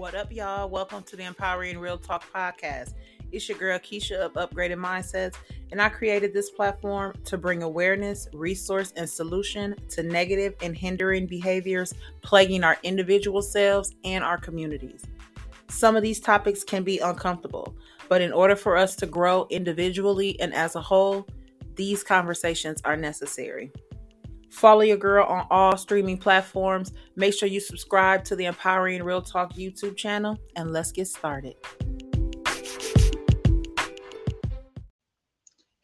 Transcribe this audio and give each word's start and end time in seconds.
What 0.00 0.14
up, 0.14 0.32
y'all? 0.32 0.70
Welcome 0.70 1.02
to 1.02 1.14
the 1.14 1.24
Empowering 1.24 1.78
Real 1.78 1.98
Talk 1.98 2.24
podcast. 2.32 2.94
It's 3.32 3.46
your 3.50 3.58
girl 3.58 3.78
Keisha 3.78 4.14
of 4.14 4.32
Upgraded 4.32 4.78
Mindsets, 4.78 5.34
and 5.72 5.82
I 5.82 5.90
created 5.90 6.32
this 6.32 6.48
platform 6.48 7.14
to 7.26 7.36
bring 7.36 7.62
awareness, 7.62 8.26
resource, 8.32 8.94
and 8.96 9.06
solution 9.06 9.76
to 9.90 10.02
negative 10.02 10.54
and 10.62 10.74
hindering 10.74 11.26
behaviors 11.26 11.92
plaguing 12.22 12.64
our 12.64 12.78
individual 12.82 13.42
selves 13.42 13.94
and 14.02 14.24
our 14.24 14.38
communities. 14.38 15.04
Some 15.68 15.96
of 15.96 16.02
these 16.02 16.18
topics 16.18 16.64
can 16.64 16.82
be 16.82 16.98
uncomfortable, 17.00 17.76
but 18.08 18.22
in 18.22 18.32
order 18.32 18.56
for 18.56 18.78
us 18.78 18.96
to 18.96 19.06
grow 19.06 19.46
individually 19.50 20.40
and 20.40 20.54
as 20.54 20.76
a 20.76 20.80
whole, 20.80 21.26
these 21.74 22.02
conversations 22.02 22.80
are 22.86 22.96
necessary. 22.96 23.70
Follow 24.50 24.82
your 24.82 24.96
girl 24.96 25.24
on 25.26 25.46
all 25.50 25.76
streaming 25.76 26.18
platforms. 26.18 26.92
Make 27.16 27.34
sure 27.34 27.48
you 27.48 27.60
subscribe 27.60 28.24
to 28.24 28.36
the 28.36 28.46
Empowering 28.46 29.02
Real 29.02 29.22
Talk 29.22 29.54
YouTube 29.54 29.96
channel, 29.96 30.38
and 30.56 30.72
let's 30.72 30.92
get 30.92 31.08
started. 31.08 31.54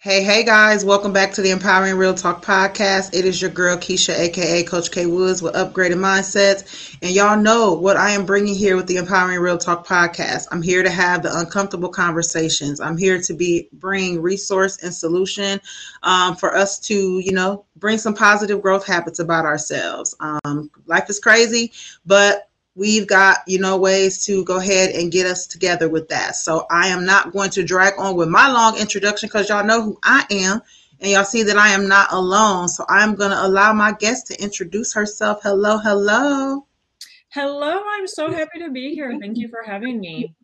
Hey, 0.06 0.22
hey 0.22 0.44
guys, 0.44 0.84
welcome 0.84 1.12
back 1.12 1.32
to 1.32 1.42
the 1.42 1.50
Empowering 1.50 1.96
Real 1.96 2.14
Talk 2.14 2.40
podcast. 2.40 3.12
It 3.12 3.24
is 3.24 3.42
your 3.42 3.50
girl 3.50 3.76
Keisha, 3.76 4.16
aka 4.16 4.62
Coach 4.62 4.92
K 4.92 5.06
Woods, 5.06 5.42
with 5.42 5.54
Upgraded 5.54 5.96
Mindsets. 5.96 6.96
And 7.02 7.10
y'all 7.10 7.36
know 7.36 7.72
what 7.72 7.96
I 7.96 8.10
am 8.10 8.24
bringing 8.24 8.54
here 8.54 8.76
with 8.76 8.86
the 8.86 8.98
Empowering 8.98 9.40
Real 9.40 9.58
Talk 9.58 9.84
podcast. 9.84 10.46
I'm 10.52 10.62
here 10.62 10.84
to 10.84 10.90
have 10.90 11.24
the 11.24 11.36
uncomfortable 11.36 11.88
conversations. 11.88 12.78
I'm 12.78 12.96
here 12.96 13.20
to 13.20 13.34
be 13.34 13.68
bring 13.72 14.22
resource 14.22 14.80
and 14.80 14.94
solution 14.94 15.60
um, 16.04 16.36
for 16.36 16.54
us 16.54 16.78
to, 16.82 17.18
you 17.18 17.32
know, 17.32 17.64
bring 17.74 17.98
some 17.98 18.14
positive 18.14 18.62
growth 18.62 18.86
habits 18.86 19.18
about 19.18 19.44
ourselves. 19.44 20.14
Um, 20.20 20.70
life 20.86 21.10
is 21.10 21.18
crazy, 21.18 21.72
but 22.06 22.48
we've 22.76 23.06
got 23.06 23.38
you 23.46 23.58
know 23.58 23.76
ways 23.76 24.24
to 24.26 24.44
go 24.44 24.58
ahead 24.58 24.90
and 24.90 25.10
get 25.10 25.26
us 25.26 25.46
together 25.46 25.88
with 25.88 26.08
that. 26.08 26.36
So 26.36 26.66
i 26.70 26.86
am 26.88 27.04
not 27.04 27.32
going 27.32 27.50
to 27.50 27.64
drag 27.64 27.94
on 27.98 28.14
with 28.14 28.28
my 28.28 28.48
long 28.48 28.78
introduction 28.78 29.28
because 29.28 29.48
y'all 29.48 29.64
know 29.64 29.82
who 29.82 29.98
i 30.04 30.24
am 30.30 30.60
and 31.00 31.10
y'all 31.10 31.24
see 31.24 31.42
that 31.42 31.56
i 31.56 31.70
am 31.70 31.88
not 31.88 32.12
alone. 32.12 32.68
So 32.68 32.84
i'm 32.88 33.16
going 33.16 33.30
to 33.32 33.44
allow 33.44 33.72
my 33.72 33.92
guest 33.92 34.28
to 34.28 34.40
introduce 34.40 34.94
herself. 34.94 35.40
Hello 35.42 35.78
hello. 35.78 36.66
Hello 37.30 37.82
i'm 37.96 38.06
so 38.06 38.30
happy 38.30 38.60
to 38.60 38.70
be 38.70 38.94
here. 38.94 39.18
Thank 39.18 39.38
you 39.38 39.48
for 39.48 39.62
having 39.64 39.98
me. 39.98 40.34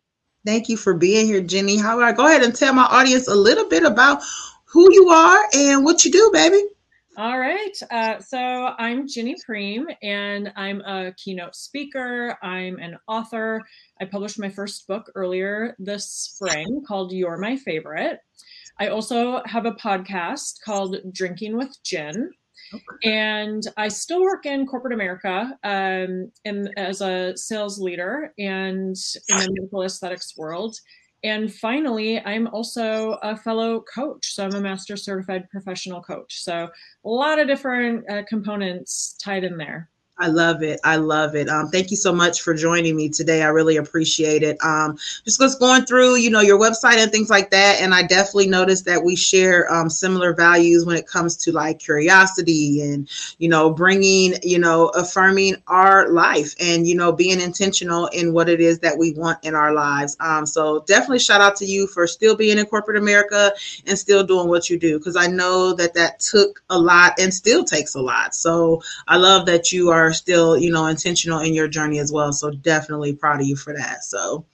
Thank 0.45 0.67
you 0.67 0.75
for 0.75 0.93
being 0.93 1.27
here 1.27 1.41
Ginny. 1.41 1.77
How 1.77 1.97
about 1.97 2.09
i 2.09 2.11
go 2.13 2.27
ahead 2.27 2.43
and 2.43 2.55
tell 2.55 2.73
my 2.73 2.85
audience 2.85 3.27
a 3.27 3.35
little 3.35 3.69
bit 3.69 3.83
about 3.83 4.23
who 4.65 4.91
you 4.91 5.09
are 5.09 5.45
and 5.53 5.85
what 5.85 6.03
you 6.03 6.11
do 6.11 6.31
baby 6.33 6.63
all 7.17 7.37
right. 7.37 7.77
Uh, 7.91 8.19
so 8.19 8.39
I'm 8.39 9.07
Ginny 9.07 9.35
Priem, 9.47 9.85
and 10.01 10.51
I'm 10.55 10.81
a 10.81 11.13
keynote 11.15 11.55
speaker. 11.55 12.37
I'm 12.41 12.79
an 12.79 12.97
author. 13.07 13.61
I 14.01 14.05
published 14.05 14.39
my 14.39 14.49
first 14.49 14.87
book 14.87 15.11
earlier 15.13 15.75
this 15.77 16.09
spring 16.09 16.83
called 16.87 17.11
You're 17.11 17.37
My 17.37 17.55
Favorite. 17.55 18.19
I 18.79 18.87
also 18.87 19.41
have 19.45 19.65
a 19.65 19.73
podcast 19.73 20.55
called 20.65 20.97
Drinking 21.11 21.55
with 21.55 21.77
Gin. 21.83 22.31
Okay. 22.73 23.11
And 23.11 23.61
I 23.77 23.89
still 23.89 24.23
work 24.23 24.47
in 24.47 24.65
corporate 24.65 24.93
America 24.93 25.55
um, 25.63 26.31
in, 26.45 26.69
as 26.77 27.01
a 27.01 27.37
sales 27.37 27.79
leader 27.79 28.33
and 28.39 28.95
in 29.29 29.37
the 29.37 29.53
medical 29.59 29.83
aesthetics 29.83 30.35
world. 30.35 30.75
And 31.23 31.53
finally, 31.53 32.19
I'm 32.19 32.47
also 32.47 33.13
a 33.23 33.37
fellow 33.37 33.83
coach. 33.93 34.33
So 34.33 34.45
I'm 34.45 34.55
a 34.55 34.61
master 34.61 34.97
certified 34.97 35.49
professional 35.49 36.01
coach. 36.01 36.43
So 36.43 36.67
a 37.05 37.09
lot 37.09 37.39
of 37.39 37.47
different 37.47 38.09
uh, 38.11 38.23
components 38.27 39.15
tied 39.23 39.45
in 39.45 39.57
there. 39.57 39.89
I 40.19 40.27
love 40.27 40.61
it. 40.61 40.79
I 40.83 40.97
love 40.97 41.35
it. 41.35 41.49
Um, 41.49 41.69
thank 41.69 41.89
you 41.89 41.97
so 41.97 42.13
much 42.13 42.41
for 42.43 42.53
joining 42.53 42.95
me 42.95 43.09
today. 43.09 43.41
I 43.41 43.47
really 43.47 43.77
appreciate 43.77 44.43
it. 44.43 44.63
Um, 44.63 44.95
just 45.25 45.39
was 45.39 45.55
going 45.55 45.85
through, 45.85 46.17
you 46.17 46.29
know, 46.29 46.41
your 46.41 46.59
website 46.59 46.97
and 46.97 47.11
things 47.11 47.31
like 47.31 47.49
that, 47.49 47.81
and 47.81 47.95
I 47.95 48.03
definitely 48.03 48.47
noticed 48.47 48.85
that 48.85 49.03
we 49.03 49.15
share 49.15 49.71
um, 49.73 49.89
similar 49.89 50.35
values 50.35 50.85
when 50.85 50.97
it 50.97 51.07
comes 51.07 51.35
to 51.37 51.51
like 51.51 51.79
curiosity 51.79 52.81
and 52.81 53.09
you 53.39 53.49
know 53.49 53.71
bringing, 53.71 54.35
you 54.43 54.59
know, 54.59 54.89
affirming 54.89 55.55
our 55.67 56.09
life 56.09 56.53
and 56.59 56.87
you 56.87 56.95
know 56.95 57.11
being 57.11 57.41
intentional 57.41 58.05
in 58.07 58.33
what 58.33 58.49
it 58.49 58.61
is 58.61 58.77
that 58.79 58.95
we 58.95 59.13
want 59.13 59.39
in 59.43 59.55
our 59.55 59.73
lives. 59.73 60.15
Um, 60.19 60.45
so 60.45 60.83
definitely 60.85 61.19
shout 61.19 61.41
out 61.41 61.55
to 61.55 61.65
you 61.65 61.87
for 61.87 62.05
still 62.05 62.35
being 62.35 62.59
in 62.59 62.67
corporate 62.67 62.97
America 62.97 63.51
and 63.87 63.97
still 63.97 64.23
doing 64.23 64.47
what 64.47 64.69
you 64.69 64.77
do 64.77 64.99
because 64.99 65.15
I 65.15 65.25
know 65.25 65.73
that 65.73 65.95
that 65.95 66.19
took 66.19 66.63
a 66.69 66.77
lot 66.77 67.19
and 67.19 67.33
still 67.33 67.63
takes 67.63 67.95
a 67.95 68.01
lot. 68.01 68.35
So 68.35 68.83
I 69.07 69.17
love 69.17 69.47
that 69.47 69.71
you 69.71 69.89
are 69.89 70.02
are 70.03 70.13
still, 70.13 70.57
you 70.57 70.71
know, 70.71 70.85
intentional 70.85 71.39
in 71.39 71.53
your 71.53 71.67
journey 71.67 71.99
as 71.99 72.11
well. 72.11 72.33
So 72.33 72.51
definitely 72.51 73.13
proud 73.13 73.41
of 73.41 73.47
you 73.47 73.55
for 73.55 73.73
that. 73.73 74.03
So 74.03 74.45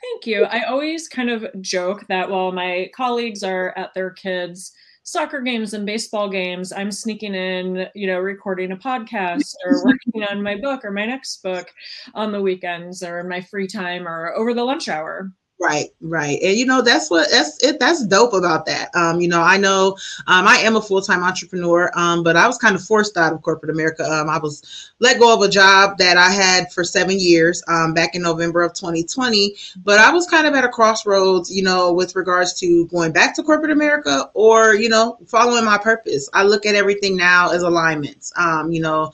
thank 0.00 0.26
you. 0.26 0.44
I 0.44 0.64
always 0.64 1.08
kind 1.08 1.30
of 1.30 1.46
joke 1.60 2.06
that 2.08 2.28
while 2.28 2.52
my 2.52 2.90
colleagues 2.94 3.42
are 3.42 3.72
at 3.76 3.94
their 3.94 4.10
kids' 4.10 4.72
soccer 5.02 5.40
games 5.40 5.74
and 5.74 5.86
baseball 5.86 6.28
games, 6.28 6.72
I'm 6.72 6.92
sneaking 6.92 7.34
in, 7.34 7.86
you 7.94 8.06
know, 8.06 8.18
recording 8.18 8.72
a 8.72 8.76
podcast 8.76 9.54
or 9.64 9.84
working 9.84 10.24
on 10.30 10.42
my 10.42 10.56
book 10.56 10.84
or 10.84 10.90
my 10.90 11.06
next 11.06 11.42
book 11.42 11.68
on 12.14 12.32
the 12.32 12.42
weekends 12.42 13.02
or 13.02 13.20
in 13.20 13.28
my 13.28 13.40
free 13.40 13.66
time 13.66 14.06
or 14.06 14.32
over 14.34 14.54
the 14.54 14.64
lunch 14.64 14.88
hour. 14.88 15.32
Right, 15.62 15.90
right. 16.00 16.38
And 16.42 16.56
you 16.56 16.64
know, 16.64 16.80
that's 16.80 17.10
what 17.10 17.30
that's 17.30 17.62
it 17.62 17.78
that's 17.78 18.06
dope 18.06 18.32
about 18.32 18.64
that. 18.64 18.88
Um, 18.94 19.20
you 19.20 19.28
know, 19.28 19.42
I 19.42 19.58
know 19.58 19.88
um 20.26 20.48
I 20.48 20.56
am 20.56 20.76
a 20.76 20.80
full-time 20.80 21.22
entrepreneur, 21.22 21.90
um, 21.94 22.22
but 22.24 22.34
I 22.34 22.46
was 22.46 22.56
kind 22.56 22.74
of 22.74 22.82
forced 22.82 23.18
out 23.18 23.34
of 23.34 23.42
corporate 23.42 23.70
America. 23.70 24.02
Um, 24.04 24.30
I 24.30 24.38
was 24.38 24.90
let 25.00 25.18
go 25.18 25.34
of 25.34 25.42
a 25.42 25.50
job 25.50 25.98
that 25.98 26.16
I 26.16 26.30
had 26.30 26.72
for 26.72 26.82
seven 26.82 27.18
years, 27.20 27.62
um, 27.68 27.92
back 27.92 28.14
in 28.14 28.22
November 28.22 28.62
of 28.62 28.72
2020. 28.72 29.54
But 29.84 29.98
I 29.98 30.10
was 30.10 30.26
kind 30.26 30.46
of 30.46 30.54
at 30.54 30.64
a 30.64 30.68
crossroads, 30.70 31.54
you 31.54 31.62
know, 31.62 31.92
with 31.92 32.16
regards 32.16 32.54
to 32.60 32.86
going 32.86 33.12
back 33.12 33.34
to 33.36 33.42
corporate 33.42 33.70
America 33.70 34.30
or, 34.32 34.74
you 34.74 34.88
know, 34.88 35.18
following 35.26 35.66
my 35.66 35.76
purpose. 35.76 36.30
I 36.32 36.42
look 36.42 36.64
at 36.64 36.74
everything 36.74 37.16
now 37.18 37.50
as 37.50 37.62
alignments. 37.62 38.32
Um, 38.36 38.72
you 38.72 38.80
know, 38.80 39.12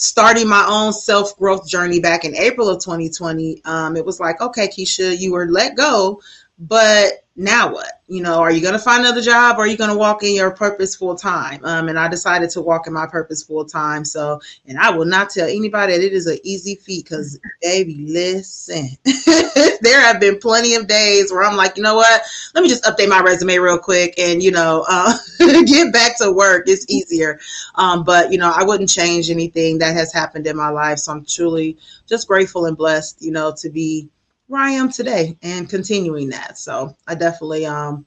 starting 0.00 0.48
my 0.48 0.64
own 0.66 0.92
self 0.92 1.36
growth 1.38 1.68
journey 1.68 2.00
back 2.00 2.24
in 2.24 2.34
April 2.34 2.68
of 2.68 2.82
2020, 2.82 3.60
um, 3.64 3.96
it 3.96 4.04
was 4.04 4.18
like, 4.18 4.40
okay, 4.40 4.66
Keisha, 4.66 5.18
you 5.18 5.32
were 5.32 5.46
let 5.46 5.76
go, 5.76 6.20
but 6.58 7.24
now 7.40 7.72
what? 7.72 8.02
You 8.06 8.22
know, 8.22 8.40
are 8.40 8.52
you 8.52 8.60
going 8.60 8.74
to 8.74 8.78
find 8.78 9.00
another 9.00 9.22
job 9.22 9.56
or 9.56 9.62
are 9.62 9.66
you 9.66 9.78
going 9.78 9.90
to 9.90 9.96
walk 9.96 10.22
in 10.22 10.34
your 10.34 10.50
purpose 10.50 10.94
full 10.94 11.16
time? 11.16 11.64
Um, 11.64 11.88
and 11.88 11.98
I 11.98 12.06
decided 12.06 12.50
to 12.50 12.60
walk 12.60 12.86
in 12.86 12.92
my 12.92 13.06
purpose 13.06 13.42
full 13.42 13.64
time. 13.64 14.04
So, 14.04 14.40
and 14.66 14.78
I 14.78 14.90
will 14.90 15.06
not 15.06 15.30
tell 15.30 15.48
anybody 15.48 15.94
that 15.94 16.04
it 16.04 16.12
is 16.12 16.26
an 16.26 16.38
easy 16.42 16.74
feat 16.74 17.04
because, 17.04 17.40
baby, 17.62 17.94
listen, 17.94 18.90
there 19.80 20.02
have 20.02 20.20
been 20.20 20.38
plenty 20.38 20.74
of 20.74 20.86
days 20.86 21.32
where 21.32 21.42
I'm 21.42 21.56
like, 21.56 21.78
you 21.78 21.82
know 21.82 21.96
what? 21.96 22.22
Let 22.54 22.62
me 22.62 22.68
just 22.68 22.84
update 22.84 23.08
my 23.08 23.20
resume 23.20 23.56
real 23.56 23.78
quick 23.78 24.18
and, 24.18 24.42
you 24.42 24.50
know, 24.50 24.84
uh, 24.86 25.16
get 25.38 25.94
back 25.94 26.18
to 26.18 26.30
work. 26.30 26.64
It's 26.68 26.84
easier. 26.90 27.40
Um, 27.76 28.04
but, 28.04 28.30
you 28.30 28.38
know, 28.38 28.52
I 28.54 28.64
wouldn't 28.64 28.90
change 28.90 29.30
anything 29.30 29.78
that 29.78 29.94
has 29.94 30.12
happened 30.12 30.46
in 30.46 30.56
my 30.58 30.68
life. 30.68 30.98
So 30.98 31.12
I'm 31.12 31.24
truly 31.24 31.78
just 32.06 32.28
grateful 32.28 32.66
and 32.66 32.76
blessed, 32.76 33.22
you 33.22 33.30
know, 33.30 33.54
to 33.58 33.70
be 33.70 34.10
where 34.50 34.60
I 34.60 34.70
am 34.70 34.90
today 34.90 35.38
and 35.42 35.68
continuing 35.68 36.28
that. 36.30 36.58
So 36.58 36.96
I 37.06 37.14
definitely 37.14 37.66
um 37.66 38.04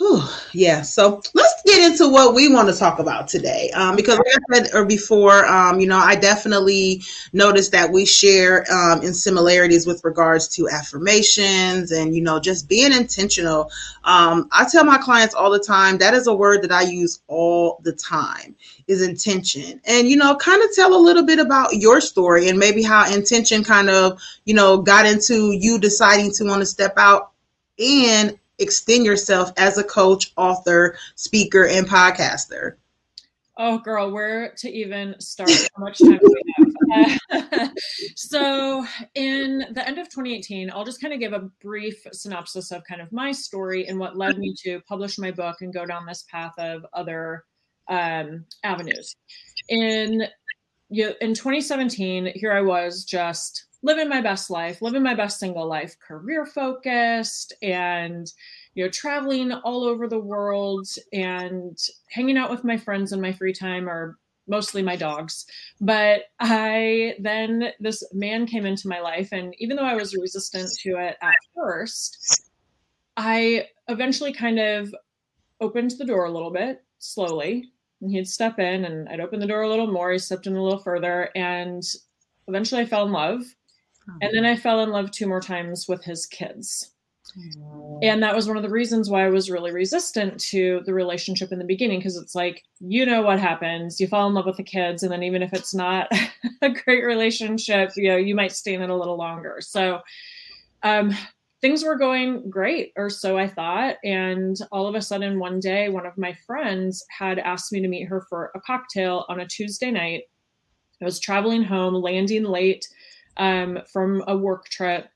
whew, 0.00 0.22
yeah. 0.54 0.80
So 0.80 1.20
let's 1.34 1.62
get 1.66 1.92
into 1.92 2.08
what 2.08 2.34
we 2.34 2.48
want 2.48 2.70
to 2.70 2.74
talk 2.74 3.00
about 3.00 3.28
today. 3.28 3.70
Um, 3.74 3.96
because 3.96 4.16
like 4.16 4.26
I 4.26 4.54
said 4.54 4.74
or 4.74 4.86
before, 4.86 5.44
um, 5.44 5.78
you 5.78 5.86
know, 5.86 5.98
I 5.98 6.16
definitely 6.16 7.02
noticed 7.34 7.72
that 7.72 7.92
we 7.92 8.06
share 8.06 8.64
um, 8.72 9.02
in 9.02 9.12
similarities 9.12 9.86
with 9.86 10.02
regards 10.02 10.48
to 10.56 10.70
affirmations 10.70 11.92
and 11.92 12.14
you 12.14 12.22
know 12.22 12.40
just 12.40 12.66
being 12.66 12.92
intentional. 12.92 13.70
Um, 14.04 14.48
I 14.52 14.66
tell 14.72 14.84
my 14.84 14.96
clients 14.96 15.34
all 15.34 15.50
the 15.50 15.58
time 15.58 15.98
that 15.98 16.14
is 16.14 16.26
a 16.26 16.34
word 16.34 16.62
that 16.62 16.72
I 16.72 16.82
use 16.82 17.20
all 17.28 17.78
the 17.82 17.92
time 17.92 18.56
is 18.88 19.02
intention. 19.02 19.82
And, 19.84 20.08
you 20.08 20.16
know, 20.16 20.34
kind 20.36 20.62
of 20.62 20.74
tell 20.74 20.94
a 20.94 20.98
little 20.98 21.24
bit 21.24 21.38
about 21.38 21.74
your 21.74 22.00
story 22.00 22.48
and 22.48 22.58
maybe 22.58 22.82
how 22.82 23.12
intention 23.12 23.62
kind 23.62 23.90
of, 23.90 24.20
you 24.46 24.54
know, 24.54 24.78
got 24.78 25.06
into 25.06 25.52
you 25.52 25.78
deciding 25.78 26.32
to 26.32 26.44
want 26.44 26.60
to 26.60 26.66
step 26.66 26.94
out 26.96 27.30
and 27.78 28.38
extend 28.60 29.04
yourself 29.04 29.52
as 29.56 29.78
a 29.78 29.84
coach, 29.84 30.32
author, 30.36 30.96
speaker, 31.14 31.66
and 31.66 31.86
podcaster. 31.86 32.74
Oh, 33.62 33.78
girl, 33.78 34.10
where 34.10 34.54
to 34.58 34.70
even 34.70 35.14
start? 35.20 35.50
How 35.50 35.84
much 35.84 35.98
time 35.98 36.18
do 36.18 36.34
we 36.34 37.20
have? 37.52 37.72
so, 38.16 38.86
in 39.14 39.66
the 39.72 39.86
end 39.86 39.98
of 39.98 40.08
2018, 40.08 40.70
I'll 40.70 40.84
just 40.84 41.02
kind 41.02 41.12
of 41.12 41.20
give 41.20 41.34
a 41.34 41.50
brief 41.60 42.06
synopsis 42.12 42.70
of 42.70 42.82
kind 42.84 43.02
of 43.02 43.12
my 43.12 43.32
story 43.32 43.86
and 43.86 43.98
what 43.98 44.16
led 44.16 44.38
me 44.38 44.54
to 44.64 44.80
publish 44.88 45.18
my 45.18 45.30
book 45.30 45.56
and 45.60 45.74
go 45.74 45.84
down 45.84 46.06
this 46.06 46.24
path 46.30 46.54
of 46.58 46.86
other 46.94 47.44
um, 47.88 48.46
avenues. 48.64 49.14
In 49.68 50.22
you 50.88 51.12
in 51.20 51.34
2017, 51.34 52.32
here 52.34 52.52
I 52.52 52.62
was 52.62 53.04
just 53.04 53.66
living 53.82 54.08
my 54.08 54.20
best 54.20 54.50
life, 54.50 54.82
living 54.82 55.02
my 55.02 55.14
best 55.14 55.38
single 55.38 55.66
life, 55.66 55.98
career 55.98 56.44
focused, 56.44 57.54
and 57.62 58.30
you 58.74 58.84
know, 58.84 58.90
traveling 58.90 59.52
all 59.52 59.84
over 59.84 60.06
the 60.06 60.18
world 60.18 60.86
and 61.12 61.78
hanging 62.10 62.36
out 62.36 62.50
with 62.50 62.64
my 62.64 62.76
friends 62.76 63.12
in 63.12 63.20
my 63.20 63.32
free 63.32 63.52
time 63.52 63.88
or 63.88 64.18
mostly 64.46 64.82
my 64.82 64.96
dogs. 64.96 65.46
But 65.80 66.24
I 66.40 67.14
then, 67.20 67.72
this 67.80 68.02
man 68.12 68.46
came 68.46 68.66
into 68.66 68.88
my 68.88 69.00
life. 69.00 69.30
And 69.32 69.54
even 69.58 69.76
though 69.76 69.84
I 69.84 69.94
was 69.94 70.16
resistant 70.16 70.70
to 70.80 70.96
it 70.96 71.16
at 71.22 71.36
first, 71.54 72.42
I 73.16 73.66
eventually 73.88 74.32
kind 74.32 74.58
of 74.58 74.94
opened 75.60 75.92
the 75.92 76.04
door 76.04 76.24
a 76.24 76.30
little 76.30 76.50
bit 76.50 76.82
slowly. 76.98 77.70
And 78.02 78.10
he'd 78.10 78.28
step 78.28 78.58
in 78.58 78.84
and 78.84 79.08
I'd 79.08 79.20
open 79.20 79.40
the 79.40 79.46
door 79.46 79.62
a 79.62 79.68
little 79.68 79.90
more. 79.90 80.10
He 80.10 80.18
stepped 80.18 80.46
in 80.46 80.56
a 80.56 80.62
little 80.62 80.78
further. 80.78 81.30
And 81.34 81.82
eventually 82.48 82.82
I 82.82 82.86
fell 82.86 83.06
in 83.06 83.12
love. 83.12 83.42
And 84.20 84.34
then 84.34 84.44
I 84.44 84.56
fell 84.56 84.80
in 84.80 84.90
love 84.90 85.10
two 85.10 85.26
more 85.26 85.40
times 85.40 85.86
with 85.88 86.04
his 86.04 86.26
kids. 86.26 86.92
And 88.02 88.22
that 88.22 88.34
was 88.34 88.48
one 88.48 88.56
of 88.56 88.62
the 88.62 88.70
reasons 88.70 89.08
why 89.08 89.24
I 89.24 89.30
was 89.30 89.50
really 89.50 89.72
resistant 89.72 90.40
to 90.40 90.82
the 90.84 90.94
relationship 90.94 91.52
in 91.52 91.58
the 91.58 91.64
beginning 91.64 92.00
because 92.00 92.16
it's 92.16 92.34
like, 92.34 92.62
you 92.80 93.06
know 93.06 93.22
what 93.22 93.38
happens. 93.38 94.00
You 94.00 94.08
fall 94.08 94.26
in 94.26 94.34
love 94.34 94.46
with 94.46 94.56
the 94.56 94.62
kids, 94.62 95.02
and 95.02 95.12
then 95.12 95.22
even 95.22 95.42
if 95.42 95.52
it's 95.52 95.74
not 95.74 96.08
a 96.62 96.70
great 96.70 97.04
relationship, 97.04 97.92
you 97.96 98.08
know, 98.08 98.16
you 98.16 98.34
might 98.34 98.52
stay 98.52 98.74
in 98.74 98.82
it 98.82 98.90
a 98.90 98.96
little 98.96 99.16
longer. 99.16 99.58
So 99.60 100.00
um, 100.82 101.14
things 101.60 101.84
were 101.84 101.96
going 101.96 102.48
great, 102.50 102.92
or 102.96 103.10
so 103.10 103.38
I 103.38 103.46
thought. 103.46 103.96
And 104.02 104.56
all 104.72 104.86
of 104.86 104.94
a 104.94 105.02
sudden, 105.02 105.38
one 105.38 105.60
day, 105.60 105.88
one 105.88 106.06
of 106.06 106.18
my 106.18 106.36
friends 106.46 107.04
had 107.16 107.38
asked 107.38 107.70
me 107.70 107.80
to 107.80 107.88
meet 107.88 108.08
her 108.08 108.24
for 108.28 108.50
a 108.54 108.60
cocktail 108.60 109.24
on 109.28 109.40
a 109.40 109.46
Tuesday 109.46 109.90
night. 109.90 110.22
I 111.00 111.04
was 111.04 111.20
traveling 111.20 111.62
home, 111.62 111.94
landing 111.94 112.44
late 112.44 112.86
um, 113.36 113.78
from 113.92 114.22
a 114.26 114.36
work 114.36 114.68
trip 114.68 115.08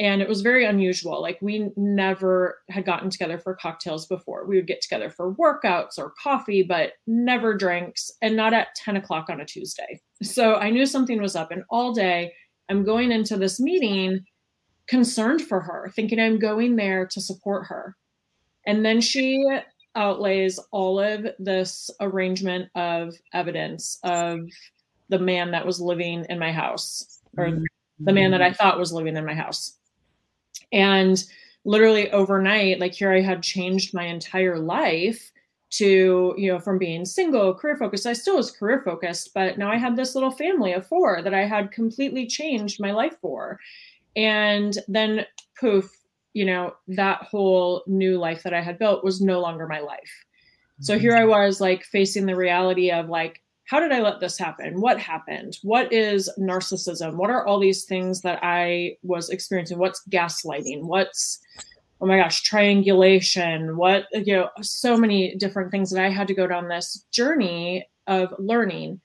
and 0.00 0.22
it 0.22 0.28
was 0.28 0.42
very 0.42 0.64
unusual. 0.64 1.20
Like 1.20 1.38
we 1.42 1.70
never 1.76 2.58
had 2.68 2.84
gotten 2.84 3.10
together 3.10 3.38
for 3.38 3.54
cocktails 3.54 4.06
before. 4.06 4.46
We 4.46 4.56
would 4.56 4.68
get 4.68 4.80
together 4.80 5.10
for 5.10 5.34
workouts 5.34 5.98
or 5.98 6.14
coffee, 6.22 6.62
but 6.62 6.92
never 7.06 7.54
drinks, 7.54 8.12
and 8.22 8.36
not 8.36 8.54
at 8.54 8.74
10 8.76 8.96
o'clock 8.96 9.28
on 9.28 9.40
a 9.40 9.44
Tuesday. 9.44 10.00
So 10.20 10.56
I 10.56 10.70
knew 10.70 10.84
something 10.84 11.22
was 11.22 11.36
up, 11.36 11.52
and 11.52 11.62
all 11.70 11.92
day 11.92 12.32
I'm 12.68 12.82
going 12.82 13.12
into 13.12 13.36
this 13.36 13.60
meeting 13.60 14.24
concerned 14.88 15.42
for 15.42 15.60
her, 15.60 15.92
thinking 15.94 16.18
I'm 16.18 16.40
going 16.40 16.74
there 16.74 17.06
to 17.06 17.20
support 17.20 17.66
her. 17.68 17.96
And 18.66 18.84
then 18.84 19.00
she 19.00 19.40
outlays 19.94 20.58
all 20.72 20.98
of 20.98 21.24
this 21.38 21.88
arrangement 22.00 22.68
of 22.74 23.14
evidence 23.32 24.00
of 24.02 24.40
the 25.08 25.20
man 25.20 25.52
that 25.52 25.64
was 25.64 25.80
living 25.80 26.26
in 26.28 26.40
my 26.40 26.50
house 26.50 27.17
or 27.36 27.62
the 28.00 28.12
man 28.12 28.30
that 28.30 28.42
I 28.42 28.52
thought 28.52 28.78
was 28.78 28.92
living 28.92 29.16
in 29.16 29.24
my 29.24 29.34
house. 29.34 29.76
And 30.72 31.22
literally 31.64 32.10
overnight, 32.12 32.80
like 32.80 32.94
here 32.94 33.12
I 33.12 33.20
had 33.20 33.42
changed 33.42 33.94
my 33.94 34.04
entire 34.04 34.58
life 34.58 35.30
to, 35.70 36.34
you 36.38 36.50
know, 36.50 36.58
from 36.58 36.78
being 36.78 37.04
single, 37.04 37.54
career 37.54 37.76
focused. 37.76 38.06
I 38.06 38.14
still 38.14 38.36
was 38.36 38.50
career 38.50 38.82
focused, 38.84 39.34
but 39.34 39.58
now 39.58 39.70
I 39.70 39.76
had 39.76 39.96
this 39.96 40.14
little 40.14 40.30
family 40.30 40.72
of 40.72 40.86
four 40.86 41.20
that 41.22 41.34
I 41.34 41.44
had 41.44 41.72
completely 41.72 42.26
changed 42.26 42.80
my 42.80 42.92
life 42.92 43.16
for. 43.20 43.58
And 44.16 44.78
then 44.88 45.26
poof, 45.60 45.90
you 46.32 46.44
know, 46.46 46.74
that 46.88 47.22
whole 47.22 47.82
new 47.86 48.18
life 48.18 48.42
that 48.44 48.54
I 48.54 48.62
had 48.62 48.78
built 48.78 49.04
was 49.04 49.20
no 49.20 49.40
longer 49.40 49.66
my 49.66 49.80
life. 49.80 50.24
So 50.80 50.98
here 50.98 51.16
I 51.16 51.20
mm-hmm. 51.20 51.30
was 51.30 51.60
like 51.60 51.84
facing 51.84 52.24
the 52.24 52.36
reality 52.36 52.90
of 52.90 53.08
like, 53.08 53.42
how 53.68 53.78
did 53.80 53.92
I 53.92 54.00
let 54.00 54.18
this 54.18 54.38
happen? 54.38 54.80
What 54.80 54.98
happened? 54.98 55.58
What 55.62 55.92
is 55.92 56.30
narcissism? 56.38 57.16
What 57.16 57.28
are 57.28 57.46
all 57.46 57.60
these 57.60 57.84
things 57.84 58.22
that 58.22 58.38
I 58.42 58.96
was 59.02 59.28
experiencing? 59.28 59.78
What's 59.78 60.02
gaslighting? 60.08 60.84
What's 60.84 61.40
oh 62.00 62.06
my 62.06 62.16
gosh, 62.16 62.42
triangulation? 62.44 63.76
What 63.76 64.06
you 64.12 64.34
know, 64.34 64.48
so 64.62 64.96
many 64.96 65.34
different 65.34 65.70
things 65.70 65.90
that 65.90 66.02
I 66.02 66.08
had 66.08 66.26
to 66.28 66.34
go 66.34 66.46
down 66.46 66.68
this 66.68 67.04
journey 67.10 67.86
of 68.06 68.32
learning. 68.38 69.02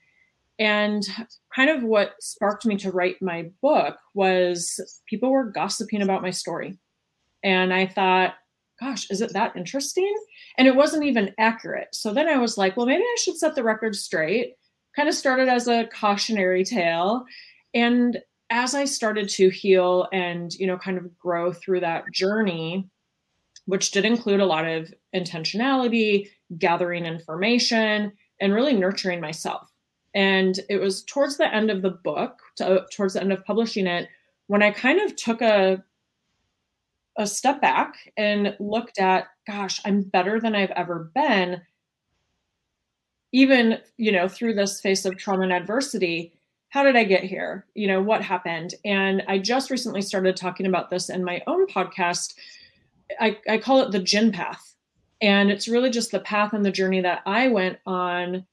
And 0.58 1.06
kind 1.54 1.68
of 1.68 1.82
what 1.82 2.14
sparked 2.20 2.64
me 2.64 2.76
to 2.78 2.90
write 2.90 3.20
my 3.20 3.50
book 3.60 3.98
was 4.14 5.02
people 5.06 5.30
were 5.30 5.50
gossiping 5.50 6.00
about 6.00 6.22
my 6.22 6.30
story. 6.30 6.78
And 7.42 7.74
I 7.74 7.86
thought, 7.86 8.36
gosh, 8.80 9.10
is 9.10 9.20
it 9.20 9.32
that 9.32 9.56
interesting? 9.56 10.14
And 10.58 10.66
it 10.66 10.76
wasn't 10.76 11.04
even 11.04 11.34
accurate. 11.38 11.88
So 11.92 12.12
then 12.12 12.28
I 12.28 12.38
was 12.38 12.58
like, 12.58 12.76
well, 12.76 12.86
maybe 12.86 13.02
I 13.02 13.16
should 13.18 13.38
set 13.38 13.54
the 13.54 13.62
record 13.62 13.94
straight. 13.94 14.54
Kind 14.96 15.08
of 15.08 15.14
started 15.14 15.48
as 15.48 15.68
a 15.68 15.86
cautionary 15.86 16.64
tale. 16.64 17.24
And 17.74 18.18
as 18.50 18.74
I 18.74 18.84
started 18.84 19.28
to 19.30 19.48
heal 19.48 20.08
and, 20.12 20.52
you 20.54 20.66
know, 20.66 20.78
kind 20.78 20.98
of 20.98 21.16
grow 21.18 21.52
through 21.52 21.80
that 21.80 22.04
journey, 22.12 22.88
which 23.66 23.90
did 23.90 24.04
include 24.04 24.40
a 24.40 24.46
lot 24.46 24.66
of 24.66 24.92
intentionality, 25.14 26.28
gathering 26.58 27.06
information, 27.06 28.12
and 28.40 28.54
really 28.54 28.74
nurturing 28.74 29.20
myself. 29.20 29.70
And 30.14 30.60
it 30.68 30.76
was 30.76 31.02
towards 31.04 31.36
the 31.36 31.52
end 31.52 31.70
of 31.70 31.82
the 31.82 31.98
book, 32.04 32.38
to, 32.56 32.84
towards 32.92 33.14
the 33.14 33.20
end 33.20 33.32
of 33.32 33.44
publishing 33.44 33.86
it, 33.86 34.08
when 34.46 34.62
I 34.62 34.70
kind 34.70 35.00
of 35.00 35.16
took 35.16 35.40
a 35.40 35.82
a 37.16 37.26
step 37.26 37.60
back 37.60 38.12
and 38.16 38.56
looked 38.58 38.98
at, 38.98 39.26
gosh, 39.46 39.80
I'm 39.84 40.02
better 40.02 40.40
than 40.40 40.54
I've 40.54 40.70
ever 40.72 41.10
been. 41.14 41.60
Even, 43.32 43.78
you 43.96 44.12
know, 44.12 44.28
through 44.28 44.54
this 44.54 44.80
face 44.80 45.04
of 45.04 45.16
trauma 45.16 45.42
and 45.42 45.52
adversity, 45.52 46.32
how 46.68 46.82
did 46.82 46.96
I 46.96 47.04
get 47.04 47.24
here? 47.24 47.66
You 47.74 47.86
know, 47.86 48.02
what 48.02 48.22
happened? 48.22 48.74
And 48.84 49.22
I 49.28 49.38
just 49.38 49.70
recently 49.70 50.02
started 50.02 50.36
talking 50.36 50.66
about 50.66 50.90
this 50.90 51.08
in 51.08 51.22
my 51.24 51.42
own 51.46 51.66
podcast. 51.66 52.34
I, 53.20 53.38
I 53.48 53.58
call 53.58 53.80
it 53.82 53.92
the 53.92 54.00
Gin 54.00 54.32
path. 54.32 54.74
And 55.20 55.50
it's 55.50 55.68
really 55.68 55.90
just 55.90 56.10
the 56.10 56.20
path 56.20 56.52
and 56.52 56.64
the 56.64 56.72
journey 56.72 57.00
that 57.00 57.22
I 57.26 57.48
went 57.48 57.78
on 57.86 58.44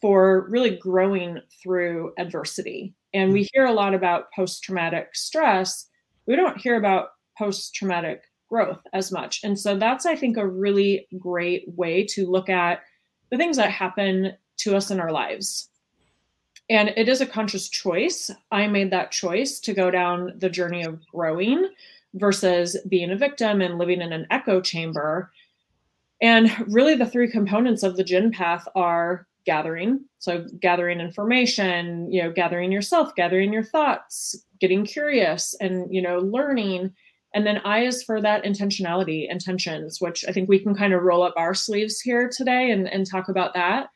for 0.00 0.48
really 0.48 0.76
growing 0.76 1.38
through 1.62 2.12
adversity. 2.18 2.94
And 3.14 3.32
we 3.32 3.42
hmm. 3.42 3.46
hear 3.52 3.66
a 3.66 3.72
lot 3.72 3.94
about 3.94 4.32
post 4.32 4.62
traumatic 4.62 5.14
stress. 5.14 5.86
We 6.26 6.36
don't 6.36 6.60
hear 6.60 6.76
about 6.76 7.10
post 7.40 7.74
traumatic 7.74 8.24
growth 8.50 8.82
as 8.92 9.10
much. 9.10 9.40
And 9.44 9.58
so 9.58 9.78
that's, 9.78 10.04
I 10.04 10.14
think, 10.14 10.36
a 10.36 10.46
really 10.46 11.06
great 11.18 11.64
way 11.74 12.04
to 12.08 12.30
look 12.30 12.50
at 12.50 12.82
the 13.30 13.38
things 13.38 13.56
that 13.56 13.70
happen 13.70 14.32
to 14.58 14.76
us 14.76 14.90
in 14.90 15.00
our 15.00 15.10
lives. 15.10 15.70
And 16.68 16.92
it 16.96 17.08
is 17.08 17.22
a 17.22 17.26
conscious 17.26 17.70
choice. 17.70 18.30
I 18.52 18.66
made 18.66 18.90
that 18.90 19.10
choice 19.10 19.58
to 19.60 19.72
go 19.72 19.90
down 19.90 20.34
the 20.36 20.50
journey 20.50 20.84
of 20.84 21.00
growing 21.06 21.70
versus 22.14 22.76
being 22.88 23.10
a 23.10 23.16
victim 23.16 23.62
and 23.62 23.78
living 23.78 24.02
in 24.02 24.12
an 24.12 24.26
echo 24.30 24.60
chamber. 24.60 25.32
And 26.20 26.54
really, 26.68 26.94
the 26.94 27.06
three 27.06 27.30
components 27.30 27.82
of 27.82 27.96
the 27.96 28.04
Gin 28.04 28.30
path 28.30 28.68
are 28.74 29.26
gathering. 29.46 30.04
So, 30.18 30.44
gathering 30.60 31.00
information, 31.00 32.12
you 32.12 32.22
know, 32.22 32.30
gathering 32.30 32.70
yourself, 32.70 33.14
gathering 33.14 33.52
your 33.52 33.64
thoughts, 33.64 34.36
getting 34.60 34.84
curious, 34.84 35.54
and, 35.60 35.92
you 35.92 36.02
know, 36.02 36.18
learning 36.18 36.92
and 37.32 37.46
then 37.46 37.58
I 37.64 37.84
is 37.84 38.02
for 38.02 38.20
that 38.20 38.44
intentionality, 38.44 39.30
intentions, 39.30 40.00
which 40.00 40.24
I 40.26 40.32
think 40.32 40.48
we 40.48 40.58
can 40.58 40.74
kind 40.74 40.92
of 40.92 41.02
roll 41.02 41.22
up 41.22 41.34
our 41.36 41.54
sleeves 41.54 42.00
here 42.00 42.28
today 42.28 42.72
and, 42.72 42.88
and 42.88 43.08
talk 43.08 43.28
about 43.28 43.54
that. 43.54 43.88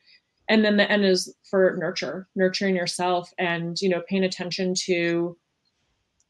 And 0.47 0.63
then 0.63 0.77
the 0.77 0.89
N 0.89 1.03
is 1.03 1.33
for 1.49 1.75
nurture, 1.77 2.27
nurturing 2.35 2.75
yourself 2.75 3.31
and, 3.37 3.79
you 3.81 3.89
know, 3.89 4.03
paying 4.07 4.23
attention 4.23 4.73
to 4.85 5.37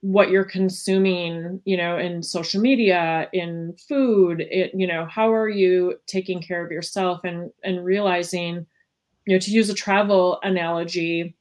what 0.02 0.30
you're 0.30 0.46
consuming, 0.46 1.62
you 1.66 1.78
know, 1.78 1.98
in 1.98 2.24
social 2.24 2.62
media, 2.62 3.30
in 3.34 3.76
food, 3.88 4.42
it, 4.42 4.72
you 4.74 4.88
know, 4.88 5.06
how 5.06 5.32
are 5.32 5.50
you 5.50 5.96
taking 6.08 6.42
care 6.42 6.64
of 6.64 6.72
yourself 6.72 7.22
and 7.24 7.52
and 7.64 7.84
realizing, 7.84 8.66
you 9.26 9.36
know, 9.36 9.40
to 9.40 9.52
use 9.52 9.70
a 9.70 9.74
travel 9.74 10.40
analogy, 10.44 11.36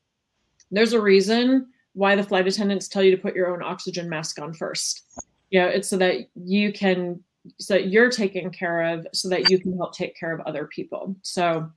there's 0.71 0.93
a 0.93 1.01
reason 1.01 1.69
why 1.93 2.17
the 2.17 2.23
flight 2.23 2.47
attendants 2.47 2.89
tell 2.89 3.03
you 3.03 3.11
to 3.11 3.23
put 3.23 3.37
your 3.37 3.53
own 3.53 3.63
oxygen 3.63 4.09
mask 4.09 4.41
on 4.41 4.53
first 4.53 5.05
you 5.55 5.61
know 5.61 5.69
it's 5.69 5.89
so 5.89 5.97
that 5.97 6.29
you 6.35 6.73
can 6.73 7.23
so 7.61 7.75
that 7.75 7.89
you're 7.89 8.11
taken 8.11 8.51
care 8.51 8.83
of 8.83 9.07
so 9.13 9.29
that 9.29 9.49
you 9.51 9.59
can 9.61 9.77
help 9.77 9.95
take 9.95 10.19
care 10.19 10.33
of 10.33 10.41
other 10.41 10.67
people 10.67 11.15
so 11.23 11.71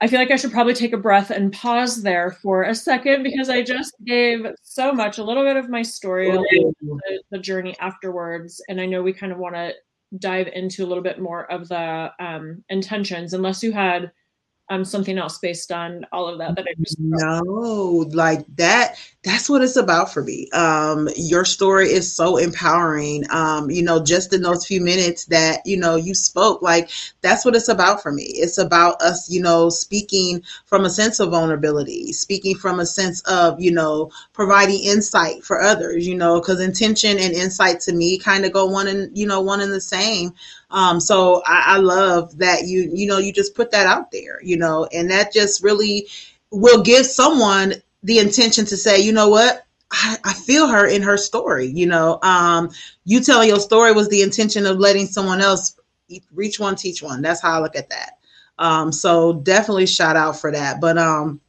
I 0.00 0.06
feel 0.06 0.18
like 0.18 0.30
I 0.30 0.36
should 0.36 0.52
probably 0.52 0.74
take 0.74 0.92
a 0.92 0.98
breath 0.98 1.30
and 1.30 1.52
pause 1.52 2.02
there 2.02 2.32
for 2.42 2.64
a 2.64 2.74
second 2.74 3.22
because 3.22 3.48
I 3.48 3.62
just 3.62 3.94
gave 4.04 4.46
so 4.62 4.92
much, 4.92 5.18
a 5.18 5.24
little 5.24 5.44
bit 5.44 5.56
of 5.56 5.70
my 5.70 5.82
story, 5.82 6.30
the, 6.30 7.22
the, 7.30 7.38
journey 7.38 7.74
afterwards. 7.78 8.62
And 8.68 8.80
I 8.80 8.86
know 8.86 9.02
we 9.02 9.14
kind 9.14 9.32
of 9.32 9.38
want 9.38 9.54
to 9.54 9.72
dive 10.18 10.48
into 10.48 10.84
a 10.84 10.88
little 10.88 11.02
bit 11.02 11.20
more 11.20 11.50
of 11.50 11.68
the 11.68 12.10
um, 12.18 12.62
intentions, 12.68 13.32
unless 13.32 13.62
you 13.62 13.72
had 13.72 14.10
um, 14.68 14.84
something 14.84 15.16
else 15.16 15.38
based 15.38 15.72
on 15.72 16.04
all 16.12 16.28
of 16.28 16.38
that 16.38 16.56
that 16.56 16.66
I 16.68 16.74
just 16.78 16.98
no, 16.98 18.04
like 18.12 18.44
that 18.56 18.98
that's 19.24 19.48
what 19.48 19.62
it's 19.62 19.76
about 19.76 20.12
for 20.12 20.22
me. 20.22 20.48
Um, 20.50 21.08
your 21.16 21.46
story 21.46 21.90
is 21.90 22.14
so 22.14 22.36
empowering. 22.36 23.24
Um, 23.30 23.70
you 23.70 23.82
know, 23.82 24.02
just 24.02 24.34
in 24.34 24.42
those 24.42 24.66
few 24.66 24.82
minutes 24.82 25.24
that, 25.26 25.62
you 25.64 25.78
know, 25.78 25.96
you 25.96 26.14
spoke, 26.14 26.60
like 26.60 26.90
that's 27.22 27.42
what 27.44 27.56
it's 27.56 27.68
about 27.68 28.02
for 28.02 28.12
me. 28.12 28.24
It's 28.24 28.58
about 28.58 29.00
us, 29.00 29.30
you 29.30 29.40
know, 29.40 29.70
speaking 29.70 30.42
from 30.66 30.84
a 30.84 30.90
sense 30.90 31.20
of 31.20 31.30
vulnerability, 31.30 32.12
speaking 32.12 32.54
from 32.54 32.80
a 32.80 32.86
sense 32.86 33.22
of, 33.22 33.58
you 33.58 33.72
know, 33.72 34.10
providing 34.34 34.84
insight 34.84 35.42
for 35.42 35.60
others, 35.60 36.06
you 36.06 36.14
know, 36.14 36.38
because 36.38 36.60
intention 36.60 37.18
and 37.18 37.32
insight 37.32 37.80
to 37.80 37.94
me 37.94 38.18
kind 38.18 38.44
of 38.44 38.52
go 38.52 38.66
one 38.66 38.88
and, 38.88 39.16
you 39.16 39.26
know, 39.26 39.40
one 39.40 39.62
and 39.62 39.72
the 39.72 39.80
same. 39.80 40.34
Um, 40.70 41.00
so 41.00 41.42
I, 41.46 41.76
I 41.76 41.76
love 41.78 42.36
that 42.38 42.66
you, 42.66 42.90
you 42.92 43.06
know, 43.06 43.18
you 43.18 43.32
just 43.32 43.54
put 43.54 43.70
that 43.70 43.86
out 43.86 44.10
there, 44.12 44.38
you 44.42 44.58
know, 44.58 44.86
and 44.92 45.10
that 45.10 45.32
just 45.32 45.62
really 45.62 46.08
will 46.50 46.82
give 46.82 47.06
someone 47.06 47.74
the 48.04 48.18
intention 48.18 48.64
to 48.66 48.76
say, 48.76 49.00
you 49.00 49.12
know 49.12 49.28
what, 49.28 49.66
I, 49.90 50.32
feel 50.32 50.68
her 50.68 50.86
in 50.86 51.02
her 51.02 51.16
story. 51.16 51.66
You 51.66 51.86
know, 51.86 52.18
um, 52.22 52.70
you 53.04 53.20
telling 53.20 53.48
your 53.48 53.60
story 53.60 53.92
was 53.92 54.08
the 54.08 54.22
intention 54.22 54.66
of 54.66 54.78
letting 54.78 55.06
someone 55.06 55.40
else 55.40 55.78
reach 56.32 56.60
one, 56.60 56.76
teach 56.76 57.02
one. 57.02 57.22
That's 57.22 57.40
how 57.40 57.58
I 57.58 57.60
look 57.60 57.76
at 57.76 57.90
that. 57.90 58.18
Um, 58.58 58.92
so 58.92 59.34
definitely 59.34 59.86
shout 59.86 60.16
out 60.16 60.38
for 60.38 60.52
that. 60.52 60.80
But 60.80 60.98
um, 60.98 61.40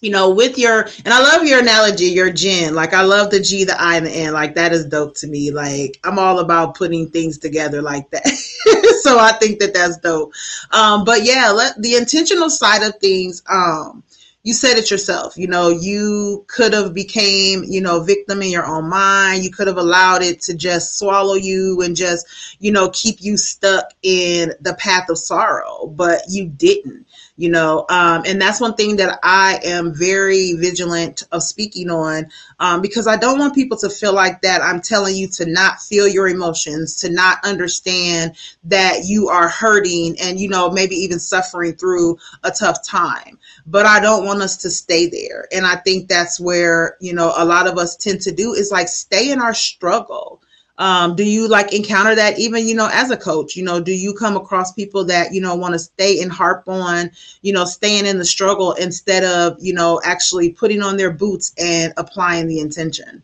you 0.00 0.10
know, 0.10 0.30
with 0.30 0.58
your 0.58 0.82
and 1.04 1.14
I 1.14 1.20
love 1.20 1.46
your 1.46 1.60
analogy, 1.60 2.06
your 2.06 2.30
gin. 2.30 2.74
Like 2.74 2.92
I 2.92 3.02
love 3.02 3.30
the 3.30 3.40
G, 3.40 3.64
the 3.64 3.80
I, 3.80 3.96
and 3.96 4.06
the 4.06 4.10
N. 4.10 4.32
Like 4.32 4.54
that 4.56 4.72
is 4.72 4.86
dope 4.86 5.16
to 5.18 5.26
me. 5.26 5.50
Like 5.50 5.98
I'm 6.04 6.18
all 6.18 6.40
about 6.40 6.74
putting 6.74 7.08
things 7.08 7.38
together 7.38 7.80
like 7.80 8.10
that. 8.10 8.26
so 9.02 9.18
I 9.18 9.32
think 9.32 9.60
that 9.60 9.72
that's 9.72 9.98
dope. 9.98 10.32
Um, 10.72 11.04
but 11.04 11.24
yeah, 11.24 11.50
let 11.50 11.80
the 11.80 11.94
intentional 11.94 12.50
side 12.50 12.82
of 12.82 12.98
things. 12.98 13.42
Um, 13.48 14.02
you 14.44 14.52
said 14.54 14.76
it 14.78 14.90
yourself 14.90 15.36
you 15.36 15.48
know 15.48 15.70
you 15.70 16.44
could 16.48 16.72
have 16.72 16.94
became 16.94 17.64
you 17.64 17.80
know 17.80 18.00
victim 18.00 18.42
in 18.42 18.50
your 18.50 18.66
own 18.66 18.88
mind. 18.88 19.42
You 19.42 19.50
could 19.50 19.66
have 19.66 19.78
allowed 19.78 20.22
it 20.22 20.40
to 20.42 20.54
just 20.54 20.98
swallow 20.98 21.34
you 21.34 21.82
and 21.82 21.96
just 21.96 22.56
you 22.60 22.70
know 22.70 22.90
keep 22.90 23.20
you 23.20 23.36
stuck 23.36 23.92
in 24.02 24.52
the 24.60 24.74
path 24.74 25.08
of 25.08 25.18
sorrow 25.18 25.86
but 25.86 26.22
you 26.28 26.46
didn't 26.46 27.06
you 27.36 27.50
know 27.50 27.84
um, 27.88 28.22
and 28.26 28.40
that's 28.40 28.60
one 28.60 28.74
thing 28.74 28.96
that 28.96 29.18
i 29.22 29.58
am 29.64 29.94
very 29.94 30.52
vigilant 30.54 31.24
of 31.32 31.42
speaking 31.42 31.90
on 31.90 32.28
um, 32.60 32.80
because 32.80 33.06
i 33.06 33.16
don't 33.16 33.38
want 33.38 33.54
people 33.54 33.76
to 33.76 33.90
feel 33.90 34.14
like 34.14 34.40
that 34.42 34.62
i'm 34.62 34.80
telling 34.80 35.16
you 35.16 35.28
to 35.28 35.46
not 35.46 35.80
feel 35.80 36.06
your 36.06 36.28
emotions 36.28 36.96
to 36.96 37.10
not 37.10 37.38
understand 37.44 38.36
that 38.64 39.04
you 39.04 39.28
are 39.28 39.48
hurting 39.48 40.16
and 40.20 40.38
you 40.40 40.48
know 40.48 40.70
maybe 40.70 40.94
even 40.94 41.18
suffering 41.18 41.74
through 41.74 42.18
a 42.42 42.50
tough 42.50 42.84
time. 42.84 43.38
But 43.66 43.86
i 43.86 44.00
don't 44.00 44.24
want 44.24 44.42
us 44.42 44.56
to 44.58 44.70
stay 44.70 45.06
there. 45.08 45.48
And 45.52 45.66
i 45.66 45.76
think 45.76 46.08
that's 46.08 46.40
where 46.40 46.96
you 47.00 47.14
know 47.14 47.32
a 47.36 47.44
lot 47.44 47.66
of 47.66 47.78
us 47.78 47.96
tend 47.96 48.20
to 48.22 48.32
do 48.32 48.52
is 48.54 48.70
like 48.70 48.88
stay 48.88 49.30
in 49.32 49.40
our 49.40 49.54
struggle 49.54 50.40
um, 50.78 51.14
do 51.14 51.24
you 51.24 51.48
like 51.48 51.72
encounter 51.72 52.14
that? 52.14 52.38
Even 52.38 52.66
you 52.66 52.74
know 52.74 52.88
as 52.92 53.10
a 53.10 53.16
coach 53.16 53.56
you 53.56 53.64
know 53.64 53.80
do 53.80 53.92
you 53.92 54.12
come 54.12 54.36
across 54.36 54.72
people 54.72 55.04
that 55.04 55.32
you 55.32 55.40
know 55.40 55.54
want 55.54 55.72
to 55.74 55.78
stay 55.78 56.20
and 56.20 56.32
harp 56.32 56.68
on 56.68 57.10
you 57.42 57.52
know 57.52 57.64
staying 57.64 58.06
in 58.06 58.18
the 58.18 58.24
struggle 58.24 58.72
instead 58.74 59.24
of 59.24 59.56
you 59.60 59.72
know 59.72 60.00
actually 60.04 60.50
putting 60.50 60.82
on 60.82 60.96
their 60.96 61.10
boots 61.10 61.52
and 61.58 61.92
applying 61.96 62.46
the 62.46 62.60
intention 62.60 63.22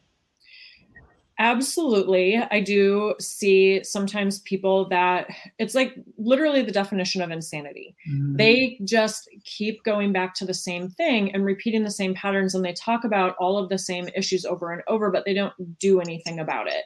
Absolutely. 1.40 2.36
I 2.36 2.60
do 2.60 3.14
see 3.18 3.82
sometimes 3.82 4.40
people 4.40 4.86
that 4.90 5.26
it's 5.58 5.74
like 5.74 5.94
literally 6.18 6.60
the 6.60 6.70
definition 6.70 7.22
of 7.22 7.30
insanity. 7.30 7.96
Mm-hmm. 8.12 8.36
They 8.36 8.78
just 8.84 9.26
keep 9.46 9.82
going 9.82 10.12
back 10.12 10.34
to 10.34 10.44
the 10.44 10.52
same 10.52 10.90
thing 10.90 11.34
and 11.34 11.46
repeating 11.46 11.82
the 11.82 11.90
same 11.90 12.12
patterns 12.12 12.54
and 12.54 12.62
they 12.62 12.74
talk 12.74 13.04
about 13.04 13.36
all 13.40 13.56
of 13.56 13.70
the 13.70 13.78
same 13.78 14.10
issues 14.14 14.44
over 14.44 14.70
and 14.70 14.82
over, 14.86 15.10
but 15.10 15.24
they 15.24 15.32
don't 15.32 15.54
do 15.78 15.98
anything 15.98 16.38
about 16.38 16.66
it. 16.66 16.84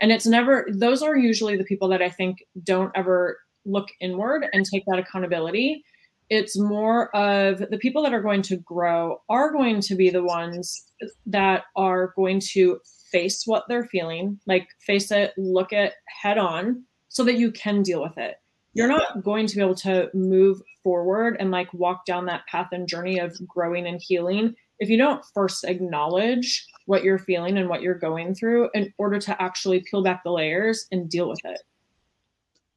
And 0.00 0.12
it's 0.12 0.26
never, 0.26 0.68
those 0.72 1.02
are 1.02 1.16
usually 1.16 1.56
the 1.56 1.64
people 1.64 1.88
that 1.88 2.00
I 2.00 2.08
think 2.08 2.44
don't 2.62 2.92
ever 2.94 3.40
look 3.64 3.88
inward 4.00 4.46
and 4.52 4.64
take 4.64 4.84
that 4.86 5.00
accountability. 5.00 5.82
It's 6.30 6.56
more 6.56 7.14
of 7.16 7.58
the 7.58 7.78
people 7.78 8.04
that 8.04 8.14
are 8.14 8.22
going 8.22 8.42
to 8.42 8.56
grow 8.56 9.20
are 9.28 9.52
going 9.52 9.80
to 9.80 9.96
be 9.96 10.10
the 10.10 10.22
ones 10.22 10.84
that 11.26 11.64
are 11.74 12.12
going 12.14 12.40
to 12.52 12.78
face 13.10 13.42
what 13.46 13.64
they're 13.68 13.86
feeling, 13.86 14.38
like 14.46 14.68
face 14.80 15.10
it, 15.10 15.32
look 15.36 15.72
it 15.72 15.94
head 16.22 16.38
on 16.38 16.84
so 17.08 17.24
that 17.24 17.38
you 17.38 17.50
can 17.52 17.82
deal 17.82 18.02
with 18.02 18.16
it. 18.18 18.36
You're 18.74 18.88
not 18.88 19.22
going 19.24 19.46
to 19.46 19.56
be 19.56 19.62
able 19.62 19.74
to 19.76 20.10
move 20.12 20.60
forward 20.84 21.36
and 21.40 21.50
like 21.50 21.72
walk 21.72 22.04
down 22.04 22.26
that 22.26 22.46
path 22.46 22.68
and 22.72 22.86
journey 22.86 23.18
of 23.18 23.34
growing 23.48 23.86
and 23.86 24.00
healing 24.02 24.54
if 24.78 24.90
you 24.90 24.98
don't 24.98 25.24
first 25.34 25.64
acknowledge 25.64 26.66
what 26.84 27.02
you're 27.02 27.18
feeling 27.18 27.56
and 27.56 27.68
what 27.68 27.82
you're 27.82 27.98
going 27.98 28.34
through 28.34 28.68
in 28.74 28.92
order 28.98 29.18
to 29.18 29.42
actually 29.42 29.82
peel 29.90 30.02
back 30.02 30.22
the 30.24 30.30
layers 30.30 30.86
and 30.90 31.08
deal 31.08 31.28
with 31.28 31.40
it. 31.44 31.60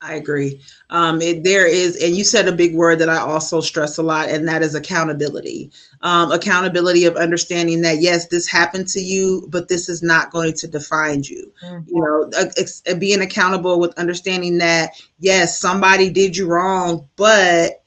I 0.01 0.13
agree. 0.13 0.61
Um, 0.89 1.21
it, 1.21 1.43
there 1.43 1.67
is, 1.67 2.01
and 2.01 2.15
you 2.15 2.23
said 2.23 2.47
a 2.47 2.53
big 2.53 2.73
word 2.73 2.99
that 2.99 3.09
I 3.09 3.17
also 3.17 3.59
stress 3.59 3.97
a 3.97 4.03
lot, 4.03 4.29
and 4.29 4.47
that 4.47 4.61
is 4.61 4.73
accountability. 4.73 5.71
Um, 6.01 6.31
accountability 6.31 7.03
of 7.03 7.17
understanding 7.17 7.81
that 7.81 7.99
yes, 7.99 8.27
this 8.27 8.47
happened 8.47 8.87
to 8.89 9.01
you, 9.01 9.45
but 9.49 9.67
this 9.67 9.89
is 9.89 10.01
not 10.01 10.31
going 10.31 10.53
to 10.53 10.67
define 10.67 11.23
you. 11.23 11.51
Mm-hmm. 11.61 11.89
You 11.89 12.01
know, 12.01 12.31
ex- 12.57 12.81
being 12.97 13.19
accountable 13.19 13.77
with 13.77 13.97
understanding 13.99 14.59
that 14.59 14.91
yes, 15.19 15.59
somebody 15.59 16.09
did 16.09 16.37
you 16.37 16.47
wrong, 16.47 17.05
but 17.17 17.78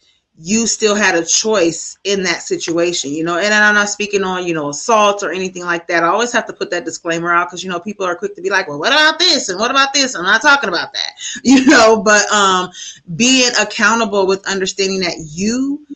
you 0.45 0.67
still 0.67 0.97
had 0.97 1.15
a 1.15 1.25
choice 1.25 1.99
in 2.03 2.25
that 2.25 2.43
situation, 2.43 3.13
you 3.13 3.23
know. 3.23 3.39
And 3.39 3.55
I'm 3.55 3.77
not 3.77 3.89
speaking 3.89 4.25
on, 4.25 4.45
you 4.45 4.55
know, 4.55 4.71
assault 4.71 5.23
or 5.23 5.31
anything 5.31 5.63
like 5.63 5.87
that. 5.87 6.03
I 6.03 6.09
always 6.09 6.33
have 6.33 6.47
to 6.47 6.53
put 6.53 6.71
that 6.71 6.85
disclaimer 6.85 7.33
out 7.33 7.49
because 7.49 7.63
you 7.63 7.71
know 7.71 7.79
people 7.79 8.05
are 8.05 8.17
quick 8.17 8.35
to 8.35 8.43
be 8.43 8.51
like, 8.51 8.67
well, 8.67 8.81
what 8.81 8.93
about 8.93 9.21
this 9.21 9.49
and 9.49 9.61
what 9.61 9.71
about 9.71 9.93
this? 9.93 10.17
I'm 10.17 10.25
not 10.25 10.43
talking 10.43 10.69
about 10.69 10.93
that, 10.95 11.13
you 11.45 11.65
know. 11.67 12.03
But 12.03 12.29
um, 12.33 12.71
being 13.15 13.53
accountable 13.61 14.27
with 14.27 14.47
understanding 14.49 15.01
that 15.01 15.17
you 15.19 15.87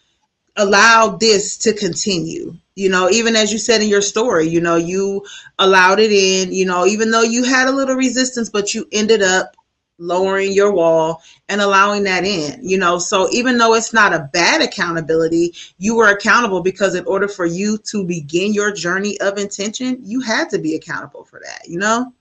allowed 0.57 1.21
this 1.21 1.59
to 1.59 1.75
continue 1.75 2.57
you 2.77 2.89
know 2.89 3.11
even 3.11 3.37
as 3.37 3.53
you 3.53 3.59
said 3.59 3.83
in 3.83 3.89
your 3.89 4.01
story 4.01 4.49
you 4.49 4.61
know 4.61 4.77
you 4.77 5.23
allowed 5.59 5.99
it 5.99 6.11
in 6.11 6.53
you 6.53 6.65
know 6.65 6.87
even 6.87 7.11
though 7.11 7.23
you 7.23 7.45
had 7.45 7.69
a 7.69 7.73
little 7.73 7.95
resistance 7.97 8.49
but 8.49 8.73
you 8.73 8.87
ended 8.93 9.23
up 9.23 9.56
lowering 9.99 10.53
your 10.53 10.73
wall 10.73 11.23
and 11.49 11.61
allowing 11.61 12.05
that 12.05 12.25
in 12.25 12.59
you 12.63 12.79
know? 12.79 12.99
So 12.99 13.29
even 13.31 13.59
though 13.59 13.75
it's 13.75 13.93
not 13.93 14.13
a 14.13 14.29
bad 14.33 14.61
accountability 14.63 15.55
you 15.79 15.97
were 15.97 16.09
accountable 16.09 16.61
because 16.63 16.95
in 16.95 17.07
order 17.07 17.29
for 17.29 17.47
you 17.47 17.79
to 17.79 18.05
begin 18.05 18.53
your 18.53 18.73
journey 18.73 19.19
of 19.21 19.39
intention 19.39 19.99
you 20.03 20.21
had 20.21 20.51
to 20.51 20.59
be 20.59 20.75
accountable 20.75 21.25
for 21.25 21.41
that 21.45 21.69
you 21.69 21.79
know? 21.79 22.13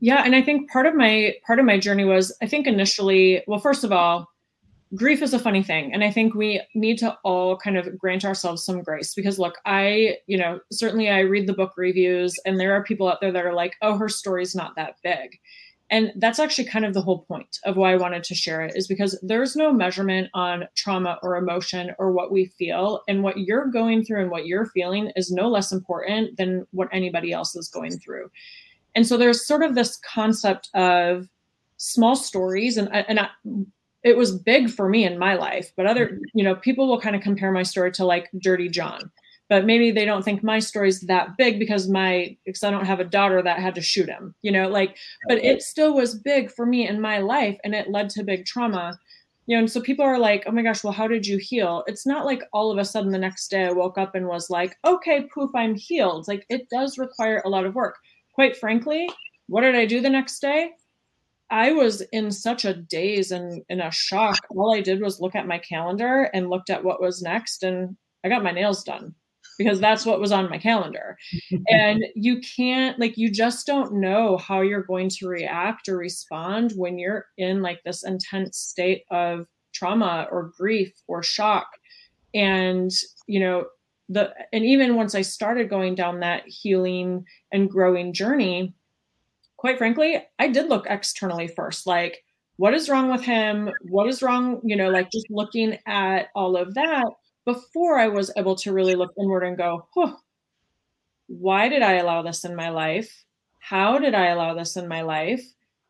Yeah 0.00 0.22
and 0.24 0.34
i 0.34 0.42
think 0.42 0.70
part 0.70 0.86
of 0.86 0.94
my 0.94 1.34
part 1.46 1.58
of 1.58 1.64
my 1.64 1.78
journey 1.78 2.04
was 2.04 2.36
i 2.42 2.46
think 2.46 2.66
initially 2.66 3.42
well 3.46 3.60
first 3.60 3.84
of 3.84 3.92
all 3.92 4.30
grief 4.94 5.22
is 5.22 5.34
a 5.34 5.38
funny 5.38 5.62
thing 5.62 5.92
and 5.94 6.02
i 6.02 6.10
think 6.10 6.34
we 6.34 6.60
need 6.74 6.98
to 6.98 7.16
all 7.22 7.56
kind 7.56 7.76
of 7.76 7.96
grant 7.96 8.24
ourselves 8.24 8.64
some 8.64 8.82
grace 8.82 9.14
because 9.14 9.38
look 9.38 9.54
i 9.64 10.16
you 10.26 10.36
know 10.36 10.58
certainly 10.72 11.08
i 11.08 11.20
read 11.20 11.46
the 11.46 11.52
book 11.52 11.74
reviews 11.76 12.38
and 12.44 12.58
there 12.58 12.72
are 12.72 12.82
people 12.82 13.08
out 13.08 13.20
there 13.20 13.30
that 13.30 13.46
are 13.46 13.54
like 13.54 13.74
oh 13.82 13.96
her 13.96 14.08
story's 14.08 14.54
not 14.54 14.74
that 14.74 14.96
big 15.04 15.38
and 15.90 16.12
that's 16.16 16.38
actually 16.38 16.64
kind 16.64 16.84
of 16.84 16.94
the 16.94 17.02
whole 17.02 17.22
point 17.22 17.58
of 17.64 17.76
why 17.76 17.92
I 17.92 17.96
wanted 17.96 18.22
to 18.24 18.34
share 18.34 18.62
it 18.62 18.76
is 18.76 18.86
because 18.86 19.18
there's 19.22 19.56
no 19.56 19.72
measurement 19.72 20.30
on 20.34 20.68
trauma 20.76 21.18
or 21.22 21.36
emotion 21.36 21.92
or 21.98 22.12
what 22.12 22.30
we 22.30 22.46
feel. 22.46 23.02
And 23.08 23.24
what 23.24 23.38
you're 23.38 23.66
going 23.66 24.04
through 24.04 24.22
and 24.22 24.30
what 24.30 24.46
you're 24.46 24.66
feeling 24.66 25.10
is 25.16 25.32
no 25.32 25.48
less 25.48 25.72
important 25.72 26.36
than 26.36 26.64
what 26.70 26.88
anybody 26.92 27.32
else 27.32 27.56
is 27.56 27.68
going 27.68 27.98
through. 27.98 28.30
And 28.94 29.04
so 29.04 29.16
there's 29.16 29.46
sort 29.46 29.64
of 29.64 29.74
this 29.74 29.96
concept 29.96 30.68
of 30.74 31.28
small 31.76 32.14
stories. 32.14 32.76
And, 32.76 32.88
and 32.94 33.18
I, 33.18 33.28
it 34.04 34.16
was 34.16 34.38
big 34.38 34.70
for 34.70 34.88
me 34.88 35.04
in 35.04 35.18
my 35.18 35.34
life, 35.34 35.72
but 35.76 35.86
other, 35.86 36.20
you 36.34 36.44
know, 36.44 36.54
people 36.54 36.88
will 36.88 37.00
kind 37.00 37.16
of 37.16 37.22
compare 37.22 37.50
my 37.50 37.64
story 37.64 37.90
to 37.92 38.04
like 38.04 38.30
Dirty 38.40 38.68
John 38.68 39.10
but 39.50 39.66
maybe 39.66 39.90
they 39.90 40.04
don't 40.04 40.24
think 40.24 40.44
my 40.44 40.60
story's 40.60 41.00
that 41.00 41.36
big 41.36 41.58
because 41.58 41.88
my 41.88 42.36
because 42.46 42.62
I 42.62 42.70
don't 42.70 42.86
have 42.86 43.00
a 43.00 43.04
daughter 43.04 43.42
that 43.42 43.58
had 43.58 43.74
to 43.74 43.82
shoot 43.82 44.08
him, 44.08 44.32
you 44.42 44.52
know, 44.52 44.68
like 44.68 44.96
but 45.26 45.44
it 45.44 45.60
still 45.62 45.92
was 45.92 46.14
big 46.14 46.52
for 46.52 46.64
me 46.64 46.88
in 46.88 47.00
my 47.00 47.18
life 47.18 47.58
and 47.64 47.74
it 47.74 47.90
led 47.90 48.08
to 48.10 48.22
big 48.22 48.46
trauma. 48.46 48.98
You 49.46 49.56
know, 49.56 49.60
and 49.60 49.70
so 49.70 49.80
people 49.80 50.04
are 50.04 50.18
like, 50.18 50.44
oh 50.46 50.52
my 50.52 50.62
gosh, 50.62 50.84
well, 50.84 50.92
how 50.92 51.08
did 51.08 51.26
you 51.26 51.36
heal? 51.36 51.82
It's 51.88 52.06
not 52.06 52.24
like 52.24 52.44
all 52.52 52.70
of 52.70 52.78
a 52.78 52.84
sudden 52.84 53.10
the 53.10 53.18
next 53.18 53.48
day 53.48 53.64
I 53.64 53.72
woke 53.72 53.98
up 53.98 54.14
and 54.14 54.28
was 54.28 54.50
like, 54.50 54.76
okay, 54.86 55.26
poof, 55.34 55.50
I'm 55.56 55.74
healed. 55.74 56.28
Like 56.28 56.46
it 56.48 56.68
does 56.70 56.96
require 56.96 57.42
a 57.44 57.48
lot 57.48 57.66
of 57.66 57.74
work. 57.74 57.96
Quite 58.32 58.56
frankly, 58.56 59.10
what 59.48 59.62
did 59.62 59.74
I 59.74 59.84
do 59.84 60.00
the 60.00 60.08
next 60.08 60.38
day? 60.38 60.70
I 61.50 61.72
was 61.72 62.02
in 62.12 62.30
such 62.30 62.64
a 62.64 62.74
daze 62.74 63.32
and 63.32 63.64
in 63.68 63.80
a 63.80 63.90
shock. 63.90 64.38
All 64.50 64.72
I 64.72 64.80
did 64.80 65.00
was 65.00 65.20
look 65.20 65.34
at 65.34 65.48
my 65.48 65.58
calendar 65.58 66.30
and 66.32 66.48
looked 66.48 66.70
at 66.70 66.84
what 66.84 67.00
was 67.00 67.20
next, 67.20 67.64
and 67.64 67.96
I 68.22 68.28
got 68.28 68.44
my 68.44 68.52
nails 68.52 68.84
done 68.84 69.16
because 69.60 69.78
that's 69.78 70.06
what 70.06 70.20
was 70.20 70.32
on 70.32 70.48
my 70.48 70.56
calendar. 70.56 71.18
and 71.68 72.02
you 72.14 72.40
can't, 72.40 72.98
like, 72.98 73.18
you 73.18 73.30
just 73.30 73.66
don't 73.66 73.92
know 73.92 74.38
how 74.38 74.62
you're 74.62 74.82
going 74.82 75.10
to 75.10 75.28
react 75.28 75.86
or 75.86 75.98
respond 75.98 76.72
when 76.76 76.98
you're 76.98 77.26
in 77.36 77.60
like 77.60 77.82
this 77.84 78.02
intense 78.04 78.56
state 78.56 79.04
of 79.10 79.46
trauma 79.74 80.26
or 80.32 80.50
grief 80.56 80.94
or 81.08 81.22
shock. 81.22 81.68
And, 82.32 82.90
you 83.26 83.38
know, 83.40 83.66
the 84.08 84.32
and 84.54 84.64
even 84.64 84.96
once 84.96 85.14
I 85.14 85.20
started 85.20 85.68
going 85.68 85.94
down 85.94 86.20
that 86.20 86.46
healing 86.46 87.26
and 87.52 87.70
growing 87.70 88.14
journey, 88.14 88.72
quite 89.58 89.76
frankly, 89.76 90.24
I 90.38 90.48
did 90.48 90.70
look 90.70 90.86
externally 90.88 91.48
first. 91.48 91.86
Like, 91.86 92.24
what 92.56 92.72
is 92.72 92.88
wrong 92.88 93.10
with 93.12 93.20
him? 93.20 93.70
What 93.90 94.08
is 94.08 94.22
wrong? 94.22 94.62
You 94.64 94.76
know, 94.76 94.88
like 94.88 95.10
just 95.12 95.26
looking 95.28 95.78
at 95.86 96.28
all 96.34 96.56
of 96.56 96.72
that 96.74 97.04
before 97.52 97.98
I 97.98 98.08
was 98.08 98.30
able 98.36 98.54
to 98.56 98.72
really 98.72 98.94
look 98.94 99.12
inward 99.18 99.44
and 99.44 99.56
go, 99.56 99.88
oh, 99.96 100.16
why 101.26 101.68
did 101.68 101.82
I 101.82 101.94
allow 101.94 102.22
this 102.22 102.44
in 102.44 102.54
my 102.54 102.70
life? 102.70 103.24
How 103.58 103.98
did 103.98 104.14
I 104.14 104.26
allow 104.26 104.54
this 104.54 104.76
in 104.76 104.86
my 104.88 105.02
life? 105.02 105.44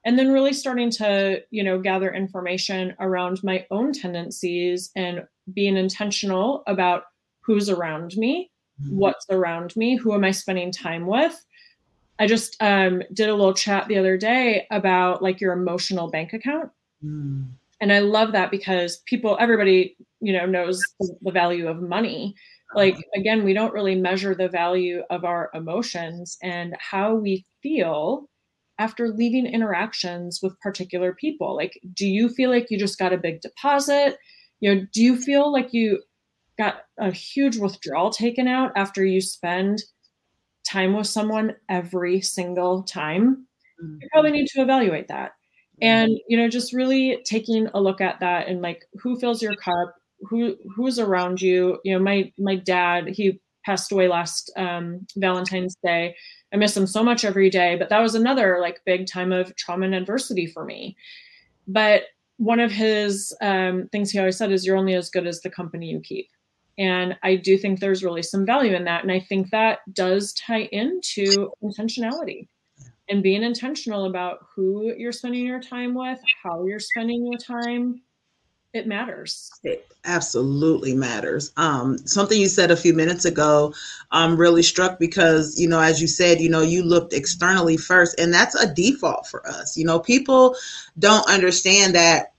And 0.05 0.19
then 0.19 0.33
really 0.33 0.55
starting 0.55 0.91
to, 0.93 1.43
you 1.51 1.63
know, 1.63 1.79
gather 1.79 2.13
information 2.13 2.95
around 3.01 3.45
my 3.45 3.67
own 3.71 3.93
tendencies 3.93 4.91
and 4.97 5.25
being 5.53 5.77
intentional 5.77 6.63
about 6.67 7.05
who's 7.41 7.69
around 7.69 8.17
me, 8.17 8.51
mm-hmm. 8.83 8.97
what's 8.97 9.27
around 9.31 9.77
me, 9.77 9.97
who 9.97 10.15
am 10.15 10.25
I 10.25 10.31
spending 10.31 10.73
time 10.73 11.07
with. 11.07 11.45
I 12.19 12.27
just 12.27 12.57
um, 12.61 13.03
did 13.13 13.29
a 13.29 13.35
little 13.35 13.55
chat 13.55 13.89
the 13.89 13.99
other 13.99 14.17
day 14.17 14.67
about 14.71 15.23
like 15.23 15.41
your 15.41 15.53
emotional 15.53 16.11
bank 16.11 16.33
account. 16.33 16.71
Mm. 17.05 17.49
And 17.81 17.93
I 17.93 18.01
love 18.01 18.33
that 18.33 18.51
because 18.51 18.99
people, 19.07 19.37
everybody, 19.41 19.97
you 20.21 20.33
know, 20.33 20.47
knows 20.47 20.81
the 21.01 21.31
value 21.31 21.69
of 21.69 21.83
money. 21.83 22.35
Like, 22.75 22.97
again, 23.17 23.45
we 23.45 23.53
don't 23.53 23.73
really 23.73 23.97
measure 23.97 24.35
the 24.35 24.49
value 24.49 25.03
of 25.11 25.25
our 25.25 25.51
emotions 25.55 26.37
and 26.43 26.77
how 26.79 27.15
we 27.15 27.45
feel 27.63 28.29
after 28.79 29.09
leaving 29.09 29.47
interactions 29.47 30.41
with 30.43 30.59
particular 30.61 31.13
people. 31.13 31.57
Like, 31.57 31.79
do 31.95 32.07
you 32.07 32.29
feel 32.29 32.51
like 32.51 32.69
you 32.71 32.79
just 32.79 32.99
got 32.99 33.13
a 33.13 33.19
big 33.19 33.41
deposit? 33.41 34.19
You 34.61 34.75
know, 34.75 34.87
do 34.93 35.03
you 35.03 35.17
feel 35.17 35.53
like 35.53 35.73
you 35.73 36.03
got 36.57 36.83
a 36.99 37.11
huge 37.11 37.57
withdrawal 37.57 38.11
taken 38.11 38.47
out 38.47 38.71
after 38.77 39.05
you 39.05 39.21
spend 39.21 39.83
time 40.65 40.95
with 40.95 41.09
someone 41.09 41.57
every 41.69 42.21
single 42.21 42.85
time? 42.85 43.47
Mm-hmm. 43.83 43.97
You 44.01 44.09
probably 44.13 44.31
need 44.31 44.47
to 44.49 44.63
evaluate 44.63 45.09
that 45.09 45.33
and 45.83 46.19
you 46.29 46.37
know 46.37 46.49
just 46.49 46.73
really 46.73 47.21
taking 47.25 47.67
a 47.75 47.81
look 47.81 48.01
at 48.01 48.21
that 48.21 48.49
and 48.49 48.61
like 48.61 48.85
who 49.01 49.19
fills 49.19 49.43
your 49.43 49.55
cup 49.57 49.95
who 50.23 50.57
who's 50.75 50.99
around 50.99 51.41
you? 51.41 51.79
You 51.85 51.95
know 51.95 52.03
my 52.03 52.33
my 52.39 52.57
dad 52.57 53.09
he 53.09 53.41
passed 53.65 53.93
away 53.93 54.09
last 54.09 54.51
um, 54.57 55.07
valentine's 55.17 55.77
day. 55.85 56.15
I 56.53 56.57
miss 56.57 56.77
him 56.77 56.87
so 56.87 57.05
much 57.05 57.25
every 57.25 57.51
day 57.51 57.77
but 57.77 57.91
that 57.91 58.01
was 58.01 58.15
another 58.15 58.59
like 58.61 58.83
big 58.85 59.07
time 59.07 59.33
of 59.33 59.55
trauma 59.57 59.87
and 59.87 59.95
adversity 59.95 60.47
for 60.47 60.65
me. 60.65 60.97
But 61.69 62.05
one 62.39 62.59
of 62.59 62.73
his 62.73 63.37
um, 63.43 63.89
things 63.93 64.11
he 64.11 64.19
always 64.19 64.39
said 64.39 64.51
is 64.51 64.65
you're 64.65 64.77
only 64.77 64.95
as 64.95 65.11
good 65.11 65.27
as 65.27 65.43
the 65.43 65.51
company 65.51 65.91
you 65.91 66.01
keep. 66.01 66.29
And 66.79 67.17
i 67.23 67.37
do 67.37 67.59
think 67.59 67.81
there's 67.81 68.03
really 68.03 68.23
some 68.23 68.47
value 68.47 68.75
in 68.75 68.85
that 68.85 69.03
and 69.03 69.13
i 69.13 69.21
think 69.21 69.51
that 69.51 69.81
does 69.93 70.33
tie 70.35 70.69
into 70.73 71.51
intentionality 71.63 72.47
and 73.11 73.23
being 73.23 73.43
intentional 73.43 74.07
about 74.07 74.39
who 74.55 74.95
you're 74.97 75.13
spending 75.13 75.45
your 75.45 75.61
time 75.61 75.95
with, 75.95 76.21
how 76.43 76.65
you're 76.65 76.79
spending 76.79 77.27
your 77.27 77.39
time, 77.39 78.01
it 78.73 78.87
matters. 78.87 79.51
It 79.65 79.87
absolutely 80.05 80.95
matters. 80.95 81.53
Um, 81.57 81.99
something 82.07 82.41
you 82.41 82.49
said 82.49 82.71
a 82.71 82.77
few 82.77 82.95
minutes 82.95 83.25
ago 83.25 83.75
um, 84.13 84.37
really 84.37 84.63
struck 84.63 84.99
because, 84.99 85.59
you 85.61 85.69
know, 85.69 85.81
as 85.81 86.01
you 86.01 86.07
said, 86.07 86.41
you 86.41 86.49
know, 86.49 86.63
you 86.63 86.83
looked 86.83 87.13
externally 87.13 87.77
first, 87.77 88.19
and 88.21 88.33
that's 88.33 88.55
a 88.55 88.73
default 88.73 89.27
for 89.27 89.47
us. 89.47 89.77
You 89.77 89.85
know, 89.85 89.99
people 89.99 90.55
don't 90.99 91.29
understand 91.29 91.95
that 91.95 92.33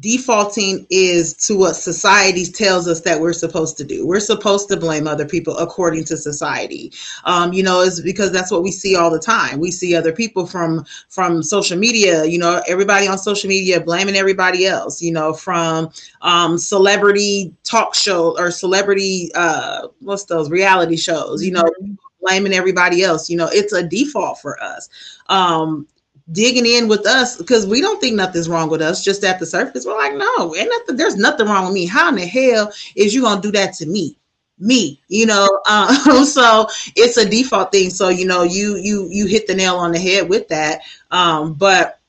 defaulting 0.00 0.86
is 0.90 1.34
to 1.34 1.56
what 1.56 1.74
society 1.74 2.44
tells 2.44 2.88
us 2.88 3.00
that 3.02 3.20
we're 3.20 3.32
supposed 3.32 3.76
to 3.78 3.84
do. 3.84 4.06
We're 4.06 4.20
supposed 4.20 4.68
to 4.68 4.76
blame 4.76 5.06
other 5.06 5.26
people 5.26 5.56
according 5.58 6.04
to 6.04 6.16
society. 6.16 6.92
Um, 7.24 7.52
you 7.52 7.62
know, 7.62 7.80
is 7.80 8.00
because 8.00 8.32
that's 8.32 8.50
what 8.50 8.62
we 8.62 8.70
see 8.72 8.96
all 8.96 9.10
the 9.10 9.18
time. 9.18 9.60
We 9.60 9.70
see 9.70 9.94
other 9.94 10.12
people 10.12 10.46
from 10.46 10.84
from 11.08 11.42
social 11.42 11.78
media. 11.78 12.24
You 12.24 12.38
know, 12.38 12.62
everybody 12.68 13.06
on 13.06 13.18
social 13.18 13.48
media 13.48 13.80
blaming 13.80 14.16
everybody 14.16 14.66
else. 14.66 15.00
You 15.00 15.12
know, 15.12 15.32
from 15.32 15.90
um, 16.22 16.58
celebrity 16.58 17.54
talk 17.64 17.94
show 17.94 18.36
or 18.38 18.50
celebrity 18.50 19.30
uh, 19.34 19.88
what's 20.00 20.24
those 20.24 20.50
reality 20.50 20.96
shows. 20.96 21.42
You 21.44 21.52
know. 21.52 21.62
Mm-hmm. 21.62 21.94
blaming 22.20 22.52
everybody 22.52 23.02
else 23.02 23.30
you 23.30 23.36
know 23.36 23.48
it's 23.52 23.72
a 23.72 23.86
default 23.86 24.40
for 24.40 24.60
us 24.60 24.88
um 25.28 25.86
digging 26.32 26.66
in 26.66 26.88
with 26.88 27.06
us 27.06 27.36
because 27.36 27.66
we 27.66 27.80
don't 27.80 28.00
think 28.00 28.16
nothing's 28.16 28.48
wrong 28.48 28.68
with 28.68 28.82
us 28.82 29.04
just 29.04 29.24
at 29.24 29.38
the 29.38 29.46
surface. 29.46 29.86
We're 29.86 29.96
like, 29.96 30.14
no, 30.14 30.54
ain't 30.54 30.68
nothing, 30.68 30.96
there's 30.96 31.16
nothing 31.16 31.46
wrong 31.46 31.66
with 31.66 31.74
me. 31.74 31.86
How 31.86 32.08
in 32.08 32.16
the 32.16 32.26
hell 32.26 32.72
is 32.94 33.14
you 33.14 33.22
gonna 33.22 33.40
do 33.40 33.52
that 33.52 33.74
to 33.74 33.86
me? 33.86 34.16
Me, 34.58 35.00
you 35.08 35.26
know, 35.26 35.46
um, 35.70 36.24
so 36.24 36.66
it's 36.96 37.16
a 37.16 37.28
default 37.28 37.72
thing. 37.72 37.90
So, 37.90 38.08
you 38.08 38.26
know, 38.26 38.42
you 38.42 38.76
you 38.76 39.08
you 39.10 39.26
hit 39.26 39.46
the 39.46 39.54
nail 39.54 39.76
on 39.76 39.92
the 39.92 39.98
head 39.98 40.28
with 40.28 40.48
that. 40.48 40.80
Um, 41.10 41.54
but 41.54 42.00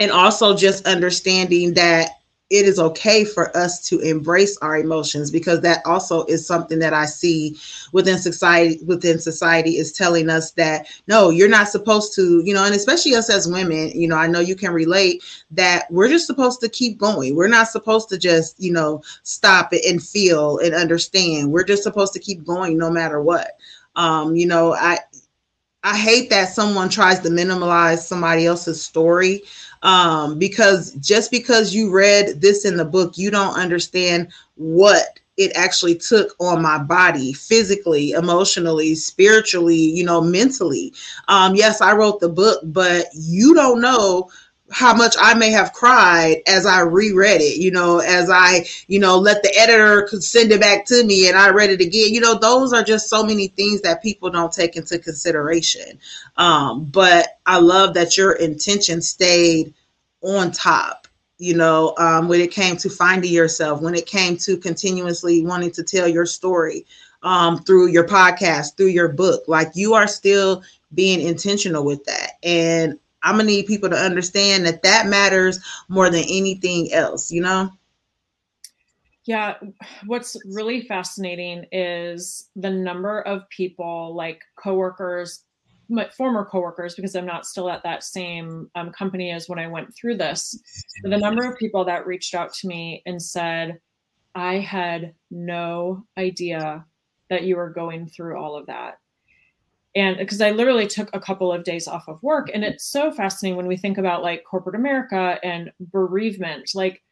and 0.00 0.10
also 0.10 0.56
just 0.56 0.86
understanding 0.86 1.74
that 1.74 2.10
it 2.50 2.66
is 2.66 2.78
okay 2.78 3.24
for 3.24 3.56
us 3.56 3.80
to 3.88 4.00
embrace 4.00 4.58
our 4.58 4.76
emotions 4.76 5.30
because 5.30 5.60
that 5.62 5.80
also 5.86 6.24
is 6.26 6.46
something 6.46 6.78
that 6.78 6.92
I 6.92 7.06
see 7.06 7.56
within 7.92 8.18
society 8.18 8.84
within 8.84 9.18
society 9.18 9.78
is 9.78 9.92
telling 9.92 10.28
us 10.28 10.52
that 10.52 10.86
no 11.06 11.30
you're 11.30 11.48
not 11.48 11.68
supposed 11.68 12.14
to 12.16 12.42
you 12.44 12.52
know 12.52 12.64
and 12.64 12.74
especially 12.74 13.14
us 13.14 13.30
as 13.30 13.48
women 13.48 13.90
you 13.98 14.06
know 14.06 14.16
I 14.16 14.26
know 14.26 14.40
you 14.40 14.56
can 14.56 14.72
relate 14.72 15.22
that 15.52 15.90
we're 15.90 16.08
just 16.08 16.26
supposed 16.26 16.60
to 16.60 16.68
keep 16.68 16.98
going. 16.98 17.34
We're 17.34 17.48
not 17.48 17.68
supposed 17.68 18.10
to 18.10 18.18
just 18.18 18.60
you 18.60 18.72
know 18.72 19.02
stop 19.22 19.72
it 19.72 19.84
and 19.90 20.02
feel 20.02 20.58
and 20.58 20.74
understand. 20.74 21.50
We're 21.50 21.64
just 21.64 21.82
supposed 21.82 22.12
to 22.12 22.20
keep 22.20 22.44
going 22.44 22.76
no 22.76 22.90
matter 22.90 23.22
what. 23.22 23.52
Um 23.96 24.36
you 24.36 24.46
know 24.46 24.74
I 24.74 24.98
I 25.82 25.98
hate 25.98 26.30
that 26.30 26.48
someone 26.48 26.88
tries 26.88 27.20
to 27.20 27.30
minimize 27.30 28.08
somebody 28.08 28.46
else's 28.46 28.82
story 28.82 29.42
um, 29.84 30.38
because 30.38 30.92
just 30.94 31.30
because 31.30 31.74
you 31.74 31.90
read 31.90 32.40
this 32.40 32.64
in 32.64 32.76
the 32.76 32.84
book, 32.84 33.16
you 33.16 33.30
don't 33.30 33.54
understand 33.54 34.32
what 34.56 35.20
it 35.36 35.52
actually 35.56 35.96
took 35.96 36.34
on 36.40 36.62
my 36.62 36.78
body 36.78 37.32
physically, 37.32 38.12
emotionally, 38.12 38.94
spiritually, 38.94 39.76
you 39.76 40.04
know, 40.04 40.20
mentally. 40.20 40.92
Um, 41.28 41.54
yes, 41.54 41.80
I 41.80 41.92
wrote 41.94 42.20
the 42.20 42.28
book, 42.28 42.60
but 42.64 43.06
you 43.14 43.54
don't 43.54 43.80
know 43.80 44.30
how 44.74 44.92
much 44.92 45.14
I 45.20 45.34
may 45.34 45.52
have 45.52 45.72
cried 45.72 46.42
as 46.48 46.66
I 46.66 46.80
reread 46.80 47.40
it, 47.40 47.58
you 47.58 47.70
know, 47.70 48.00
as 48.00 48.28
I, 48.28 48.66
you 48.88 48.98
know, 48.98 49.16
let 49.16 49.40
the 49.44 49.56
editor 49.56 50.08
send 50.18 50.50
it 50.50 50.60
back 50.60 50.84
to 50.86 51.04
me 51.04 51.28
and 51.28 51.38
I 51.38 51.50
read 51.50 51.70
it 51.70 51.80
again. 51.80 52.12
You 52.12 52.20
know, 52.20 52.34
those 52.36 52.72
are 52.72 52.82
just 52.82 53.08
so 53.08 53.22
many 53.22 53.46
things 53.46 53.82
that 53.82 54.02
people 54.02 54.30
don't 54.30 54.52
take 54.52 54.74
into 54.74 54.98
consideration. 54.98 56.00
Um, 56.36 56.86
but 56.86 57.38
I 57.46 57.60
love 57.60 57.94
that 57.94 58.16
your 58.16 58.32
intention 58.32 59.00
stayed 59.00 59.72
on 60.22 60.50
top, 60.50 61.06
you 61.38 61.54
know, 61.54 61.94
um, 61.96 62.26
when 62.26 62.40
it 62.40 62.50
came 62.50 62.76
to 62.78 62.90
finding 62.90 63.32
yourself, 63.32 63.80
when 63.80 63.94
it 63.94 64.06
came 64.06 64.36
to 64.38 64.56
continuously 64.56 65.46
wanting 65.46 65.70
to 65.70 65.84
tell 65.84 66.08
your 66.08 66.26
story 66.26 66.84
um, 67.22 67.58
through 67.62 67.90
your 67.90 68.08
podcast, 68.08 68.76
through 68.76 68.88
your 68.88 69.08
book. 69.08 69.44
Like 69.46 69.70
you 69.76 69.94
are 69.94 70.08
still 70.08 70.64
being 70.92 71.20
intentional 71.20 71.84
with 71.84 72.04
that. 72.06 72.32
And 72.42 72.98
I'm 73.24 73.36
gonna 73.36 73.44
need 73.44 73.66
people 73.66 73.90
to 73.90 73.96
understand 73.96 74.66
that 74.66 74.82
that 74.82 75.06
matters 75.06 75.58
more 75.88 76.10
than 76.10 76.24
anything 76.28 76.92
else, 76.92 77.32
you 77.32 77.40
know? 77.40 77.70
Yeah, 79.24 79.54
what's 80.04 80.36
really 80.44 80.82
fascinating 80.82 81.64
is 81.72 82.50
the 82.56 82.70
number 82.70 83.22
of 83.22 83.48
people, 83.48 84.14
like 84.14 84.42
coworkers, 84.56 85.44
my 85.88 86.08
former 86.10 86.44
coworkers, 86.44 86.94
because 86.94 87.16
I'm 87.16 87.24
not 87.24 87.46
still 87.46 87.70
at 87.70 87.82
that 87.84 88.04
same 88.04 88.70
um, 88.74 88.92
company 88.92 89.30
as 89.30 89.48
when 89.48 89.58
I 89.58 89.66
went 89.66 89.94
through 89.94 90.18
this. 90.18 90.58
But 91.02 91.10
the 91.10 91.18
number 91.18 91.50
of 91.50 91.58
people 91.58 91.86
that 91.86 92.06
reached 92.06 92.34
out 92.34 92.52
to 92.54 92.68
me 92.68 93.02
and 93.06 93.20
said, 93.20 93.80
I 94.34 94.58
had 94.58 95.14
no 95.30 96.04
idea 96.18 96.84
that 97.30 97.44
you 97.44 97.56
were 97.56 97.70
going 97.70 98.06
through 98.08 98.36
all 98.36 98.56
of 98.56 98.66
that 98.66 98.98
and 99.94 100.16
because 100.16 100.40
I 100.40 100.50
literally 100.50 100.86
took 100.86 101.08
a 101.12 101.20
couple 101.20 101.52
of 101.52 101.64
days 101.64 101.86
off 101.86 102.08
of 102.08 102.22
work. 102.22 102.50
And 102.52 102.64
it's 102.64 102.84
so 102.84 103.12
fascinating 103.12 103.56
when 103.56 103.66
we 103.66 103.76
think 103.76 103.96
about 103.96 104.22
like 104.22 104.44
corporate 104.44 104.74
America 104.74 105.38
and 105.44 105.72
bereavement. 105.78 106.70
Like 106.74 107.02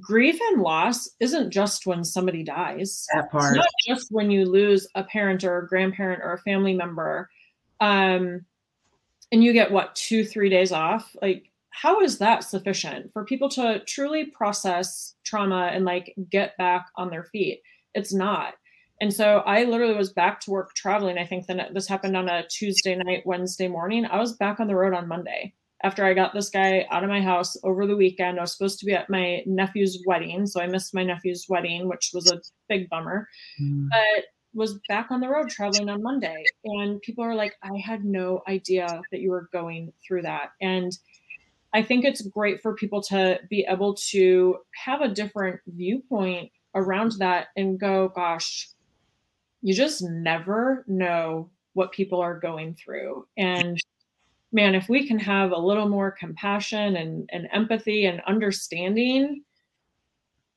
grief 0.00 0.38
and 0.50 0.62
loss 0.62 1.08
isn't 1.20 1.50
just 1.50 1.86
when 1.86 2.04
somebody 2.04 2.42
dies. 2.42 3.06
That 3.14 3.30
part. 3.30 3.56
It's 3.56 3.58
not 3.58 3.96
just 3.96 4.12
when 4.12 4.30
you 4.30 4.44
lose 4.44 4.88
a 4.96 5.04
parent 5.04 5.44
or 5.44 5.58
a 5.58 5.68
grandparent 5.68 6.22
or 6.22 6.32
a 6.32 6.38
family 6.38 6.74
member. 6.74 7.30
Um, 7.80 8.44
and 9.32 9.44
you 9.44 9.52
get 9.52 9.70
what, 9.70 9.94
two, 9.94 10.24
three 10.24 10.48
days 10.48 10.72
off? 10.72 11.14
Like, 11.22 11.50
how 11.70 12.00
is 12.00 12.18
that 12.18 12.42
sufficient 12.42 13.12
for 13.12 13.24
people 13.24 13.48
to 13.50 13.82
truly 13.86 14.26
process 14.26 15.14
trauma 15.22 15.70
and 15.72 15.84
like 15.84 16.14
get 16.28 16.56
back 16.56 16.88
on 16.96 17.10
their 17.10 17.24
feet? 17.24 17.62
It's 17.94 18.12
not. 18.12 18.54
And 19.00 19.12
so 19.12 19.38
I 19.46 19.64
literally 19.64 19.96
was 19.96 20.12
back 20.12 20.40
to 20.40 20.50
work 20.50 20.74
traveling. 20.74 21.16
I 21.16 21.26
think 21.26 21.46
that 21.46 21.72
this 21.72 21.88
happened 21.88 22.16
on 22.16 22.28
a 22.28 22.46
Tuesday 22.48 22.94
night, 22.94 23.22
Wednesday 23.24 23.68
morning. 23.68 24.04
I 24.04 24.18
was 24.18 24.36
back 24.36 24.60
on 24.60 24.66
the 24.66 24.76
road 24.76 24.92
on 24.92 25.08
Monday 25.08 25.54
after 25.82 26.04
I 26.04 26.12
got 26.12 26.34
this 26.34 26.50
guy 26.50 26.86
out 26.90 27.02
of 27.02 27.08
my 27.08 27.22
house 27.22 27.56
over 27.64 27.86
the 27.86 27.96
weekend. 27.96 28.38
I 28.38 28.42
was 28.42 28.52
supposed 28.52 28.78
to 28.80 28.86
be 28.86 28.92
at 28.92 29.08
my 29.08 29.42
nephew's 29.46 30.02
wedding. 30.06 30.46
So 30.46 30.60
I 30.60 30.66
missed 30.66 30.94
my 30.94 31.02
nephew's 31.02 31.46
wedding, 31.48 31.88
which 31.88 32.10
was 32.12 32.30
a 32.30 32.40
big 32.68 32.90
bummer. 32.90 33.26
Mm. 33.60 33.88
But 33.88 34.24
was 34.52 34.78
back 34.88 35.10
on 35.10 35.20
the 35.20 35.28
road 35.28 35.48
traveling 35.48 35.88
on 35.88 36.02
Monday. 36.02 36.44
And 36.64 37.00
people 37.02 37.24
are 37.24 37.34
like, 37.34 37.54
I 37.62 37.78
had 37.82 38.04
no 38.04 38.42
idea 38.48 39.00
that 39.10 39.20
you 39.20 39.30
were 39.30 39.48
going 39.52 39.92
through 40.06 40.22
that. 40.22 40.50
And 40.60 40.92
I 41.72 41.82
think 41.82 42.04
it's 42.04 42.20
great 42.22 42.60
for 42.60 42.74
people 42.74 43.00
to 43.04 43.38
be 43.48 43.64
able 43.68 43.94
to 44.10 44.58
have 44.84 45.02
a 45.02 45.08
different 45.08 45.60
viewpoint 45.66 46.50
around 46.74 47.12
that 47.18 47.48
and 47.56 47.78
go, 47.78 48.08
gosh, 48.08 48.68
you 49.62 49.74
just 49.74 50.02
never 50.02 50.84
know 50.86 51.50
what 51.74 51.92
people 51.92 52.20
are 52.20 52.38
going 52.38 52.74
through. 52.74 53.26
And 53.36 53.78
man, 54.52 54.74
if 54.74 54.88
we 54.88 55.06
can 55.06 55.18
have 55.18 55.52
a 55.52 55.58
little 55.58 55.88
more 55.88 56.10
compassion 56.10 56.96
and, 56.96 57.28
and 57.32 57.48
empathy 57.52 58.06
and 58.06 58.20
understanding, 58.26 59.44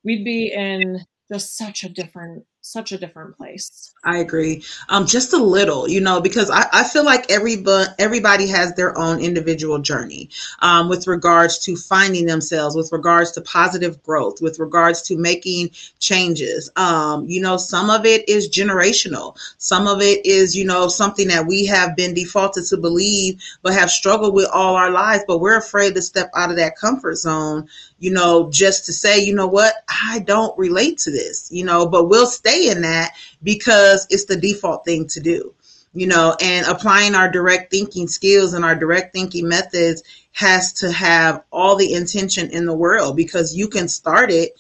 we'd 0.04 0.26
be 0.26 0.52
in 0.52 1.06
just 1.32 1.58
such 1.58 1.84
a 1.84 1.90
different 1.90 2.46
such 2.66 2.92
a 2.92 2.98
different 2.98 3.38
place. 3.38 3.94
I 4.06 4.18
agree. 4.18 4.64
Um, 4.90 5.06
just 5.06 5.34
a 5.34 5.38
little, 5.38 5.88
you 5.88 6.02
know, 6.02 6.22
because 6.22 6.50
I, 6.50 6.66
I 6.72 6.84
feel 6.84 7.06
like 7.06 7.30
everybody 7.30 7.90
everybody 8.00 8.48
has 8.48 8.74
their 8.74 8.98
own 8.98 9.20
individual 9.20 9.80
journey 9.80 10.30
um, 10.60 10.90
with 10.90 11.08
regards 11.08 11.60
to 11.60 11.76
finding 11.76 12.26
themselves, 12.26 12.76
with 12.76 12.92
regards 12.92 13.32
to 13.34 13.42
positive 13.42 14.02
growth, 14.04 14.42
with 14.42 14.60
regards 14.60 15.02
to 15.04 15.18
making 15.18 15.72
changes. 16.00 16.72
Um, 16.76 17.26
you 17.26 17.42
know, 17.42 17.58
some 17.58 17.90
of 17.90 18.06
it 18.06 18.28
is 18.28 18.50
generational. 18.50 19.38
Some 19.58 19.88
of 19.88 20.02
it 20.02 20.26
is, 20.26 20.56
you 20.56 20.66
know, 20.66 20.88
something 20.88 21.28
that 21.28 21.46
we 21.46 21.66
have 21.66 21.96
been 21.96 22.14
defaulted 22.14 22.66
to 22.68 22.78
believe, 22.78 23.42
but 23.62 23.74
have 23.74 23.92
struggled 23.92 24.34
with 24.34 24.50
all 24.54 24.76
our 24.76 24.90
lives, 24.90 25.24
but 25.28 25.40
we're 25.40 25.58
afraid 25.58 25.96
to 25.96 26.02
step 26.02 26.30
out 26.36 26.50
of 26.50 26.56
that 26.58 26.78
comfort 26.78 27.16
zone 27.16 27.68
you 28.04 28.12
know, 28.12 28.50
just 28.50 28.86
to 28.86 28.92
say, 28.92 29.18
you 29.24 29.34
know 29.34 29.48
what, 29.48 29.76
I 29.88 30.20
don't 30.20 30.58
relate 30.60 30.98
to 31.00 31.10
this, 31.10 31.50
you 31.50 31.64
know, 31.64 31.88
but 31.88 32.10
we'll 32.10 32.28
stay 32.28 32.53
in 32.56 32.82
that 32.82 33.12
because 33.42 34.08
it's 34.10 34.26
the 34.26 34.38
default 34.38 34.86
thing 34.86 35.08
to 35.08 35.20
do, 35.20 35.54
you 35.94 36.08
know, 36.08 36.36
and 36.42 36.66
applying 36.68 37.16
our 37.16 37.30
direct 37.30 37.72
thinking 37.72 38.08
skills 38.08 38.54
and 38.54 38.66
our 38.66 38.76
direct 38.76 39.14
thinking 39.14 39.48
methods 39.48 40.04
has 40.34 40.74
to 40.74 40.92
have 40.92 41.44
all 41.52 41.76
the 41.76 41.94
intention 41.94 42.50
in 42.50 42.66
the 42.66 42.74
world 42.74 43.16
because 43.16 43.56
you 43.56 43.68
can 43.68 43.88
start 43.88 44.32
it 44.32 44.60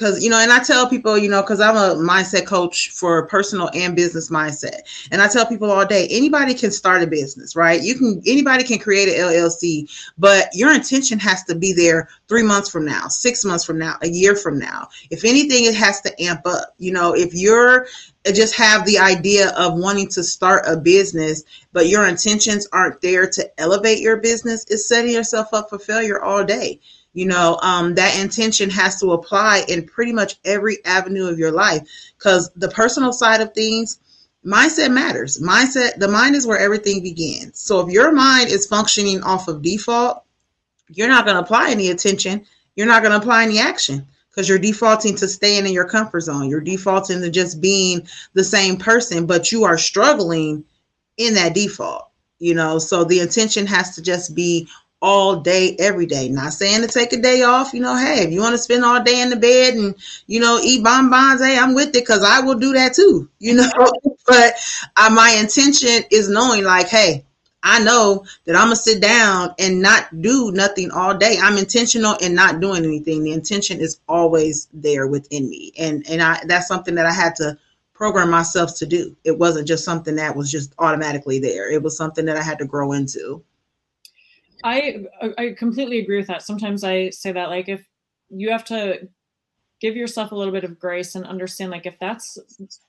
because 0.00 0.24
you 0.24 0.30
know 0.30 0.38
and 0.38 0.50
i 0.50 0.58
tell 0.58 0.88
people 0.88 1.18
you 1.18 1.28
know 1.28 1.42
because 1.42 1.60
i'm 1.60 1.76
a 1.76 1.94
mindset 2.02 2.46
coach 2.46 2.88
for 2.90 3.26
personal 3.26 3.68
and 3.74 3.94
business 3.94 4.30
mindset. 4.30 4.80
And 5.12 5.20
i 5.20 5.28
tell 5.28 5.46
people 5.46 5.70
all 5.70 5.84
day 5.84 6.08
anybody 6.10 6.54
can 6.54 6.70
start 6.70 7.02
a 7.02 7.06
business 7.06 7.54
right? 7.54 7.82
You 7.82 7.94
can 7.94 8.22
anybody 8.26 8.64
can 8.64 8.78
create 8.78 9.08
an 9.08 9.26
llc 9.26 10.10
but 10.18 10.48
your 10.54 10.72
intention 10.72 11.18
has 11.18 11.44
to 11.44 11.54
be 11.54 11.72
there 11.72 12.08
three 12.28 12.42
months 12.42 12.70
from 12.70 12.86
now 12.86 13.08
six 13.08 13.44
months 13.44 13.64
from 13.64 13.78
now 13.78 13.96
a 14.02 14.08
year 14.08 14.34
from 14.34 14.58
now. 14.58 14.88
If 15.10 15.24
anything 15.24 15.64
it 15.64 15.74
has 15.74 16.00
to 16.02 16.22
amp 16.22 16.46
up. 16.46 16.74
You 16.78 16.92
know 16.92 17.14
if 17.14 17.34
you're 17.34 17.86
just 18.26 18.54
have 18.54 18.84
the 18.84 18.98
idea 18.98 19.50
of 19.50 19.78
wanting 19.78 20.08
to 20.08 20.22
start 20.22 20.64
a 20.66 20.76
business 20.76 21.42
but 21.72 21.88
your 21.88 22.06
intentions 22.06 22.68
aren't 22.72 23.00
there 23.00 23.28
to 23.28 23.60
elevate 23.60 24.00
your 24.00 24.18
business 24.18 24.64
is 24.68 24.86
setting 24.88 25.12
yourself 25.12 25.52
up 25.52 25.70
for 25.70 25.78
failure 25.78 26.22
all 26.22 26.44
day. 26.44 26.80
You 27.12 27.26
know 27.26 27.58
um, 27.62 27.94
that 27.94 28.18
intention 28.20 28.70
has 28.70 29.00
to 29.00 29.12
apply 29.12 29.64
in 29.68 29.86
pretty 29.86 30.12
much 30.12 30.36
every 30.44 30.84
avenue 30.84 31.26
of 31.26 31.38
your 31.38 31.52
life 31.52 31.82
because 32.18 32.50
the 32.56 32.68
personal 32.68 33.12
side 33.12 33.40
of 33.40 33.52
things 33.52 33.98
mindset 34.44 34.92
matters. 34.92 35.40
Mindset 35.40 35.96
the 35.96 36.08
mind 36.08 36.36
is 36.36 36.46
where 36.46 36.58
everything 36.58 37.02
begins. 37.02 37.58
So 37.58 37.80
if 37.80 37.92
your 37.92 38.12
mind 38.12 38.50
is 38.50 38.66
functioning 38.66 39.22
off 39.22 39.48
of 39.48 39.62
default 39.62 40.24
you're 40.92 41.08
not 41.08 41.24
going 41.24 41.36
to 41.36 41.42
apply 41.42 41.70
any 41.70 41.90
attention. 41.90 42.44
You're 42.74 42.86
not 42.86 43.02
going 43.02 43.12
to 43.12 43.18
apply 43.18 43.44
any 43.44 43.58
action 43.58 44.06
because 44.30 44.48
you're 44.48 44.58
defaulting 44.58 45.14
to 45.16 45.28
staying 45.28 45.66
in 45.66 45.72
your 45.72 45.88
comfort 45.88 46.20
zone 46.20 46.48
you're 46.48 46.60
defaulting 46.60 47.20
to 47.20 47.30
just 47.30 47.60
being 47.60 48.06
the 48.34 48.44
same 48.44 48.76
person 48.76 49.26
but 49.26 49.52
you 49.52 49.64
are 49.64 49.78
struggling 49.78 50.64
in 51.16 51.34
that 51.34 51.54
default 51.54 52.08
you 52.38 52.54
know 52.54 52.78
so 52.78 53.04
the 53.04 53.20
intention 53.20 53.66
has 53.66 53.94
to 53.94 54.02
just 54.02 54.34
be 54.34 54.68
all 55.02 55.36
day, 55.36 55.76
every 55.78 56.06
day. 56.06 56.28
Not 56.28 56.52
saying 56.52 56.82
to 56.82 56.88
take 56.88 57.12
a 57.12 57.16
day 57.16 57.42
off, 57.42 57.72
you 57.72 57.80
know, 57.80 57.96
hey, 57.96 58.24
if 58.24 58.32
you 58.32 58.40
want 58.40 58.54
to 58.54 58.58
spend 58.58 58.84
all 58.84 59.02
day 59.02 59.20
in 59.20 59.30
the 59.30 59.36
bed 59.36 59.74
and, 59.74 59.94
you 60.26 60.40
know, 60.40 60.60
eat 60.62 60.84
bonbons, 60.84 61.42
hey, 61.42 61.58
I'm 61.58 61.74
with 61.74 61.88
it 61.88 61.92
because 61.94 62.22
I 62.22 62.40
will 62.40 62.58
do 62.58 62.72
that 62.74 62.94
too, 62.94 63.28
you 63.38 63.54
know. 63.54 63.70
but 64.26 64.54
uh, 64.96 65.10
my 65.10 65.36
intention 65.40 66.04
is 66.10 66.28
knowing, 66.28 66.64
like, 66.64 66.88
hey, 66.88 67.24
I 67.62 67.82
know 67.82 68.24
that 68.46 68.56
I'm 68.56 68.66
gonna 68.66 68.76
sit 68.76 69.02
down 69.02 69.54
and 69.58 69.82
not 69.82 70.22
do 70.22 70.50
nothing 70.52 70.90
all 70.90 71.16
day. 71.16 71.38
I'm 71.40 71.58
intentional 71.58 72.14
in 72.16 72.34
not 72.34 72.60
doing 72.60 72.84
anything. 72.84 73.22
The 73.22 73.32
intention 73.32 73.80
is 73.80 74.00
always 74.08 74.68
there 74.72 75.06
within 75.06 75.48
me, 75.50 75.72
and 75.78 76.08
and 76.08 76.22
I 76.22 76.40
that's 76.46 76.68
something 76.68 76.94
that 76.94 77.06
I 77.06 77.12
had 77.12 77.36
to 77.36 77.58
program 77.92 78.30
myself 78.30 78.76
to 78.78 78.86
do. 78.86 79.14
It 79.24 79.38
wasn't 79.38 79.68
just 79.68 79.84
something 79.84 80.16
that 80.16 80.34
was 80.34 80.50
just 80.50 80.74
automatically 80.78 81.38
there. 81.38 81.70
It 81.70 81.82
was 81.82 81.98
something 81.98 82.24
that 82.24 82.36
I 82.38 82.42
had 82.42 82.58
to 82.60 82.64
grow 82.64 82.92
into. 82.92 83.44
I 84.64 85.04
I 85.36 85.54
completely 85.56 85.98
agree 85.98 86.16
with 86.16 86.28
that. 86.28 86.42
Sometimes 86.42 86.82
I 86.82 87.10
say 87.10 87.32
that 87.32 87.50
like 87.50 87.68
if 87.68 87.86
you 88.30 88.50
have 88.50 88.64
to 88.66 89.08
give 89.80 89.96
yourself 89.96 90.30
a 90.30 90.34
little 90.34 90.52
bit 90.52 90.64
of 90.64 90.78
grace 90.78 91.14
and 91.14 91.24
understand 91.26 91.70
like 91.70 91.86
if 91.86 91.98
that's 91.98 92.38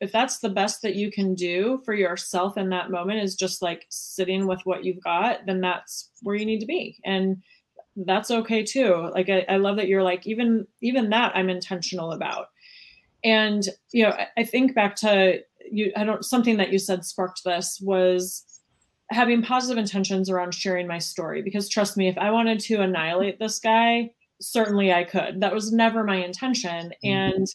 if 0.01 0.11
that's 0.11 0.39
the 0.39 0.49
best 0.49 0.81
that 0.81 0.95
you 0.95 1.09
can 1.09 1.33
do 1.33 1.81
for 1.85 1.93
yourself 1.93 2.57
in 2.57 2.69
that 2.69 2.91
moment 2.91 3.23
is 3.23 3.35
just 3.35 3.61
like 3.61 3.85
sitting 3.89 4.45
with 4.45 4.59
what 4.65 4.83
you've 4.83 5.03
got, 5.03 5.45
then 5.45 5.61
that's 5.61 6.11
where 6.21 6.35
you 6.35 6.45
need 6.45 6.59
to 6.59 6.65
be. 6.65 6.97
And 7.05 7.41
that's 7.95 8.31
okay 8.31 8.63
too. 8.63 9.09
Like 9.13 9.29
I, 9.29 9.45
I 9.47 9.57
love 9.57 9.77
that 9.77 9.87
you're 9.87 10.03
like 10.03 10.27
even 10.27 10.67
even 10.81 11.09
that 11.09 11.35
I'm 11.35 11.49
intentional 11.49 12.11
about. 12.11 12.47
And 13.23 13.63
you 13.91 14.03
know, 14.03 14.09
I, 14.09 14.27
I 14.37 14.43
think 14.43 14.75
back 14.75 14.95
to 14.97 15.39
you 15.71 15.91
I 15.95 16.03
don't 16.03 16.25
something 16.25 16.57
that 16.57 16.71
you 16.71 16.79
said 16.79 17.05
sparked 17.05 17.43
this 17.45 17.79
was 17.81 18.45
having 19.11 19.41
positive 19.41 19.77
intentions 19.77 20.29
around 20.29 20.53
sharing 20.53 20.87
my 20.87 20.97
story 20.97 21.41
because 21.41 21.67
trust 21.67 21.97
me 21.97 22.07
if 22.07 22.17
i 22.17 22.31
wanted 22.31 22.61
to 22.61 22.79
annihilate 22.81 23.37
this 23.39 23.59
guy 23.59 24.09
certainly 24.41 24.91
i 24.91 25.03
could. 25.03 25.39
That 25.41 25.53
was 25.53 25.71
never 25.71 26.03
my 26.03 26.17
intention. 26.17 26.93
Mm-hmm. 27.03 27.07
and 27.07 27.47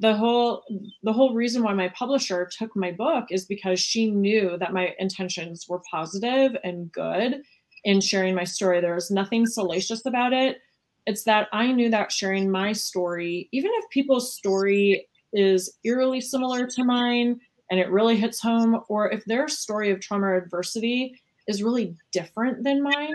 the 0.00 0.14
whole 0.14 0.64
the 1.04 1.12
whole 1.12 1.34
reason 1.34 1.62
why 1.62 1.72
my 1.72 1.88
publisher 1.90 2.48
took 2.58 2.74
my 2.74 2.90
book 2.90 3.26
is 3.30 3.46
because 3.46 3.78
she 3.78 4.10
knew 4.10 4.56
that 4.58 4.72
my 4.72 4.92
intentions 4.98 5.66
were 5.68 5.80
positive 5.90 6.56
and 6.64 6.90
good 6.90 7.42
in 7.84 8.00
sharing 8.00 8.34
my 8.34 8.44
story. 8.44 8.80
There 8.80 8.94
was 8.94 9.10
nothing 9.10 9.46
salacious 9.46 10.04
about 10.06 10.32
it. 10.32 10.58
It's 11.06 11.24
that 11.24 11.48
i 11.52 11.70
knew 11.70 11.90
that 11.90 12.10
sharing 12.10 12.50
my 12.50 12.72
story 12.72 13.48
even 13.52 13.70
if 13.74 13.90
people's 13.90 14.34
story 14.34 15.06
is 15.32 15.78
eerily 15.84 16.20
similar 16.20 16.66
to 16.66 16.84
mine 16.84 17.38
and 17.70 17.80
it 17.80 17.90
really 17.90 18.16
hits 18.16 18.40
home, 18.40 18.80
or 18.88 19.10
if 19.10 19.24
their 19.24 19.48
story 19.48 19.90
of 19.90 20.00
trauma 20.00 20.26
or 20.26 20.36
adversity 20.36 21.20
is 21.48 21.62
really 21.62 21.96
different 22.12 22.62
than 22.62 22.82
mine, 22.82 23.14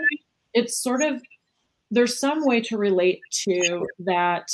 it's 0.54 0.82
sort 0.82 1.02
of 1.02 1.22
there's 1.90 2.18
some 2.18 2.46
way 2.46 2.60
to 2.60 2.76
relate 2.76 3.20
to 3.30 3.86
that 3.98 4.50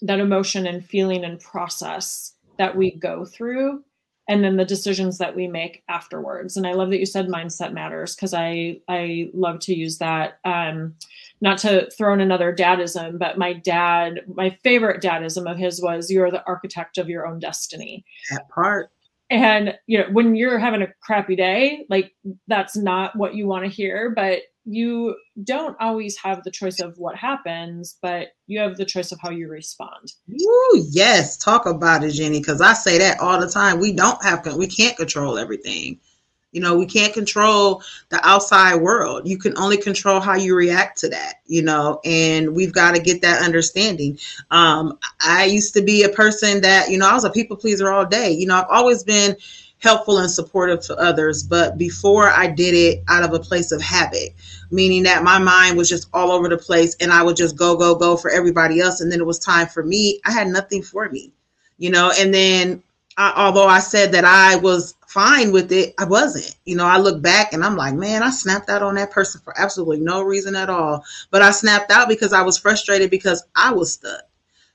that 0.00 0.20
emotion 0.20 0.66
and 0.66 0.84
feeling 0.84 1.24
and 1.24 1.40
process 1.40 2.34
that 2.56 2.76
we 2.76 2.92
go 2.92 3.24
through 3.24 3.82
and 4.28 4.44
then 4.44 4.56
the 4.56 4.64
decisions 4.64 5.18
that 5.18 5.34
we 5.34 5.48
make 5.48 5.82
afterwards 5.88 6.56
and 6.56 6.66
i 6.66 6.72
love 6.72 6.90
that 6.90 7.00
you 7.00 7.06
said 7.06 7.26
mindset 7.28 7.72
matters 7.72 8.14
because 8.14 8.32
i 8.32 8.78
i 8.88 9.28
love 9.34 9.58
to 9.58 9.74
use 9.74 9.98
that 9.98 10.38
um, 10.44 10.94
not 11.40 11.58
to 11.58 11.88
throw 11.90 12.12
in 12.14 12.20
another 12.20 12.54
dadism, 12.54 13.18
but 13.18 13.38
my 13.38 13.52
dad, 13.52 14.20
my 14.34 14.50
favorite 14.50 15.02
dadism 15.02 15.50
of 15.50 15.58
his 15.58 15.80
was 15.80 16.10
you're 16.10 16.30
the 16.30 16.44
architect 16.46 16.98
of 16.98 17.08
your 17.08 17.26
own 17.26 17.38
destiny. 17.38 18.04
That 18.30 18.48
part. 18.48 18.90
And 19.30 19.76
you 19.86 19.98
know, 19.98 20.06
when 20.10 20.34
you're 20.34 20.58
having 20.58 20.82
a 20.82 20.92
crappy 21.00 21.36
day, 21.36 21.86
like 21.88 22.14
that's 22.48 22.76
not 22.76 23.14
what 23.14 23.34
you 23.34 23.46
want 23.46 23.64
to 23.64 23.70
hear, 23.70 24.10
but 24.10 24.40
you 24.70 25.16
don't 25.44 25.76
always 25.80 26.16
have 26.18 26.44
the 26.44 26.50
choice 26.50 26.78
of 26.80 26.98
what 26.98 27.16
happens, 27.16 27.96
but 28.02 28.28
you 28.46 28.60
have 28.60 28.76
the 28.76 28.84
choice 28.84 29.12
of 29.12 29.18
how 29.20 29.30
you 29.30 29.48
respond. 29.48 30.12
Ooh, 30.30 30.86
yes. 30.90 31.38
Talk 31.38 31.64
about 31.66 32.04
it, 32.04 32.10
Ginny, 32.10 32.40
because 32.40 32.60
I 32.60 32.74
say 32.74 32.98
that 32.98 33.18
all 33.18 33.40
the 33.40 33.48
time. 33.48 33.80
We 33.80 33.92
don't 33.92 34.22
have, 34.22 34.46
we 34.56 34.66
can't 34.66 34.96
control 34.96 35.38
everything. 35.38 35.98
You 36.52 36.62
know, 36.62 36.78
we 36.78 36.86
can't 36.86 37.12
control 37.12 37.82
the 38.08 38.26
outside 38.26 38.76
world. 38.76 39.28
You 39.28 39.38
can 39.38 39.56
only 39.58 39.76
control 39.76 40.20
how 40.20 40.34
you 40.34 40.54
react 40.54 40.98
to 41.00 41.08
that, 41.08 41.36
you 41.46 41.62
know, 41.62 42.00
and 42.04 42.54
we've 42.54 42.72
got 42.72 42.94
to 42.94 43.02
get 43.02 43.20
that 43.22 43.42
understanding. 43.42 44.18
Um, 44.50 44.98
I 45.20 45.44
used 45.44 45.74
to 45.74 45.82
be 45.82 46.04
a 46.04 46.08
person 46.08 46.62
that, 46.62 46.90
you 46.90 46.98
know, 46.98 47.08
I 47.08 47.14
was 47.14 47.24
a 47.24 47.30
people 47.30 47.56
pleaser 47.56 47.90
all 47.90 48.06
day. 48.06 48.30
You 48.30 48.46
know, 48.46 48.56
I've 48.56 48.70
always 48.70 49.04
been 49.04 49.36
helpful 49.78 50.18
and 50.18 50.30
supportive 50.30 50.80
to 50.80 50.96
others, 50.96 51.42
but 51.42 51.78
before 51.78 52.28
I 52.28 52.48
did 52.48 52.74
it 52.74 53.04
out 53.08 53.22
of 53.22 53.32
a 53.32 53.38
place 53.38 53.72
of 53.72 53.80
habit, 53.80 54.30
meaning 54.70 55.04
that 55.04 55.22
my 55.22 55.38
mind 55.38 55.76
was 55.76 55.88
just 55.88 56.08
all 56.12 56.32
over 56.32 56.48
the 56.48 56.58
place 56.58 56.96
and 57.00 57.12
I 57.12 57.22
would 57.22 57.36
just 57.36 57.56
go, 57.56 57.76
go, 57.76 57.94
go 57.94 58.16
for 58.16 58.30
everybody 58.30 58.80
else. 58.80 59.00
And 59.00 59.10
then 59.10 59.20
it 59.20 59.26
was 59.26 59.38
time 59.38 59.68
for 59.68 59.84
me. 59.84 60.20
I 60.24 60.32
had 60.32 60.48
nothing 60.48 60.82
for 60.82 61.08
me, 61.08 61.32
you 61.78 61.90
know, 61.90 62.12
and 62.18 62.34
then 62.34 62.82
I, 63.16 63.32
although 63.36 63.66
I 63.66 63.80
said 63.80 64.12
that 64.12 64.24
I 64.24 64.56
was 64.56 64.94
fine 65.06 65.52
with 65.52 65.72
it, 65.72 65.94
I 65.98 66.04
wasn't. 66.04 66.56
You 66.64 66.76
know, 66.76 66.84
I 66.84 66.98
look 66.98 67.22
back 67.22 67.52
and 67.52 67.64
I'm 67.64 67.76
like, 67.76 67.94
man, 67.94 68.22
I 68.22 68.30
snapped 68.30 68.70
out 68.70 68.82
on 68.82 68.94
that 68.96 69.10
person 69.10 69.40
for 69.42 69.58
absolutely 69.58 70.00
no 70.00 70.22
reason 70.22 70.54
at 70.54 70.70
all. 70.70 71.04
But 71.30 71.42
I 71.42 71.50
snapped 71.50 71.90
out 71.90 72.08
because 72.08 72.32
I 72.32 72.42
was 72.42 72.58
frustrated 72.58 73.10
because 73.10 73.44
I 73.56 73.72
was 73.72 73.94
stuck, 73.94 74.22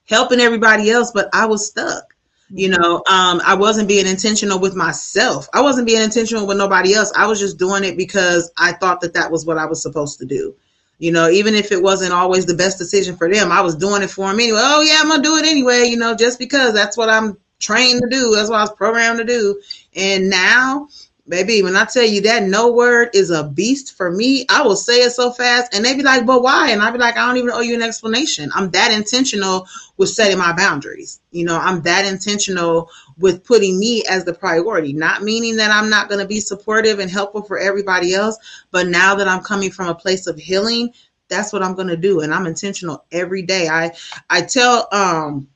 helping 0.10 0.40
everybody 0.40 0.92
else, 0.92 1.12
but 1.12 1.30
I 1.34 1.46
was 1.46 1.68
stuck. 1.68 2.13
You 2.56 2.70
know, 2.70 2.98
um, 3.10 3.42
I 3.44 3.56
wasn't 3.56 3.88
being 3.88 4.06
intentional 4.06 4.60
with 4.60 4.76
myself. 4.76 5.50
I 5.56 5.62
wasn't 5.62 5.88
being 5.88 6.04
intentional 6.04 6.46
with 6.46 6.58
nobody 6.58 6.94
else. 6.94 7.12
I 7.16 7.26
was 7.26 7.40
just 7.40 7.58
doing 7.58 7.84
it 7.84 7.98
because 7.98 8.52
I 8.60 8.74
thought 8.74 9.02
that 9.02 9.16
that 9.16 9.32
was 9.32 9.44
what 9.44 9.58
I 9.58 9.66
was 9.66 9.82
supposed 9.82 10.20
to 10.20 10.26
do. 10.26 10.56
You 11.00 11.12
know, 11.12 11.30
even 11.30 11.56
if 11.56 11.72
it 11.72 11.82
wasn't 11.82 12.14
always 12.14 12.46
the 12.46 12.54
best 12.54 12.78
decision 12.78 13.18
for 13.18 13.28
them, 13.28 13.52
I 13.52 13.62
was 13.62 13.76
doing 13.76 14.04
it 14.04 14.12
for 14.12 14.28
them 14.28 14.40
anyway. 14.40 14.60
Oh 14.62 14.82
yeah, 14.82 15.00
I'm 15.02 15.10
gonna 15.10 15.24
do 15.24 15.38
it 15.38 15.48
anyway. 15.48 15.86
You 15.86 15.98
know, 15.98 16.16
just 16.16 16.38
because 16.38 16.76
that's 16.76 16.96
what 16.96 17.10
I'm 17.10 17.38
trained 17.60 18.02
to 18.04 18.10
do. 18.10 18.36
That's 18.36 18.50
what 18.50 18.60
I 18.60 18.64
was 18.64 18.74
programmed 18.74 19.18
to 19.18 19.26
do. 19.26 19.60
And 19.96 20.30
now 20.30 20.90
baby, 21.28 21.64
when 21.64 21.76
I 21.76 21.86
tell 21.86 22.04
you 22.04 22.22
that 22.22 22.44
no 22.44 22.72
word 22.72 23.10
is 23.14 23.30
a 23.30 23.44
beast 23.46 23.96
for 23.96 24.12
me, 24.12 24.46
I 24.50 24.62
will 24.62 24.76
say 24.76 25.02
it 25.04 25.12
so 25.12 25.32
fast 25.32 25.74
and 25.74 25.84
they 25.84 25.96
be 25.96 26.04
like, 26.04 26.26
but 26.26 26.44
why? 26.44 26.72
And 26.72 26.82
I'd 26.82 26.92
be 26.92 27.00
like, 27.00 27.18
I 27.18 27.26
don't 27.26 27.38
even 27.38 27.52
owe 27.52 27.62
you 27.62 27.76
an 27.76 27.82
explanation. 27.82 28.52
I'm 28.54 28.70
that 28.72 28.92
intentional 28.92 29.68
with 29.98 30.10
setting 30.10 30.38
my 30.38 30.54
boundaries. 30.54 31.22
You 31.32 31.46
know, 31.46 31.58
I'm 31.58 31.82
that 31.84 32.06
intentional 32.06 32.90
with 33.18 33.44
putting 33.44 33.80
me 33.80 34.04
as 34.10 34.26
the 34.26 34.34
priority, 34.34 34.92
not 34.92 35.24
meaning 35.24 35.56
that 35.58 35.72
I'm 35.72 35.90
not 35.90 36.10
going 36.10 36.20
to 36.20 36.28
be 36.28 36.42
supportive 36.42 37.00
and 37.00 37.10
helpful 37.10 37.44
for 37.44 37.58
everybody 37.58 38.14
else. 38.14 38.38
But 38.72 38.88
now 38.88 39.16
that 39.16 39.28
I'm 39.28 39.44
coming 39.44 39.72
from 39.72 39.88
a 39.88 39.96
place 39.96 40.28
of 40.28 40.38
healing, 40.38 40.92
that's 41.30 41.54
what 41.54 41.64
I'm 41.64 41.74
going 41.74 41.88
to 41.88 41.98
do. 41.98 42.20
And 42.20 42.34
I'm 42.34 42.48
intentional 42.48 43.06
every 43.12 43.44
day. 43.44 43.70
I, 43.70 43.92
I 44.30 44.42
tell, 44.42 44.90
um, 44.92 45.48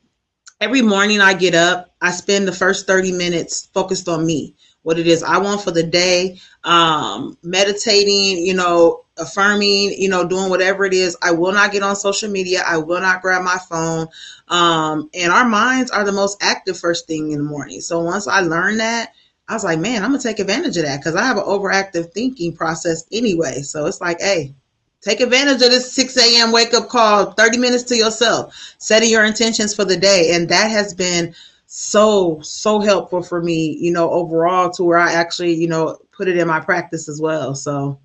every 0.61 0.81
morning 0.81 1.19
I 1.19 1.33
get 1.33 1.55
up, 1.55 1.93
I 2.01 2.11
spend 2.11 2.47
the 2.47 2.53
first 2.53 2.87
30 2.87 3.11
minutes 3.11 3.67
focused 3.73 4.07
on 4.07 4.25
me 4.25 4.55
what 4.87 4.97
it 4.97 5.05
is 5.05 5.21
I 5.21 5.37
want 5.39 5.61
for 5.61 5.71
the 5.71 5.83
day, 5.83 6.39
um, 6.63 7.37
meditating, 7.43 8.45
you 8.45 8.53
know, 8.53 9.03
affirming, 9.17 9.91
you 9.91 10.07
know, 10.07 10.25
doing 10.25 10.49
whatever 10.49 10.85
it 10.85 10.93
is. 10.93 11.17
I 11.21 11.31
will 11.31 11.51
not 11.51 11.73
get 11.73 11.83
on 11.83 11.97
social 11.97 12.31
media. 12.31 12.63
I 12.65 12.77
will 12.77 13.01
not 13.01 13.21
grab 13.21 13.43
my 13.43 13.57
phone. 13.69 14.07
Um, 14.47 15.09
and 15.13 15.29
our 15.29 15.43
minds 15.43 15.91
are 15.91 16.05
the 16.05 16.13
most 16.13 16.41
active 16.41 16.79
first 16.79 17.05
thing 17.05 17.33
in 17.33 17.39
the 17.39 17.43
morning. 17.43 17.81
So 17.81 17.99
once 17.99 18.29
I 18.29 18.39
learned 18.39 18.79
that, 18.79 19.11
I 19.49 19.55
was 19.55 19.65
like, 19.65 19.77
man, 19.77 20.05
I'm 20.05 20.11
gonna 20.11 20.23
take 20.23 20.39
advantage 20.39 20.77
of 20.77 20.85
that 20.85 21.01
because 21.01 21.17
I 21.17 21.25
have 21.25 21.35
an 21.35 21.43
overactive 21.43 22.13
thinking 22.13 22.55
process 22.55 23.03
anyway. 23.11 23.63
So 23.63 23.87
it's 23.87 23.99
like, 23.99 24.21
hey, 24.21 24.53
take 25.01 25.19
advantage 25.19 25.61
of 25.63 25.69
this 25.69 25.91
6 25.91 26.15
a.m. 26.15 26.53
wake 26.53 26.73
up 26.73 26.87
call, 26.87 27.33
30 27.33 27.57
minutes 27.57 27.83
to 27.83 27.97
yourself, 27.97 28.55
setting 28.77 29.09
your 29.09 29.25
intentions 29.25 29.75
for 29.75 29.83
the 29.83 29.97
day. 29.97 30.31
And 30.33 30.47
that 30.47 30.71
has 30.71 30.93
been 30.93 31.35
so 31.69 32.39
so 32.41 32.79
helpful 32.79 33.21
for 33.21 33.43
me 33.43 33.77
you 33.77 33.91
know 33.91 34.09
overall 34.09 34.69
to 34.69 34.85
where 34.85 34.97
i 34.97 35.11
actually 35.11 35.53
you 35.53 35.67
know 35.67 35.97
put 36.13 36.29
it 36.29 36.37
in 36.37 36.47
my 36.47 36.59
practice 36.59 37.07
as 37.07 37.21
well 37.21 37.53
so. 37.53 37.99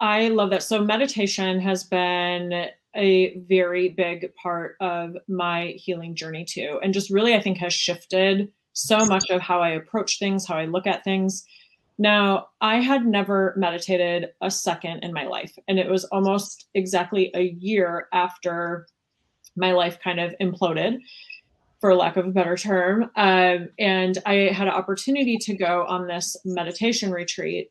I 0.00 0.28
love 0.28 0.50
that. 0.50 0.62
So 0.62 0.84
meditation 0.84 1.60
has 1.60 1.84
been 1.84 2.66
a 2.96 3.38
very 3.48 3.88
big 3.88 4.34
part 4.34 4.76
of 4.80 5.16
my 5.28 5.68
healing 5.76 6.14
journey 6.14 6.44
too 6.44 6.78
and 6.82 6.94
just 6.94 7.10
really 7.10 7.34
i 7.34 7.40
think 7.40 7.58
has 7.58 7.72
shifted 7.72 8.52
so 8.72 9.04
much 9.06 9.30
of 9.30 9.40
how 9.40 9.60
i 9.60 9.70
approach 9.70 10.18
things 10.18 10.46
how 10.46 10.56
i 10.56 10.64
look 10.64 10.86
at 10.86 11.02
things. 11.04 11.44
Now 11.98 12.48
i 12.60 12.76
had 12.80 13.06
never 13.06 13.54
meditated 13.56 14.30
a 14.42 14.50
second 14.50 15.02
in 15.02 15.12
my 15.12 15.24
life 15.24 15.56
and 15.68 15.78
it 15.78 15.88
was 15.88 16.04
almost 16.04 16.66
exactly 16.74 17.32
a 17.34 17.56
year 17.58 18.08
after 18.12 18.86
my 19.56 19.72
life 19.72 19.98
kind 20.02 20.20
of 20.20 20.34
imploded 20.40 20.98
for 21.84 21.94
lack 21.94 22.16
of 22.16 22.26
a 22.26 22.30
better 22.30 22.56
term. 22.56 23.10
Um, 23.14 23.68
and 23.78 24.16
I 24.24 24.48
had 24.54 24.68
an 24.68 24.72
opportunity 24.72 25.36
to 25.36 25.54
go 25.54 25.84
on 25.86 26.06
this 26.06 26.34
meditation 26.42 27.10
retreat 27.10 27.70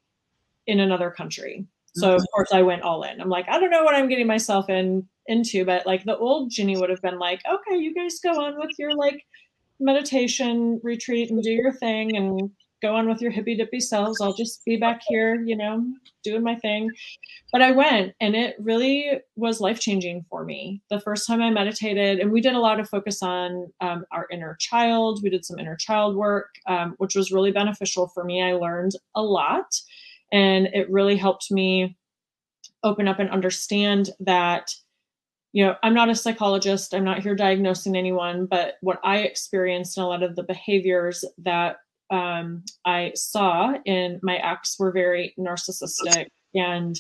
in 0.68 0.80
another 0.80 1.10
country. 1.10 1.66
So 1.96 2.14
of 2.14 2.24
course 2.32 2.50
I 2.54 2.62
went 2.62 2.84
all 2.84 3.02
in. 3.02 3.20
I'm 3.20 3.30
like, 3.30 3.50
I 3.50 3.60
don't 3.60 3.72
know 3.72 3.82
what 3.84 3.96
I'm 3.96 4.08
getting 4.08 4.28
myself 4.28 4.70
in 4.70 5.10
into, 5.26 5.66
but 5.66 5.88
like 5.88 6.04
the 6.04 6.16
old 6.16 6.52
Ginny 6.52 6.78
would 6.78 6.92
have 6.92 7.02
been 7.02 7.18
like, 7.18 7.42
okay, 7.52 7.76
you 7.76 7.92
guys 7.96 8.20
go 8.24 8.40
on 8.40 8.60
with 8.60 8.70
your 8.78 8.94
like 8.94 9.26
meditation 9.80 10.80
retreat 10.84 11.32
and 11.32 11.42
do 11.42 11.50
your 11.50 11.74
thing 11.74 12.16
and 12.16 12.52
go 12.84 12.96
on 12.96 13.08
with 13.08 13.22
your 13.22 13.32
hippy 13.32 13.56
dippy 13.56 13.80
selves. 13.80 14.20
I'll 14.20 14.34
just 14.34 14.64
be 14.66 14.76
back 14.76 15.02
here, 15.08 15.42
you 15.42 15.56
know, 15.56 15.84
doing 16.24 16.44
my 16.44 16.56
thing. 16.56 16.92
But 17.52 17.62
I 17.62 17.72
went 17.72 18.14
and 18.20 18.36
it 18.36 18.56
really 18.60 19.22
was 19.36 19.62
life 19.62 19.80
changing 19.80 20.26
for 20.30 20.44
me. 20.44 20.82
The 20.90 21.00
first 21.00 21.26
time 21.26 21.42
I 21.42 21.50
meditated, 21.50 22.20
and 22.20 22.32
we 22.32 22.42
did 22.42 22.54
a 22.54 22.60
lot 22.60 22.80
of 22.80 22.90
focus 22.90 23.24
on 23.24 23.72
um, 23.80 24.06
our 24.12 24.28
inner 24.32 24.58
child. 24.60 25.22
We 25.24 25.30
did 25.30 25.46
some 25.46 25.60
inner 25.60 25.78
child 25.78 26.16
work, 26.16 26.50
um, 26.68 26.96
which 26.98 27.16
was 27.16 27.32
really 27.32 27.52
beneficial 27.52 28.10
for 28.10 28.26
me. 28.26 28.44
I 28.44 28.54
learned 28.54 28.92
a 29.16 29.24
lot 29.24 29.74
and 30.32 30.68
it 30.74 30.92
really 30.92 31.16
helped 31.16 31.50
me 31.52 31.96
open 32.84 33.08
up 33.08 33.20
and 33.20 33.30
understand 33.30 34.10
that 34.20 34.70
you 35.54 35.64
know, 35.64 35.76
I'm 35.84 35.94
not 35.94 36.10
a 36.10 36.16
psychologist, 36.16 36.96
I'm 36.96 37.04
not 37.04 37.22
here 37.22 37.36
diagnosing 37.36 37.96
anyone, 37.96 38.48
but 38.48 38.78
what 38.82 39.00
I 39.04 39.20
experienced 39.20 39.98
and 39.98 40.04
a 40.04 40.08
lot 40.08 40.24
of 40.24 40.36
the 40.36 40.42
behaviors 40.42 41.24
that 41.38 41.78
um, 42.14 42.64
I 42.86 43.12
saw 43.16 43.74
in 43.86 44.20
my 44.22 44.38
ex 44.38 44.78
were 44.78 44.92
very 44.92 45.34
narcissistic, 45.40 46.28
and 46.54 46.96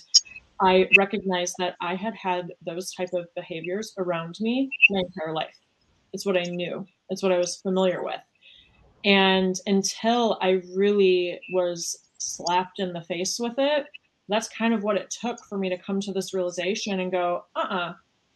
I 0.59 0.89
recognized 0.97 1.55
that 1.59 1.75
I 1.81 1.95
had 1.95 2.15
had 2.15 2.51
those 2.65 2.93
type 2.93 3.13
of 3.13 3.27
behaviors 3.35 3.93
around 3.97 4.37
me 4.39 4.71
my 4.89 5.01
entire 5.01 5.33
life. 5.33 5.55
It's 6.13 6.25
what 6.25 6.37
I 6.37 6.43
knew. 6.43 6.85
It's 7.09 7.21
what 7.21 7.31
I 7.31 7.37
was 7.37 7.57
familiar 7.57 8.03
with. 8.03 8.21
And 9.05 9.55
until 9.67 10.39
I 10.41 10.61
really 10.75 11.39
was 11.51 12.09
slapped 12.17 12.79
in 12.79 12.93
the 12.93 13.03
face 13.03 13.37
with 13.39 13.55
it, 13.57 13.85
that's 14.29 14.47
kind 14.47 14.73
of 14.73 14.83
what 14.83 14.97
it 14.97 15.11
took 15.21 15.37
for 15.45 15.57
me 15.57 15.69
to 15.69 15.77
come 15.77 15.99
to 15.99 16.13
this 16.13 16.33
realization 16.33 17.01
and 17.01 17.11
go, 17.11 17.43
uh 17.55 17.59
uh-uh, 17.59 17.75
uh 17.75 17.93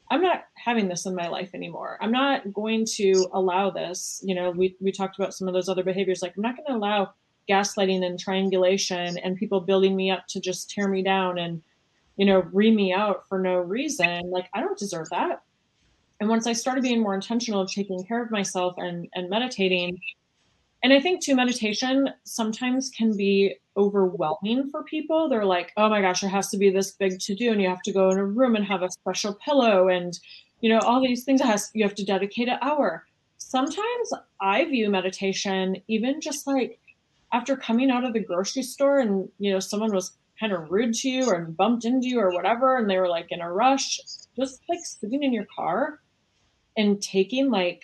I'm 0.10 0.22
not 0.22 0.46
having 0.56 0.88
this 0.88 1.06
in 1.06 1.16
my 1.16 1.28
life 1.28 1.52
anymore. 1.54 1.98
I'm 2.02 2.12
not 2.12 2.54
going 2.54 2.86
to 2.96 3.28
allow 3.34 3.70
this. 3.70 4.22
You 4.24 4.36
know, 4.36 4.52
we, 4.52 4.76
we 4.80 4.92
talked 4.92 5.18
about 5.18 5.34
some 5.34 5.48
of 5.48 5.54
those 5.54 5.70
other 5.70 5.84
behaviors. 5.84 6.22
Like, 6.22 6.34
I'm 6.36 6.44
not 6.44 6.56
going 6.56 6.68
to 6.68 6.76
allow 6.76 7.14
gaslighting 7.50 8.06
and 8.06 8.20
triangulation 8.20 9.18
and 9.18 9.38
people 9.38 9.62
building 9.62 9.96
me 9.96 10.12
up 10.12 10.26
to 10.30 10.40
just 10.40 10.70
tear 10.70 10.88
me 10.88 11.02
down 11.02 11.38
and, 11.38 11.62
you 12.18 12.26
know, 12.26 12.40
ream 12.54 12.76
me 12.76 12.94
out 12.94 13.28
for 13.28 13.40
no 13.40 13.56
reason. 13.56 14.30
Like, 14.30 14.50
I 14.54 14.62
don't 14.62 14.78
deserve 14.78 15.10
that. 15.10 15.42
And 16.20 16.30
once 16.30 16.48
I 16.48 16.54
started 16.54 16.82
being 16.84 17.02
more 17.02 17.14
intentional 17.14 17.62
of 17.62 17.72
taking 17.72 18.04
care 18.04 18.24
of 18.24 18.32
myself 18.32 18.76
and, 18.78 19.08
and 19.14 19.30
meditating, 19.30 20.00
and 20.84 20.94
I 20.94 21.00
think 21.00 21.24
too, 21.24 21.36
meditation 21.36 22.10
sometimes 22.24 22.90
can 22.90 23.18
be 23.18 23.56
overwhelming 23.76 24.70
for 24.70 24.84
people. 24.84 25.28
They're 25.28 25.46
like, 25.46 25.72
oh 25.78 25.90
my 25.90 26.02
gosh, 26.02 26.24
it 26.24 26.30
has 26.30 26.50
to 26.50 26.58
be 26.58 26.70
this 26.70 26.92
big 26.92 27.20
to 27.20 27.36
do, 27.36 27.52
and 27.52 27.62
you 27.62 27.68
have 27.68 27.82
to 27.84 27.94
go 27.94 28.10
in 28.12 28.18
a 28.18 28.26
room 28.26 28.56
and 28.56 28.66
have 28.66 28.84
a 28.84 28.92
special 28.92 29.34
pillow, 29.34 29.88
and 29.88 30.18
you 30.62 30.70
know 30.70 30.80
all 30.80 31.02
these 31.02 31.24
things. 31.24 31.42
Has 31.42 31.72
you 31.74 31.84
have 31.84 31.96
to 31.96 32.06
dedicate 32.06 32.48
an 32.48 32.60
hour. 32.62 33.06
Sometimes 33.38 34.14
I 34.42 34.66
view 34.66 34.90
meditation 34.90 35.78
even 35.88 36.22
just 36.22 36.46
like 36.48 36.80
after 37.34 37.56
coming 37.56 37.90
out 37.90 38.04
of 38.04 38.14
the 38.14 38.20
grocery 38.20 38.64
store, 38.64 39.00
and 39.00 39.30
you 39.40 39.52
know 39.52 39.60
someone 39.60 39.94
was 39.94 40.12
kind 40.40 40.54
of 40.54 40.70
rude 40.72 40.94
to 40.94 41.10
you 41.10 41.26
or 41.28 41.42
bumped 41.46 41.86
into 41.86 42.08
you 42.08 42.20
or 42.20 42.32
whatever, 42.32 42.78
and 42.78 42.90
they 42.90 42.98
were 43.00 43.10
like 43.10 43.28
in 43.32 43.42
a 43.42 43.52
rush. 43.52 44.00
Just 44.36 44.62
like 44.70 44.80
sitting 44.84 45.24
in 45.24 45.34
your 45.34 45.48
car 45.56 46.02
and 46.78 47.02
taking 47.02 47.50
like 47.50 47.82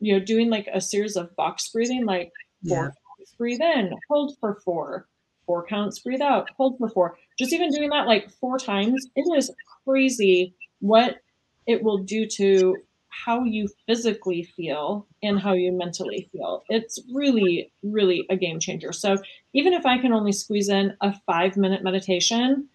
you 0.00 0.12
know, 0.12 0.24
doing 0.24 0.50
like 0.50 0.68
a 0.72 0.80
series 0.80 1.16
of 1.16 1.34
box 1.36 1.68
breathing, 1.70 2.04
like 2.04 2.32
four 2.66 2.76
yeah. 2.76 2.82
counts, 2.82 3.32
breathe 3.36 3.60
in, 3.60 3.92
hold 4.08 4.36
for 4.40 4.60
four, 4.64 5.08
four 5.46 5.66
counts, 5.66 5.98
breathe 5.98 6.22
out, 6.22 6.48
hold 6.56 6.78
for 6.78 6.88
four. 6.88 7.16
Just 7.38 7.52
even 7.52 7.70
doing 7.70 7.90
that 7.90 8.06
like 8.06 8.30
four 8.30 8.58
times, 8.58 9.06
it 9.16 9.26
is 9.36 9.50
crazy 9.84 10.54
what 10.80 11.16
it 11.66 11.82
will 11.82 11.98
do 11.98 12.26
to 12.26 12.76
how 13.08 13.44
you 13.44 13.68
physically 13.86 14.42
feel 14.42 15.06
and 15.22 15.40
how 15.40 15.52
you 15.52 15.72
mentally 15.72 16.28
feel. 16.32 16.62
It's 16.68 16.98
really, 17.12 17.72
really 17.82 18.24
a 18.30 18.36
game 18.36 18.60
changer. 18.60 18.92
So 18.92 19.18
even 19.54 19.72
if 19.72 19.84
I 19.84 19.98
can 19.98 20.12
only 20.12 20.32
squeeze 20.32 20.68
in 20.68 20.94
a 21.00 21.14
five 21.26 21.56
minute 21.56 21.82
meditation, 21.82 22.68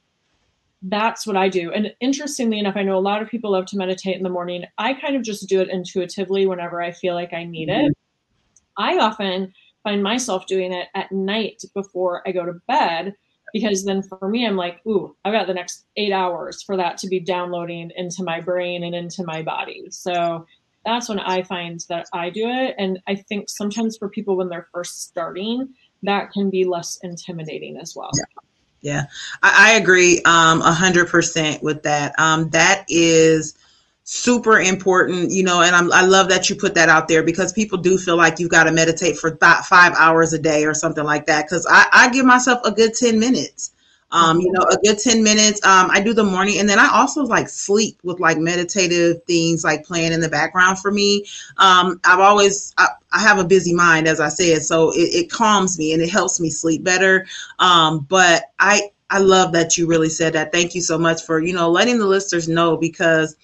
that's 0.84 1.26
what 1.26 1.38
I 1.38 1.50
do. 1.50 1.72
And 1.72 1.94
interestingly 2.02 2.60
enough, 2.60 2.76
I 2.76 2.84
know 2.84 2.98
a 2.98 3.00
lot 3.00 3.22
of 3.22 3.30
people 3.30 3.52
love 3.52 3.66
to 3.68 3.78
meditate 3.78 4.18
in 4.18 4.24
the 4.24 4.30
morning. 4.30 4.66
I 4.78 4.94
kind 4.94 5.16
of 5.16 5.24
just 5.24 5.48
do 5.48 5.62
it 5.62 5.70
intuitively 5.70 6.46
whenever 6.46 6.82
I 6.82 6.92
feel 6.92 7.16
like 7.16 7.34
I 7.34 7.46
need 7.46 7.70
it. 7.70 7.92
Mm-hmm. 7.92 8.84
I 8.84 8.98
often 8.98 9.54
find 9.84 10.04
myself 10.04 10.46
doing 10.46 10.74
it 10.74 10.88
at 10.94 11.12
night 11.12 11.64
before 11.74 12.28
I 12.28 12.32
go 12.32 12.46
to 12.46 12.54
bed 12.68 13.14
because 13.54 13.86
then 13.86 14.02
for 14.02 14.28
me, 14.28 14.48
I'm 14.48 14.56
like, 14.56 14.82
ooh, 14.88 15.16
I've 15.24 15.34
got 15.34 15.48
the 15.48 15.54
next 15.54 15.86
eight 15.96 16.12
hours 16.12 16.64
for 16.64 16.76
that 16.76 16.98
to 17.00 17.08
be 17.08 17.20
downloading 17.20 17.92
into 17.96 18.24
my 18.24 18.42
brain 18.42 18.84
and 18.84 18.96
into 18.96 19.24
my 19.24 19.44
body. 19.44 19.86
So 19.92 20.48
that's 20.86 21.08
when 21.08 21.20
I 21.20 21.44
find 21.44 21.80
that 21.88 22.08
I 22.14 22.30
do 22.30 22.50
it. 22.50 22.76
And 22.78 23.00
I 23.08 23.16
think 23.16 23.50
sometimes 23.50 23.96
for 23.96 24.10
people 24.10 24.36
when 24.36 24.50
they're 24.50 24.68
first 24.74 25.04
starting, 25.04 25.70
that 26.02 26.32
can 26.32 26.50
be 26.50 26.66
less 26.66 26.98
intimidating 27.04 27.78
as 27.78 27.96
well. 27.96 28.10
Yeah. 28.18 28.42
Yeah, 28.84 29.06
I, 29.42 29.72
I 29.72 29.74
agree 29.80 30.22
um, 30.26 30.62
a 30.62 30.74
hundred 30.74 31.08
percent 31.08 31.64
with 31.64 31.84
that. 31.84 32.14
Um, 32.20 32.50
that 32.50 32.86
is 32.90 33.56
super 34.04 34.60
important, 34.60 35.32
you 35.32 35.44
know, 35.44 35.62
and 35.62 35.74
I'm, 35.74 35.92
I 35.94 36.02
love 36.02 36.28
that 36.30 36.50
you 36.50 36.58
put 36.58 36.76
that 36.76 36.90
out 36.90 37.08
there 37.08 37.24
because 37.24 37.54
people 37.54 37.78
do 37.78 37.98
feel 37.98 38.18
like 38.18 38.40
you've 38.40 38.52
got 38.52 38.66
to 38.66 38.74
meditate 38.74 39.18
for 39.18 39.32
th- 39.32 39.66
five 39.66 39.94
hours 39.98 40.34
a 40.34 40.40
day 40.40 40.66
or 40.66 40.74
something 40.74 41.06
like 41.06 41.26
that. 41.28 41.46
Because 41.46 41.66
I, 41.70 41.86
I 41.94 42.10
give 42.10 42.26
myself 42.26 42.60
a 42.66 42.72
good 42.72 42.94
10 42.94 43.18
minutes. 43.18 43.72
Um, 44.14 44.40
you 44.40 44.52
know, 44.52 44.62
a 44.62 44.78
good 44.78 45.00
10 45.00 45.24
minutes. 45.24 45.64
Um, 45.66 45.90
I 45.92 46.00
do 46.00 46.14
the 46.14 46.24
morning 46.24 46.60
and 46.60 46.70
then 46.70 46.80
I 46.80 46.90
also 46.94 47.24
like 47.24 47.50
sleep 47.50 48.00
with 48.04 48.20
like 48.20 48.38
meditative 48.38 49.24
things 49.24 49.64
like 49.64 49.84
playing 49.84 50.14
in 50.14 50.22
the 50.22 50.30
background 50.30 50.80
for 50.80 50.92
me. 50.92 51.26
Um, 51.58 52.00
I've 52.06 52.20
always, 52.20 52.74
I, 52.78 52.88
I, 53.12 53.20
have 53.20 53.40
a 53.40 53.44
busy 53.44 53.74
mind, 53.74 54.08
as 54.08 54.20
I 54.20 54.30
said, 54.30 54.64
so 54.64 54.92
it, 54.92 55.10
it 55.14 55.32
calms 55.32 55.78
me 55.80 55.94
and 55.94 56.02
it 56.02 56.10
helps 56.10 56.40
me 56.40 56.50
sleep 56.50 56.84
better. 56.84 57.26
Um, 57.60 58.06
but 58.08 58.52
I, 58.60 58.92
I 59.10 59.20
love 59.20 59.52
that 59.54 59.78
you 59.78 59.88
really 59.88 60.10
said 60.10 60.34
that. 60.34 60.52
Thank 60.52 60.76
you 60.76 60.82
so 60.82 60.98
much 60.98 61.24
for, 61.24 61.40
you 61.40 61.54
know, 61.54 61.70
letting 61.70 61.98
the 61.98 62.08
listeners 62.08 62.48
know 62.48 62.78
because 62.78 63.36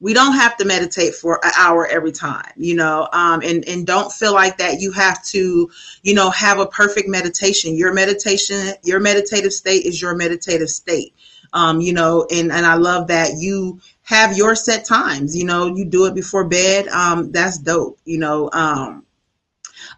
we 0.00 0.14
don't 0.14 0.34
have 0.34 0.56
to 0.56 0.64
meditate 0.64 1.14
for 1.14 1.40
an 1.44 1.52
hour 1.56 1.86
every 1.86 2.12
time 2.12 2.52
you 2.56 2.74
know 2.74 3.08
um, 3.12 3.40
and 3.42 3.66
and 3.68 3.86
don't 3.86 4.12
feel 4.12 4.32
like 4.32 4.58
that 4.58 4.80
you 4.80 4.92
have 4.92 5.22
to 5.24 5.70
you 6.02 6.14
know 6.14 6.30
have 6.30 6.58
a 6.58 6.66
perfect 6.66 7.08
meditation. 7.08 7.74
Your 7.74 7.92
meditation 7.92 8.74
your 8.84 9.00
meditative 9.00 9.52
state 9.52 9.84
is 9.84 10.00
your 10.00 10.14
meditative 10.14 10.70
state. 10.70 11.14
Um, 11.52 11.80
you 11.80 11.94
know 11.94 12.26
and 12.30 12.52
and 12.52 12.66
i 12.66 12.74
love 12.74 13.06
that 13.06 13.38
you 13.38 13.80
have 14.02 14.36
your 14.36 14.54
set 14.54 14.84
times 14.84 15.34
you 15.34 15.46
know 15.46 15.66
you 15.66 15.86
do 15.86 16.04
it 16.04 16.14
before 16.14 16.46
bed 16.46 16.88
um, 16.88 17.32
that's 17.32 17.56
dope 17.56 17.98
you 18.04 18.18
know 18.18 18.50
um, 18.52 19.06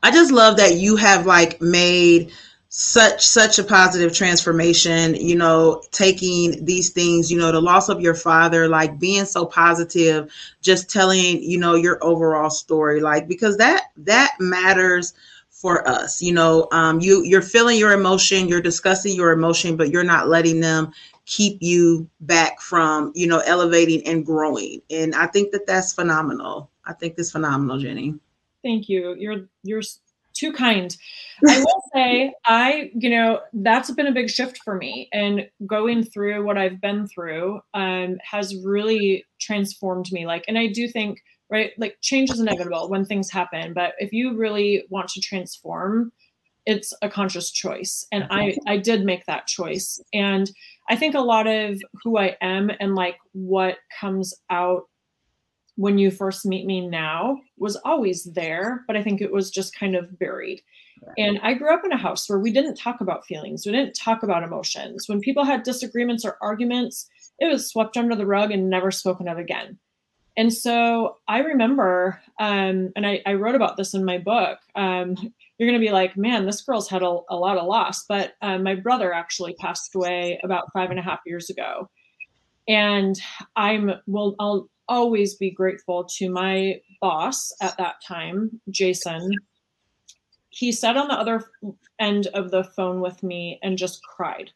i 0.01 0.13
just 0.13 0.31
love 0.31 0.59
that 0.59 0.77
you 0.77 0.95
have 0.95 1.27
like 1.27 1.61
made 1.61 2.31
such 2.73 3.27
such 3.27 3.59
a 3.59 3.65
positive 3.65 4.15
transformation 4.15 5.17
you 5.17 5.35
know 5.35 5.83
taking 5.91 6.65
these 6.65 6.91
things 6.91 7.31
you 7.31 7.37
know 7.37 7.51
the 7.51 7.61
loss 7.61 7.89
of 7.89 8.01
your 8.01 8.15
father 8.15 8.69
like 8.69 8.97
being 8.97 9.25
so 9.25 9.45
positive 9.45 10.33
just 10.61 10.89
telling 10.89 11.43
you 11.43 11.59
know 11.59 11.75
your 11.75 11.99
overall 12.01 12.49
story 12.49 13.01
like 13.01 13.27
because 13.27 13.57
that 13.57 13.87
that 13.97 14.33
matters 14.39 15.15
for 15.49 15.87
us 15.89 16.23
you 16.23 16.33
know 16.33 16.69
um 16.71 17.01
you 17.01 17.25
you're 17.25 17.43
feeling 17.43 17.77
your 17.77 17.93
emotion 17.93 18.47
you're 18.47 18.63
discussing 18.63 19.17
your 19.17 19.33
emotion 19.33 19.77
but 19.77 19.91
you're 19.91 20.05
not 20.05 20.29
letting 20.29 20.61
them 20.61 20.93
keep 21.27 21.59
you 21.61 22.09
back 22.21 22.61
from 22.61 23.13
you 23.15 23.27
know 23.27 23.39
elevating 23.47 24.05
and 24.07 24.25
growing. 24.27 24.81
And 24.91 25.15
i 25.15 25.27
think 25.27 25.53
that 25.53 25.67
that's 25.67 25.93
phenomenal. 25.93 26.71
I 26.85 26.93
think 26.93 27.15
it's 27.19 27.33
phenomenal 27.33 27.79
Ginny. 27.79 28.15
Thank 28.63 28.89
you. 28.89 29.15
You're 29.19 29.49
you're 29.63 29.83
too 30.41 30.53
kind. 30.53 30.97
I 31.47 31.59
will 31.59 31.83
say, 31.95 32.33
I, 32.47 32.91
you 32.95 33.11
know, 33.11 33.41
that's 33.53 33.91
been 33.91 34.07
a 34.07 34.13
big 34.13 34.31
shift 34.31 34.59
for 34.65 34.77
me. 34.77 35.09
And 35.13 35.49
going 35.67 36.03
through 36.03 36.45
what 36.45 36.59
I've 36.59 36.81
been 36.81 37.07
through 37.07 37.61
um, 37.75 38.19
has 38.23 38.57
really 38.57 39.25
transformed 39.41 40.11
me. 40.13 40.27
Like, 40.27 40.45
and 40.49 40.59
I 40.59 40.69
do 40.69 40.89
think, 40.89 41.21
right, 41.51 41.73
like 41.79 41.99
change 42.01 42.31
is 42.31 42.41
inevitable 42.41 42.89
when 42.89 43.05
things 43.05 43.31
happen. 43.31 43.73
But 43.75 43.95
if 43.99 44.13
you 44.13 44.37
really 44.37 44.85
want 44.89 45.09
to 45.11 45.21
transform, 45.21 46.13
it's 46.67 46.93
a 47.03 47.09
conscious 47.09 47.51
choice. 47.51 48.07
And 48.13 48.27
I, 48.31 48.57
I 48.67 48.77
did 48.77 49.05
make 49.05 49.25
that 49.27 49.47
choice. 49.47 50.01
And 50.13 50.51
I 50.89 50.97
think 50.97 51.15
a 51.15 51.21
lot 51.21 51.47
of 51.47 51.81
who 52.05 52.19
I 52.19 52.37
am 52.41 52.71
and 52.81 52.95
like 52.95 53.17
what 53.33 53.79
comes 53.99 54.35
out 54.51 54.85
when 55.81 55.97
you 55.97 56.11
first 56.11 56.45
meet 56.45 56.67
me 56.67 56.87
now 56.87 57.41
was 57.57 57.75
always 57.87 58.25
there, 58.25 58.85
but 58.87 58.99
I 58.99 59.03
think 59.03 59.23
it 59.23 59.33
was 59.33 59.51
just 59.51 59.75
kind 59.75 59.97
of 59.97 60.19
buried. 60.19 60.61
And 61.17 61.41
I 61.43 61.55
grew 61.55 61.73
up 61.73 61.87
in 61.87 61.93
a 61.93 61.97
house 61.97 62.29
where 62.29 62.39
we 62.39 62.53
didn't 62.53 62.75
talk 62.75 63.01
about 63.01 63.25
feelings, 63.25 63.65
we 63.65 63.73
didn't 63.73 63.95
talk 63.95 64.23
about 64.23 64.43
emotions. 64.43 65.09
When 65.09 65.21
people 65.21 65.43
had 65.43 65.63
disagreements 65.63 66.23
or 66.23 66.37
arguments, 66.43 67.09
it 67.39 67.51
was 67.51 67.67
swept 67.67 67.97
under 67.97 68.15
the 68.15 68.27
rug 68.27 68.51
and 68.51 68.69
never 68.69 68.91
spoken 68.91 69.27
of 69.27 69.39
again. 69.39 69.79
And 70.37 70.53
so 70.53 71.17
I 71.29 71.39
remember, 71.39 72.21
um, 72.39 72.91
and 72.95 73.07
I, 73.07 73.23
I, 73.25 73.33
wrote 73.33 73.55
about 73.55 73.79
this 73.79 73.95
in 73.95 74.05
my 74.05 74.19
book. 74.19 74.59
Um, 74.75 75.17
you're 75.57 75.69
going 75.69 75.81
to 75.81 75.87
be 75.87 75.93
like, 75.93 76.15
man, 76.15 76.45
this 76.45 76.61
girl's 76.61 76.91
had 76.91 77.03
a, 77.03 77.21
a 77.31 77.37
lot 77.37 77.57
of 77.57 77.67
loss. 77.67 78.05
But 78.07 78.35
um, 78.43 78.63
my 78.63 78.75
brother 78.75 79.15
actually 79.15 79.55
passed 79.55 79.95
away 79.95 80.39
about 80.45 80.71
five 80.75 80.91
and 80.91 80.99
a 80.99 81.03
half 81.03 81.21
years 81.25 81.49
ago. 81.49 81.89
And 82.69 83.19
I'm, 83.57 83.93
well, 84.07 84.37
I'll, 84.39 84.69
always 84.91 85.37
be 85.37 85.51
grateful 85.51 86.05
to 86.19 86.29
my 86.29 86.81
boss 87.01 87.53
at 87.63 87.79
that 87.79 87.97
time, 88.07 88.61
Jason. 88.71 89.31
He 90.51 90.73
sat 90.73 90.97
on 90.97 91.09
the 91.09 91.15
other 91.15 91.45
end 91.99 92.27
of 92.35 92.51
the 92.51 92.65
phone 92.65 93.01
with 93.01 93.23
me 93.23 93.59
and 93.63 93.79
just 93.79 94.03
cried. 94.03 94.51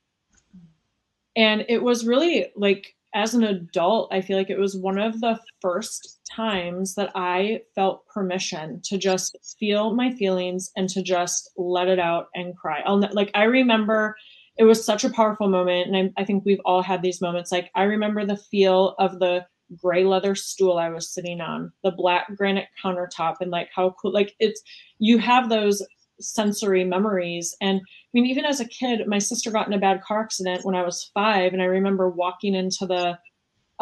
And 1.36 1.64
it 1.68 1.82
was 1.82 2.06
really 2.06 2.52
like, 2.56 2.94
as 3.14 3.34
an 3.34 3.44
adult, 3.44 4.12
I 4.12 4.20
feel 4.20 4.36
like 4.36 4.50
it 4.50 4.58
was 4.58 4.76
one 4.76 4.98
of 4.98 5.20
the 5.20 5.38
first 5.62 6.20
times 6.28 6.96
that 6.96 7.12
I 7.14 7.60
felt 7.76 8.06
permission 8.08 8.80
to 8.86 8.98
just 8.98 9.56
feel 9.58 9.94
my 9.94 10.12
feelings 10.12 10.72
and 10.76 10.88
to 10.90 11.00
just 11.00 11.50
let 11.56 11.86
it 11.86 12.00
out 12.00 12.26
and 12.34 12.56
cry. 12.56 12.80
I'll 12.84 12.98
like, 13.12 13.30
I 13.34 13.44
remember 13.44 14.16
it 14.56 14.64
was 14.64 14.84
such 14.84 15.04
a 15.04 15.10
powerful 15.10 15.48
moment. 15.48 15.94
And 15.94 16.12
I, 16.16 16.22
I 16.22 16.24
think 16.24 16.44
we've 16.44 16.60
all 16.64 16.82
had 16.82 17.02
these 17.02 17.20
moments. 17.20 17.52
Like, 17.52 17.70
I 17.76 17.84
remember 17.84 18.26
the 18.26 18.36
feel 18.36 18.96
of 18.98 19.20
the 19.20 19.46
gray 19.80 20.04
leather 20.04 20.34
stool 20.34 20.78
I 20.78 20.90
was 20.90 21.12
sitting 21.12 21.40
on, 21.40 21.72
the 21.82 21.90
black 21.90 22.34
granite 22.36 22.68
countertop, 22.82 23.36
and 23.40 23.50
like 23.50 23.70
how 23.74 23.94
cool, 24.00 24.12
like 24.12 24.34
it's, 24.38 24.62
you 24.98 25.18
have 25.18 25.48
those 25.48 25.82
sensory 26.20 26.84
memories. 26.84 27.56
And 27.60 27.80
I 27.80 28.08
mean, 28.12 28.26
even 28.26 28.44
as 28.44 28.60
a 28.60 28.68
kid, 28.68 29.06
my 29.06 29.18
sister 29.18 29.50
got 29.50 29.66
in 29.66 29.72
a 29.72 29.78
bad 29.78 30.02
car 30.02 30.22
accident 30.22 30.64
when 30.64 30.74
I 30.74 30.82
was 30.82 31.10
five. 31.14 31.52
And 31.52 31.62
I 31.62 31.66
remember 31.66 32.08
walking 32.08 32.54
into 32.54 32.86
the 32.86 33.18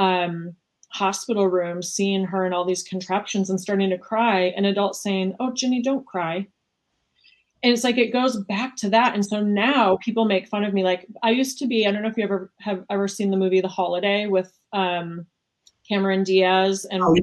um, 0.02 0.54
hospital 0.88 1.48
room, 1.48 1.82
seeing 1.82 2.24
her 2.24 2.46
in 2.46 2.52
all 2.52 2.64
these 2.64 2.82
contraptions 2.82 3.50
and 3.50 3.60
starting 3.60 3.90
to 3.90 3.98
cry, 3.98 4.52
and 4.56 4.66
adults 4.66 5.02
saying, 5.02 5.34
Oh, 5.40 5.52
Ginny, 5.52 5.82
don't 5.82 6.06
cry. 6.06 6.46
And 7.64 7.72
it's 7.72 7.84
like 7.84 7.96
it 7.96 8.12
goes 8.12 8.36
back 8.44 8.74
to 8.76 8.90
that. 8.90 9.14
And 9.14 9.24
so 9.24 9.40
now 9.40 9.96
people 10.02 10.24
make 10.24 10.48
fun 10.48 10.64
of 10.64 10.74
me. 10.74 10.82
Like 10.82 11.06
I 11.22 11.30
used 11.30 11.58
to 11.58 11.66
be, 11.66 11.86
I 11.86 11.92
don't 11.92 12.02
know 12.02 12.08
if 12.08 12.16
you 12.16 12.24
ever 12.24 12.52
have 12.60 12.84
ever 12.90 13.06
seen 13.06 13.30
the 13.30 13.36
movie 13.36 13.60
The 13.60 13.68
Holiday 13.68 14.26
with 14.26 14.52
um 14.72 15.26
Cameron 15.92 16.24
Diaz 16.24 16.86
and 16.90 17.02
oh, 17.02 17.14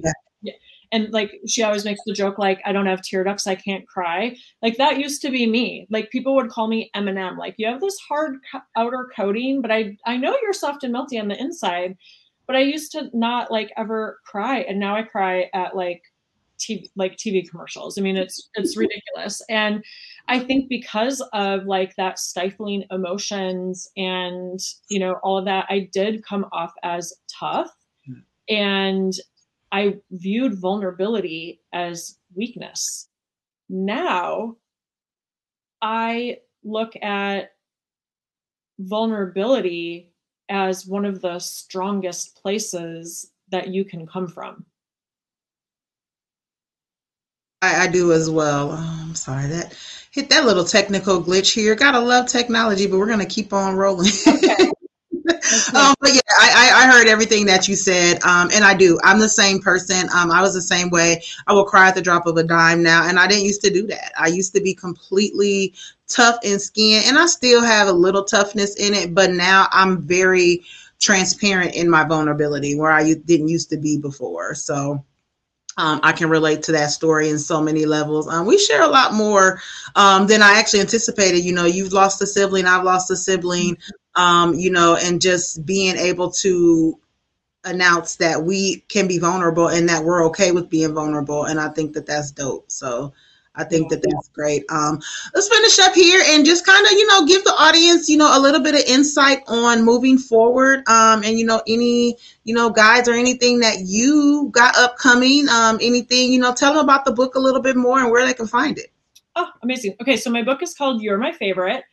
yeah. 0.44 0.54
and 0.92 1.12
like 1.12 1.40
she 1.48 1.64
always 1.64 1.86
makes 1.86 2.02
the 2.06 2.14
joke 2.14 2.38
like 2.38 2.62
I 2.66 2.72
don't 2.72 2.86
have 2.86 3.02
tear 3.02 3.24
ducts, 3.24 3.48
I 3.48 3.56
can't 3.56 3.88
cry. 3.88 4.36
Like 4.62 4.78
that 4.78 5.00
used 5.00 5.22
to 5.24 5.32
be 5.32 5.48
me. 5.48 5.88
Like 5.90 6.12
people 6.12 6.36
would 6.36 6.50
call 6.50 6.68
me 6.68 6.92
M&M. 6.94 7.38
Like 7.38 7.56
you 7.58 7.68
have 7.68 7.82
this 7.82 7.98
hard 8.00 8.38
outer 8.78 9.10
coating, 9.16 9.62
but 9.62 9.72
I 9.72 9.98
I 10.06 10.18
know 10.18 10.38
you're 10.42 10.54
soft 10.54 10.84
and 10.84 10.94
melty 10.94 11.20
on 11.20 11.28
the 11.28 11.40
inside. 11.40 11.98
But 12.48 12.56
I 12.56 12.62
used 12.62 12.92
to 12.94 13.10
not 13.14 13.52
like 13.52 13.72
ever 13.78 14.20
cry, 14.26 14.62
and 14.62 14.80
now 14.80 14.96
I 14.96 15.04
cry 15.04 15.50
at 15.54 15.76
like 15.76 16.02
TV, 16.60 16.90
like 16.96 17.16
TV 17.18 17.50
commercials. 17.50 17.98
I 17.98 18.02
mean, 18.02 18.18
it's 18.18 18.50
it's 18.56 18.78
ridiculous. 18.78 19.42
And 19.50 19.84
I 20.28 20.40
think 20.40 20.70
because 20.70 21.22
of 21.34 21.66
like 21.66 21.96
that 21.96 22.20
stifling 22.20 22.84
emotions 22.92 23.90
and 23.98 24.60
you 24.90 25.00
know 25.00 25.14
all 25.24 25.38
of 25.38 25.46
that, 25.46 25.66
I 25.70 25.90
did 25.92 26.24
come 26.26 26.46
off 26.52 26.74
as 26.84 27.14
tough. 27.40 27.72
And 28.50 29.14
I 29.72 29.98
viewed 30.12 30.60
vulnerability 30.60 31.62
as 31.74 32.18
weakness. 32.36 33.08
Now 33.70 34.56
I 35.82 36.40
look 36.64 36.96
at 37.02 37.52
vulnerability 38.80 40.12
as 40.50 40.88
one 40.88 41.06
of 41.06 41.22
the 41.22 41.40
strongest 41.40 42.42
places 42.42 43.32
that 43.50 43.68
you 43.68 43.86
can 43.86 44.08
come 44.08 44.28
from. 44.28 44.66
I, 47.62 47.84
I 47.84 47.88
do 47.88 48.14
as 48.14 48.30
well. 48.30 48.72
Oh, 48.72 49.00
I'm 49.02 49.16
sorry 49.16 49.48
that 49.48 49.78
hit 50.12 50.30
that 50.30 50.46
little 50.46 50.64
technical 50.64 51.22
glitch 51.22 51.54
here. 51.54 51.76
Gotta 51.76 52.00
love 52.00 52.28
technology, 52.28 52.88
but 52.88 52.98
we're 52.98 53.08
gonna 53.08 53.26
keep 53.26 53.54
on 53.54 53.76
rolling. 53.76 54.12
Okay. 54.28 54.72
um, 55.76 55.96
but 56.00 56.14
yeah, 56.14 56.22
I, 56.38 56.72
I 56.84 56.92
heard 56.92 57.08
everything 57.08 57.46
that 57.48 57.68
you 57.68 57.76
said, 57.76 58.22
um, 58.24 58.50
and 58.54 58.64
I 58.64 58.76
do. 58.76 59.00
I'm 59.04 59.20
the 59.20 59.30
same 59.30 59.60
person. 59.60 60.10
Um, 60.16 60.32
I 60.32 60.42
was 60.42 60.54
the 60.54 60.62
same 60.62 60.90
way. 60.90 61.24
I 61.48 61.54
will 61.54 61.66
cry 61.66 61.88
at 61.88 61.96
the 61.96 62.02
drop 62.02 62.28
of 62.28 62.38
a 62.38 62.44
dime 62.44 62.84
now, 62.84 63.08
and 63.08 63.20
I 63.20 63.28
didn't 63.28 63.46
used 63.46 63.62
to 63.64 63.70
do 63.70 63.88
that. 63.88 64.12
I 64.20 64.28
used 64.28 64.54
to 64.56 64.62
be 64.62 64.74
completely 64.74 65.74
tough 66.08 66.38
in 66.44 66.60
skin, 66.60 67.04
and 67.06 67.18
I 67.18 67.26
still 67.26 67.64
have 67.64 67.88
a 67.88 67.94
little 67.94 68.24
toughness 68.24 68.76
in 68.76 68.94
it, 68.94 69.14
but 69.14 69.32
now 69.32 69.68
I'm 69.72 70.02
very 70.02 70.64
transparent 71.00 71.76
in 71.76 71.90
my 71.90 72.04
vulnerability 72.04 72.76
where 72.76 72.92
I 72.92 73.14
didn't 73.14 73.48
used 73.48 73.70
to 73.70 73.78
be 73.78 73.98
before. 73.98 74.54
So 74.54 75.04
um, 75.78 76.02
I 76.04 76.12
can 76.12 76.30
relate 76.30 76.62
to 76.64 76.74
that 76.74 76.92
story 76.92 77.30
in 77.30 77.40
so 77.40 77.62
many 77.62 77.86
levels. 77.86 78.28
Um, 78.28 78.46
we 78.46 78.58
share 78.58 78.84
a 78.84 78.88
lot 78.88 79.14
more 79.14 79.62
um, 79.96 80.28
than 80.28 80.42
I 80.42 80.60
actually 80.60 80.82
anticipated. 80.82 81.46
You 81.46 81.54
know, 81.54 81.66
you've 81.66 81.94
lost 81.94 82.22
a 82.22 82.28
sibling, 82.28 82.66
I've 82.66 82.84
lost 82.84 83.10
a 83.12 83.16
sibling, 83.16 83.78
um, 84.20 84.54
you 84.56 84.70
know, 84.70 84.98
and 85.02 85.22
just 85.22 85.66
being 85.66 85.96
able 85.96 86.30
to 86.30 87.00
announce 87.64 88.18
that 88.18 88.44
we 88.44 88.82
can 88.90 89.08
be 89.08 89.18
vulnerable 89.18 89.70
and 89.70 89.88
that 89.88 90.04
we're 90.04 90.26
okay 90.26 90.52
with 90.52 90.70
being 90.70 90.94
vulnerable. 90.94 91.46
And 91.46 91.58
I 91.58 91.70
think 91.70 91.94
that 91.94 92.06
that's 92.06 92.30
dope. 92.32 92.70
So 92.70 93.14
I 93.56 93.64
think 93.64 93.90
that 93.90 94.02
that's 94.02 94.28
great. 94.30 94.66
Um, 94.70 95.00
let's 95.34 95.48
finish 95.48 95.80
up 95.80 95.94
here 95.94 96.22
and 96.28 96.46
just 96.46 96.66
kind 96.66 96.86
of, 96.86 96.92
you 96.92 97.08
know, 97.08 97.26
give 97.26 97.46
the 97.46 97.56
audience, 97.58 98.10
you 98.10 98.18
know, 98.18 98.38
a 98.38 98.42
little 98.42 98.62
bit 98.62 98.76
of 98.76 98.82
insight 98.82 99.40
on 99.48 99.86
moving 99.86 100.18
forward. 100.18 100.80
Um, 100.90 101.24
and 101.24 101.40
you 101.40 101.46
know, 101.46 101.62
any, 101.66 102.18
you 102.44 102.54
know, 102.54 102.70
guides 102.70 103.08
or 103.08 103.14
anything 103.14 103.60
that 103.60 103.80
you 103.86 104.50
got 104.52 104.76
upcoming. 104.78 105.48
Um, 105.48 105.80
anything, 105.82 106.34
you 106.34 106.42
know, 106.42 106.54
tell 106.54 106.74
them 106.74 106.84
about 106.84 107.06
the 107.06 107.14
book 107.14 107.36
a 107.36 107.40
little 107.40 107.62
bit 107.62 107.78
more 107.78 108.02
and 108.02 108.12
where 108.12 108.26
they 108.26 108.34
can 108.34 108.48
find 108.48 108.78
it. 108.78 108.92
Oh, 109.38 109.48
amazing. 109.64 109.96
Okay, 110.02 110.18
so 110.18 110.30
my 110.30 110.44
book 110.44 110.62
is 110.62 110.74
called 110.74 111.02
You're 111.02 111.18
My 111.18 111.32
Favorite. 111.32 111.86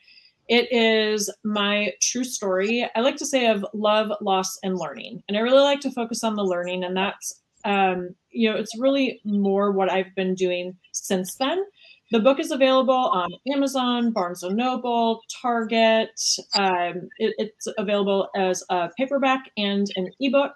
It 0.48 0.70
is 0.72 1.30
my 1.44 1.92
true 2.00 2.24
story. 2.24 2.88
I 2.94 3.00
like 3.00 3.16
to 3.16 3.26
say 3.26 3.46
of 3.46 3.64
love, 3.74 4.12
loss, 4.20 4.58
and 4.62 4.78
learning. 4.78 5.22
And 5.28 5.36
I 5.36 5.40
really 5.40 5.62
like 5.62 5.80
to 5.80 5.90
focus 5.90 6.22
on 6.22 6.36
the 6.36 6.44
learning. 6.44 6.84
And 6.84 6.96
that's, 6.96 7.42
um, 7.64 8.14
you 8.30 8.50
know, 8.50 8.56
it's 8.56 8.78
really 8.78 9.20
more 9.24 9.72
what 9.72 9.90
I've 9.90 10.14
been 10.14 10.34
doing 10.34 10.76
since 10.92 11.34
then. 11.34 11.64
The 12.12 12.20
book 12.20 12.38
is 12.38 12.52
available 12.52 12.94
on 12.94 13.30
Amazon, 13.52 14.12
Barnes 14.12 14.44
and 14.44 14.56
Noble, 14.56 15.22
Target. 15.42 16.10
Um, 16.54 17.08
it, 17.18 17.34
it's 17.38 17.66
available 17.78 18.28
as 18.36 18.62
a 18.70 18.90
paperback 18.96 19.50
and 19.56 19.88
an 19.96 20.10
ebook. 20.20 20.52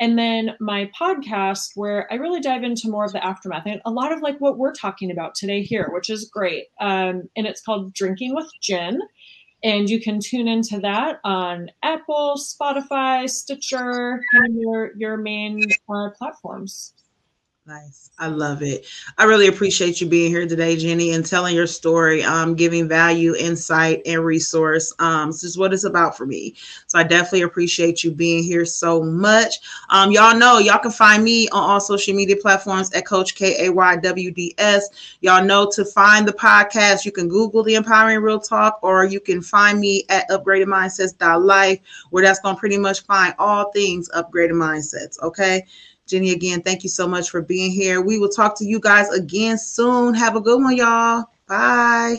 And 0.00 0.18
then 0.18 0.56
my 0.60 0.90
podcast, 0.98 1.70
where 1.76 2.12
I 2.12 2.16
really 2.16 2.40
dive 2.40 2.64
into 2.64 2.88
more 2.88 3.04
of 3.04 3.12
the 3.12 3.24
aftermath 3.24 3.66
and 3.66 3.80
a 3.84 3.90
lot 3.90 4.12
of 4.12 4.22
like 4.22 4.40
what 4.40 4.58
we're 4.58 4.72
talking 4.72 5.10
about 5.10 5.34
today 5.34 5.62
here, 5.62 5.88
which 5.92 6.10
is 6.10 6.28
great. 6.28 6.64
Um, 6.80 7.28
and 7.36 7.46
it's 7.46 7.62
called 7.62 7.94
Drinking 7.94 8.34
with 8.34 8.50
Gin. 8.60 9.00
And 9.62 9.88
you 9.88 10.00
can 10.00 10.20
tune 10.20 10.46
into 10.46 10.78
that 10.80 11.20
on 11.24 11.70
Apple, 11.82 12.34
Spotify, 12.36 13.30
Stitcher, 13.30 14.20
and 14.32 14.60
your, 14.60 14.92
your 14.96 15.16
main 15.16 15.62
uh, 15.88 16.10
platforms. 16.18 16.92
Nice. 17.66 18.10
I 18.18 18.26
love 18.26 18.62
it. 18.62 18.84
I 19.16 19.24
really 19.24 19.46
appreciate 19.46 19.98
you 19.98 20.06
being 20.06 20.30
here 20.30 20.46
today, 20.46 20.76
Ginny, 20.76 21.12
and 21.14 21.24
telling 21.24 21.54
your 21.56 21.66
story, 21.66 22.22
um, 22.22 22.54
giving 22.54 22.86
value, 22.86 23.34
insight, 23.34 24.02
and 24.04 24.22
resource. 24.22 24.92
Um, 24.98 25.30
this 25.30 25.44
is 25.44 25.56
what 25.56 25.72
it's 25.72 25.84
about 25.84 26.14
for 26.14 26.26
me. 26.26 26.54
So 26.88 26.98
I 26.98 27.04
definitely 27.04 27.40
appreciate 27.42 28.04
you 28.04 28.10
being 28.10 28.44
here 28.44 28.66
so 28.66 29.02
much. 29.02 29.60
Um, 29.88 30.10
y'all 30.10 30.36
know 30.36 30.58
y'all 30.58 30.78
can 30.78 30.90
find 30.90 31.24
me 31.24 31.48
on 31.48 31.62
all 31.70 31.80
social 31.80 32.14
media 32.14 32.36
platforms 32.36 32.92
at 32.92 33.06
Coach 33.06 33.34
K 33.34 33.66
A 33.66 33.72
Y 33.72 33.96
W 33.96 34.30
D 34.30 34.54
S. 34.58 35.16
Y'all 35.22 35.42
know 35.42 35.66
to 35.72 35.86
find 35.86 36.28
the 36.28 36.34
podcast, 36.34 37.06
you 37.06 37.12
can 37.12 37.28
Google 37.28 37.62
the 37.62 37.76
Empowering 37.76 38.20
Real 38.20 38.40
Talk, 38.40 38.78
or 38.82 39.06
you 39.06 39.20
can 39.20 39.40
find 39.40 39.80
me 39.80 40.04
at 40.10 40.28
Upgraded 40.28 40.66
Mindsets 40.66 41.14
Life, 41.42 41.80
where 42.10 42.22
that's 42.22 42.40
going 42.40 42.56
to 42.56 42.60
pretty 42.60 42.76
much 42.76 43.04
find 43.04 43.34
all 43.38 43.72
things 43.72 44.10
upgraded 44.14 44.52
mindsets. 44.52 45.18
Okay. 45.22 45.64
Ginny, 46.06 46.32
again, 46.32 46.62
thank 46.62 46.82
you 46.82 46.90
so 46.90 47.08
much 47.08 47.30
for 47.30 47.40
being 47.40 47.70
here. 47.70 48.00
We 48.00 48.18
will 48.18 48.28
talk 48.28 48.56
to 48.58 48.64
you 48.64 48.78
guys 48.78 49.08
again 49.10 49.58
soon. 49.58 50.14
Have 50.14 50.36
a 50.36 50.40
good 50.40 50.60
one, 50.62 50.76
y'all. 50.76 51.24
Bye. 51.46 52.18